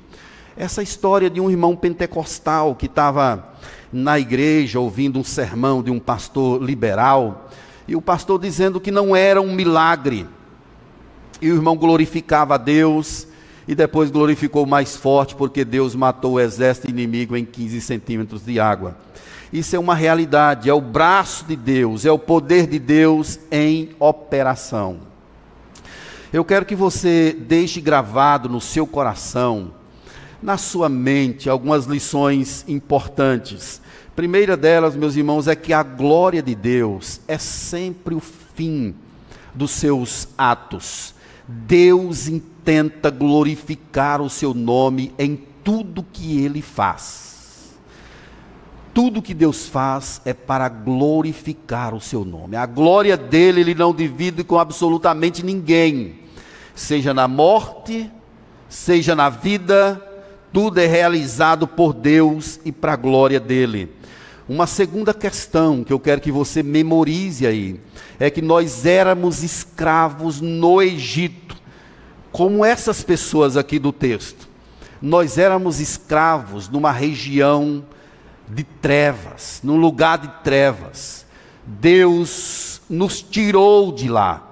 Essa 0.55 0.83
história 0.83 1.31
de 1.31 1.41
um 1.41 1.49
irmão 1.49 1.75
pentecostal 1.75 2.75
que 2.75 2.85
estava 2.85 3.53
na 3.91 4.19
igreja 4.19 4.79
ouvindo 4.79 5.19
um 5.19 5.23
sermão 5.23 5.81
de 5.81 5.89
um 5.89 5.99
pastor 5.99 6.61
liberal, 6.61 7.49
e 7.87 7.95
o 7.95 8.01
pastor 8.01 8.39
dizendo 8.39 8.79
que 8.79 8.91
não 8.91 9.15
era 9.15 9.41
um 9.41 9.53
milagre. 9.53 10.27
E 11.41 11.51
o 11.51 11.55
irmão 11.55 11.75
glorificava 11.75 12.53
a 12.55 12.57
Deus, 12.57 13.27
e 13.67 13.73
depois 13.73 14.11
glorificou 14.11 14.65
mais 14.65 14.95
forte, 14.95 15.35
porque 15.35 15.65
Deus 15.65 15.95
matou 15.95 16.33
o 16.33 16.39
exército 16.39 16.89
inimigo 16.89 17.35
em 17.35 17.45
15 17.45 17.81
centímetros 17.81 18.45
de 18.45 18.59
água. 18.59 18.95
Isso 19.51 19.75
é 19.75 19.79
uma 19.79 19.95
realidade, 19.95 20.69
é 20.69 20.73
o 20.73 20.81
braço 20.81 21.45
de 21.45 21.55
Deus, 21.55 22.05
é 22.05 22.11
o 22.11 22.19
poder 22.19 22.67
de 22.67 22.77
Deus 22.77 23.39
em 23.51 23.89
operação. 23.99 24.99
Eu 26.31 26.43
quero 26.45 26.65
que 26.65 26.75
você 26.75 27.35
deixe 27.39 27.79
gravado 27.79 28.49
no 28.49 28.59
seu 28.59 28.87
coração, 28.87 29.71
na 30.43 30.57
sua 30.57 30.89
mente, 30.89 31.49
algumas 31.49 31.85
lições 31.85 32.65
importantes. 32.67 33.81
Primeira 34.13 34.57
delas, 34.57 34.95
meus 34.95 35.15
irmãos, 35.15 35.47
é 35.47 35.55
que 35.55 35.71
a 35.71 35.81
glória 35.81 36.41
de 36.41 36.53
Deus 36.53 37.21
é 37.27 37.37
sempre 37.37 38.13
o 38.13 38.19
fim 38.19 38.93
dos 39.55 39.71
seus 39.71 40.27
atos. 40.37 41.15
Deus 41.47 42.27
intenta 42.27 43.09
glorificar 43.09 44.21
o 44.21 44.29
seu 44.29 44.53
nome 44.53 45.13
em 45.17 45.41
tudo 45.63 46.05
que 46.11 46.43
ele 46.43 46.61
faz. 46.61 47.73
Tudo 48.93 49.21
que 49.21 49.33
Deus 49.33 49.67
faz 49.67 50.21
é 50.25 50.33
para 50.33 50.67
glorificar 50.67 51.95
o 51.95 52.01
seu 52.01 52.25
nome. 52.25 52.57
A 52.57 52.65
glória 52.65 53.15
dele 53.15 53.61
ele 53.61 53.73
não 53.73 53.93
divide 53.93 54.43
com 54.43 54.59
absolutamente 54.59 55.43
ninguém. 55.43 56.19
Seja 56.75 57.13
na 57.13 57.27
morte, 57.27 58.11
seja 58.69 59.15
na 59.15 59.29
vida, 59.29 60.12
tudo 60.53 60.79
é 60.79 60.85
realizado 60.85 61.67
por 61.67 61.93
Deus 61.93 62.59
e 62.63 62.71
para 62.71 62.93
a 62.93 62.95
glória 62.95 63.39
dele. 63.39 63.91
Uma 64.47 64.67
segunda 64.67 65.11
questão 65.11 65.83
que 65.83 65.91
eu 65.91 65.99
quero 65.99 66.21
que 66.21 66.31
você 66.31 66.61
memorize 66.61 67.47
aí 67.47 67.79
é 68.19 68.29
que 68.29 68.41
nós 68.41 68.85
éramos 68.85 69.41
escravos 69.41 70.39
no 70.39 70.79
Egito, 70.79 71.57
como 72.31 72.63
essas 72.63 73.03
pessoas 73.03 73.57
aqui 73.57 73.79
do 73.79 73.91
texto. 73.91 74.47
Nós 75.01 75.39
éramos 75.39 75.79
escravos 75.79 76.69
numa 76.69 76.91
região 76.91 77.83
de 78.47 78.63
trevas, 78.63 79.59
num 79.63 79.77
lugar 79.77 80.19
de 80.19 80.27
trevas. 80.43 81.25
Deus 81.65 82.79
nos 82.87 83.21
tirou 83.21 83.91
de 83.91 84.07
lá, 84.07 84.51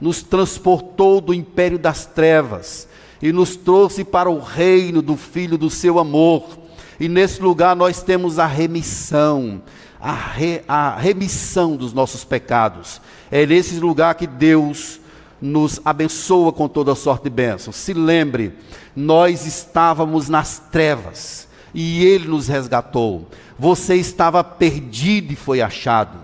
nos 0.00 0.22
transportou 0.22 1.20
do 1.20 1.32
império 1.32 1.78
das 1.78 2.04
trevas 2.04 2.89
e 3.22 3.32
nos 3.32 3.56
trouxe 3.56 4.04
para 4.04 4.30
o 4.30 4.40
reino 4.40 5.02
do 5.02 5.16
Filho 5.16 5.58
do 5.58 5.68
seu 5.68 5.98
amor. 5.98 6.58
E 6.98 7.08
nesse 7.08 7.42
lugar 7.42 7.76
nós 7.76 8.02
temos 8.02 8.38
a 8.38 8.46
remissão, 8.46 9.62
a, 10.00 10.12
re, 10.12 10.62
a 10.66 10.96
remissão 10.96 11.76
dos 11.76 11.92
nossos 11.92 12.24
pecados. 12.24 13.00
É 13.30 13.46
nesse 13.46 13.78
lugar 13.78 14.14
que 14.14 14.26
Deus 14.26 15.00
nos 15.40 15.80
abençoa 15.84 16.52
com 16.52 16.68
toda 16.68 16.94
sorte 16.94 17.24
de 17.24 17.30
bênçãos. 17.30 17.76
Se 17.76 17.94
lembre, 17.94 18.54
nós 18.94 19.46
estávamos 19.46 20.28
nas 20.28 20.58
trevas 20.70 21.48
e 21.72 22.04
Ele 22.04 22.28
nos 22.28 22.48
resgatou. 22.48 23.26
Você 23.58 23.94
estava 23.96 24.42
perdido 24.42 25.32
e 25.32 25.36
foi 25.36 25.60
achado. 25.60 26.18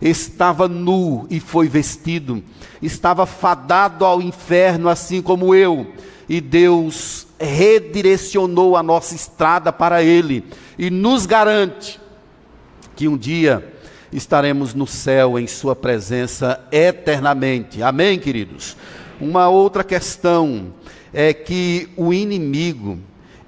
Estava 0.00 0.66
nu 0.66 1.26
e 1.28 1.40
foi 1.40 1.68
vestido. 1.68 2.42
Estava 2.80 3.26
fadado 3.26 4.04
ao 4.04 4.22
inferno, 4.22 4.88
assim 4.88 5.20
como 5.20 5.54
eu. 5.54 5.86
E 6.30 6.40
Deus 6.40 7.26
redirecionou 7.40 8.76
a 8.76 8.84
nossa 8.84 9.16
estrada 9.16 9.72
para 9.72 10.00
Ele 10.00 10.44
e 10.78 10.88
nos 10.88 11.26
garante 11.26 12.00
que 12.94 13.08
um 13.08 13.18
dia 13.18 13.74
estaremos 14.12 14.72
no 14.72 14.86
céu 14.86 15.40
em 15.40 15.48
Sua 15.48 15.74
presença 15.74 16.64
eternamente. 16.70 17.82
Amém, 17.82 18.16
queridos? 18.16 18.76
Uma 19.20 19.48
outra 19.48 19.82
questão 19.82 20.72
é 21.12 21.34
que 21.34 21.88
o 21.96 22.12
inimigo, 22.14 23.00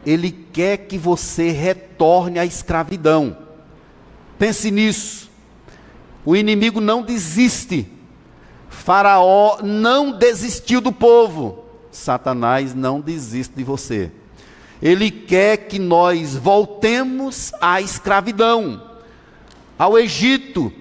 ele 0.04 0.32
quer 0.52 0.78
que 0.78 0.98
você 0.98 1.52
retorne 1.52 2.40
à 2.40 2.44
escravidão. 2.44 3.36
Pense 4.40 4.72
nisso. 4.72 5.30
O 6.24 6.34
inimigo 6.34 6.80
não 6.80 7.00
desiste. 7.00 7.86
Faraó 8.68 9.58
não 9.62 10.10
desistiu 10.10 10.80
do 10.80 10.90
povo. 10.90 11.61
Satanás 11.92 12.74
não 12.74 13.00
desiste 13.00 13.54
de 13.54 13.62
você. 13.62 14.10
Ele 14.80 15.10
quer 15.10 15.58
que 15.58 15.78
nós 15.78 16.34
voltemos 16.34 17.52
à 17.60 17.80
escravidão, 17.80 18.82
ao 19.78 19.96
Egito. 19.96 20.72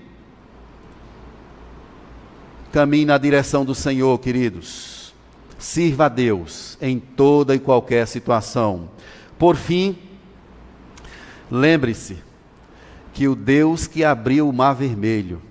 Caminhe 2.71 3.05
na 3.05 3.17
direção 3.17 3.63
do 3.63 3.75
Senhor, 3.75 4.17
queridos. 4.19 5.13
Sirva 5.59 6.05
a 6.05 6.09
Deus 6.09 6.77
em 6.81 6.97
toda 6.97 7.53
e 7.53 7.59
qualquer 7.59 8.07
situação. 8.07 8.89
Por 9.37 9.55
fim, 9.55 9.95
lembre-se 11.51 12.17
que 13.13 13.27
o 13.27 13.35
Deus 13.35 13.85
que 13.85 14.03
abriu 14.03 14.49
o 14.49 14.53
mar 14.53 14.73
vermelho 14.73 15.41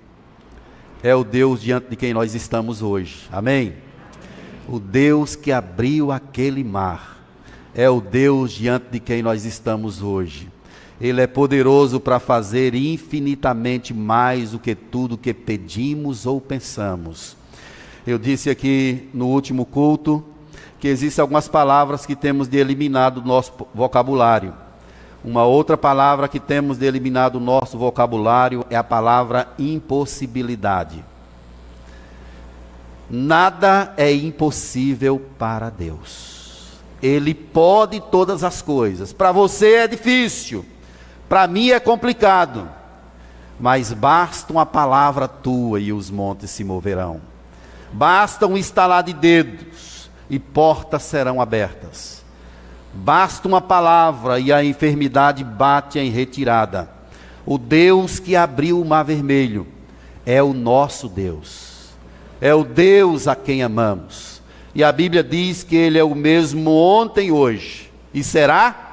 é 1.03 1.15
o 1.15 1.23
Deus 1.23 1.61
diante 1.61 1.89
de 1.89 1.95
quem 1.95 2.13
nós 2.13 2.35
estamos 2.35 2.81
hoje. 2.81 3.27
Amém? 3.31 3.75
O 4.67 4.79
Deus 4.79 5.35
que 5.35 5.51
abriu 5.51 6.11
aquele 6.11 6.63
mar 6.63 7.17
é 7.73 7.89
o 7.89 7.99
Deus 7.99 8.51
diante 8.51 8.85
de 8.91 8.99
quem 8.99 9.21
nós 9.21 9.43
estamos 9.43 10.01
hoje. 10.01 10.49
Ele 10.99 11.19
é 11.19 11.25
poderoso 11.25 11.99
para 11.99 12.19
fazer 12.19 12.75
infinitamente 12.75 13.91
mais 13.93 14.51
do 14.51 14.59
que 14.59 14.75
tudo 14.75 15.17
que 15.17 15.33
pedimos 15.33 16.27
ou 16.27 16.39
pensamos. 16.39 17.35
Eu 18.05 18.19
disse 18.19 18.49
aqui 18.49 19.09
no 19.13 19.27
último 19.27 19.65
culto 19.65 20.23
que 20.79 20.87
existem 20.87 21.21
algumas 21.21 21.47
palavras 21.47 22.05
que 22.05 22.15
temos 22.15 22.47
de 22.47 22.57
eliminar 22.57 23.11
do 23.11 23.21
nosso 23.23 23.51
vocabulário. 23.73 24.53
Uma 25.23 25.43
outra 25.43 25.75
palavra 25.75 26.27
que 26.27 26.39
temos 26.39 26.77
de 26.77 26.85
eliminar 26.85 27.31
do 27.31 27.39
nosso 27.39 27.77
vocabulário 27.77 28.65
é 28.69 28.75
a 28.75 28.83
palavra 28.83 29.47
impossibilidade. 29.57 31.03
Nada 33.13 33.93
é 33.97 34.09
impossível 34.13 35.21
para 35.37 35.69
Deus. 35.69 36.79
Ele 37.03 37.33
pode 37.33 37.99
todas 37.99 38.41
as 38.41 38.61
coisas. 38.61 39.11
Para 39.11 39.33
você 39.33 39.73
é 39.75 39.87
difícil, 39.87 40.65
para 41.27 41.45
mim 41.45 41.71
é 41.71 41.79
complicado. 41.79 42.69
Mas 43.59 43.91
basta 43.91 44.53
uma 44.53 44.65
palavra 44.65 45.27
tua 45.27 45.81
e 45.81 45.91
os 45.91 46.09
montes 46.09 46.51
se 46.51 46.63
moverão. 46.63 47.19
Basta 47.91 48.47
um 48.47 48.57
estalar 48.57 49.03
de 49.03 49.11
dedos 49.11 50.09
e 50.29 50.39
portas 50.39 51.03
serão 51.03 51.41
abertas. 51.41 52.23
Basta 52.93 53.45
uma 53.45 53.59
palavra 53.59 54.39
e 54.39 54.53
a 54.53 54.63
enfermidade 54.63 55.43
bate 55.43 55.99
em 55.99 56.09
retirada. 56.09 56.89
O 57.45 57.57
Deus 57.57 58.19
que 58.19 58.37
abriu 58.37 58.79
o 58.79 58.85
mar 58.85 59.03
vermelho 59.03 59.67
é 60.25 60.41
o 60.41 60.53
nosso 60.53 61.09
Deus, 61.09 61.70
é 62.41 62.53
o 62.55 62.63
Deus 62.63 63.27
a 63.27 63.35
quem 63.35 63.61
amamos. 63.61 64.41
E 64.73 64.83
a 64.83 64.91
Bíblia 64.91 65.23
diz 65.23 65.63
que 65.63 65.75
Ele 65.75 65.99
é 65.99 66.03
o 66.03 66.15
mesmo 66.15 66.71
ontem 66.71 67.31
hoje, 67.31 67.91
e 68.11 68.23
será 68.23 68.89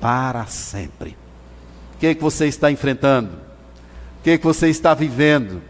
para 0.00 0.46
sempre. 0.46 1.16
O 1.94 1.98
que, 2.00 2.06
é 2.06 2.14
que 2.14 2.22
você 2.22 2.46
está 2.46 2.70
enfrentando? 2.70 3.34
O 4.18 4.22
que, 4.22 4.30
é 4.30 4.38
que 4.38 4.44
você 4.44 4.68
está 4.68 4.94
vivendo? 4.94 5.60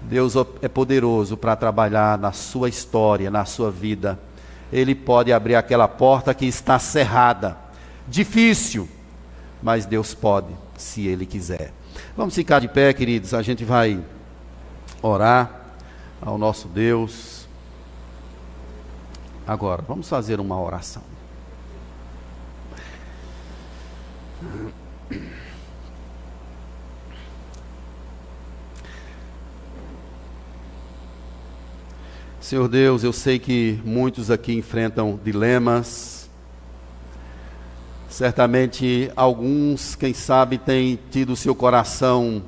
Deus 0.00 0.34
é 0.62 0.68
poderoso 0.68 1.36
para 1.36 1.56
trabalhar 1.56 2.18
na 2.18 2.32
sua 2.32 2.68
história, 2.68 3.30
na 3.30 3.44
sua 3.44 3.70
vida. 3.70 4.18
Ele 4.72 4.94
pode 4.94 5.32
abrir 5.32 5.54
aquela 5.54 5.88
porta 5.88 6.32
que 6.34 6.46
está 6.46 6.78
cerrada. 6.78 7.56
Difícil, 8.06 8.88
mas 9.62 9.86
Deus 9.86 10.14
pode, 10.14 10.48
se 10.76 11.06
Ele 11.06 11.26
quiser. 11.26 11.72
Vamos 12.16 12.34
ficar 12.34 12.58
de 12.58 12.68
pé, 12.68 12.92
queridos. 12.92 13.34
A 13.34 13.42
gente 13.42 13.64
vai 13.64 13.98
orar 15.02 15.63
ao 16.24 16.38
nosso 16.38 16.68
Deus. 16.68 17.46
Agora, 19.46 19.82
vamos 19.86 20.08
fazer 20.08 20.40
uma 20.40 20.58
oração. 20.58 21.02
Senhor 32.40 32.68
Deus, 32.68 33.02
eu 33.02 33.12
sei 33.12 33.38
que 33.38 33.80
muitos 33.84 34.30
aqui 34.30 34.54
enfrentam 34.54 35.18
dilemas. 35.22 36.28
Certamente 38.08 39.10
alguns, 39.16 39.94
quem 39.94 40.14
sabe, 40.14 40.56
têm 40.56 40.98
tido 41.10 41.34
seu 41.36 41.54
coração 41.54 42.42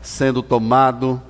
sendo 0.00 0.42
tomado. 0.42 1.20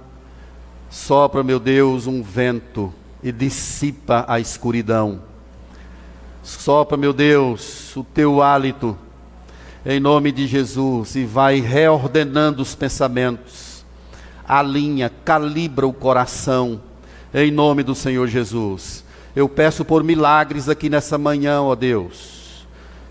Sopra, 0.94 1.42
meu 1.42 1.58
Deus, 1.58 2.06
um 2.06 2.22
vento 2.22 2.94
e 3.20 3.32
dissipa 3.32 4.24
a 4.28 4.38
escuridão. 4.38 5.22
Sopra, 6.40 6.96
meu 6.96 7.12
Deus, 7.12 7.94
o 7.96 8.04
teu 8.04 8.40
hálito 8.40 8.96
em 9.84 9.98
nome 9.98 10.30
de 10.30 10.46
Jesus 10.46 11.16
e 11.16 11.24
vai 11.24 11.58
reordenando 11.58 12.62
os 12.62 12.76
pensamentos. 12.76 13.84
Alinha, 14.46 15.10
calibra 15.24 15.84
o 15.84 15.92
coração 15.92 16.80
em 17.34 17.50
nome 17.50 17.82
do 17.82 17.96
Senhor 17.96 18.28
Jesus. 18.28 19.04
Eu 19.34 19.48
peço 19.48 19.84
por 19.84 20.04
milagres 20.04 20.68
aqui 20.68 20.88
nessa 20.88 21.18
manhã, 21.18 21.60
ó 21.60 21.74
Deus. 21.74 22.64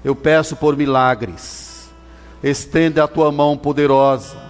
Eu 0.05 0.15
peço 0.15 0.55
por 0.55 0.77
milagres. 0.77 1.91
Estenda 2.41 3.03
a 3.03 3.09
tua 3.09 3.29
mão 3.29 3.57
poderosa, 3.57 4.42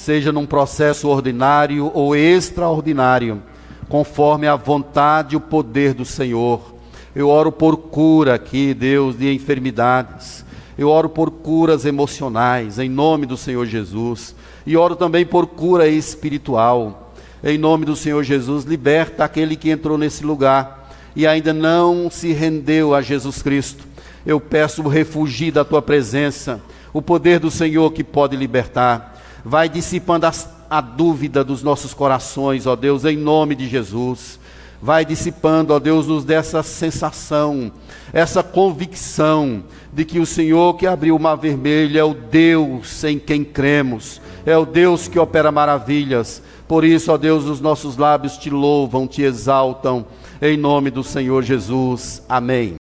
seja 0.00 0.32
num 0.32 0.46
processo 0.46 1.08
ordinário 1.08 1.90
ou 1.92 2.16
extraordinário, 2.16 3.42
conforme 3.88 4.46
a 4.46 4.56
vontade 4.56 5.34
e 5.34 5.36
o 5.36 5.40
poder 5.40 5.92
do 5.92 6.06
Senhor. 6.06 6.74
Eu 7.14 7.28
oro 7.28 7.52
por 7.52 7.76
cura 7.76 8.34
aqui, 8.34 8.72
Deus, 8.72 9.18
de 9.18 9.30
enfermidades. 9.30 10.44
Eu 10.78 10.88
oro 10.88 11.10
por 11.10 11.30
curas 11.30 11.84
emocionais, 11.84 12.78
em 12.78 12.88
nome 12.88 13.26
do 13.26 13.36
Senhor 13.36 13.66
Jesus. 13.66 14.34
E 14.66 14.74
oro 14.74 14.96
também 14.96 15.26
por 15.26 15.46
cura 15.46 15.86
espiritual 15.86 17.12
em 17.42 17.56
nome 17.56 17.86
do 17.86 17.96
Senhor 17.96 18.22
Jesus, 18.22 18.64
liberta 18.64 19.24
aquele 19.24 19.56
que 19.56 19.70
entrou 19.70 19.96
nesse 19.96 20.24
lugar 20.24 20.90
e 21.16 21.26
ainda 21.26 21.52
não 21.52 22.10
se 22.10 22.32
rendeu 22.32 22.94
a 22.94 23.02
Jesus 23.02 23.42
Cristo. 23.42 23.84
Eu 24.24 24.38
peço 24.38 24.82
o 24.82 24.88
refúgio 24.88 25.50
da 25.50 25.64
tua 25.64 25.80
presença, 25.80 26.60
o 26.92 27.00
poder 27.00 27.38
do 27.38 27.50
Senhor 27.50 27.92
que 27.92 28.04
pode 28.04 28.36
libertar. 28.36 29.19
Vai 29.44 29.68
dissipando 29.68 30.26
as, 30.26 30.48
a 30.68 30.80
dúvida 30.80 31.42
dos 31.42 31.62
nossos 31.62 31.94
corações, 31.94 32.66
ó 32.66 32.76
Deus, 32.76 33.04
em 33.04 33.16
nome 33.16 33.54
de 33.54 33.68
Jesus. 33.68 34.38
Vai 34.82 35.04
dissipando, 35.04 35.74
ó 35.74 35.78
Deus, 35.78 36.06
nos 36.06 36.24
dessa 36.24 36.62
sensação, 36.62 37.70
essa 38.12 38.42
convicção 38.42 39.62
de 39.92 40.04
que 40.04 40.18
o 40.18 40.26
Senhor 40.26 40.74
que 40.76 40.86
abriu 40.86 41.16
o 41.16 41.20
mar 41.20 41.36
vermelho 41.36 41.98
é 41.98 42.04
o 42.04 42.14
Deus 42.14 43.04
em 43.04 43.18
quem 43.18 43.44
cremos, 43.44 44.20
é 44.46 44.56
o 44.56 44.64
Deus 44.64 45.06
que 45.06 45.18
opera 45.18 45.52
maravilhas 45.52 46.42
por 46.70 46.84
isso, 46.84 47.10
ó 47.10 47.16
Deus, 47.16 47.46
os 47.46 47.60
nossos 47.60 47.96
lábios 47.96 48.38
te 48.38 48.48
louvam, 48.48 49.04
te 49.04 49.22
exaltam, 49.22 50.06
em 50.40 50.56
nome 50.56 50.88
do 50.88 51.02
Senhor 51.02 51.42
Jesus. 51.42 52.22
Amém. 52.28 52.76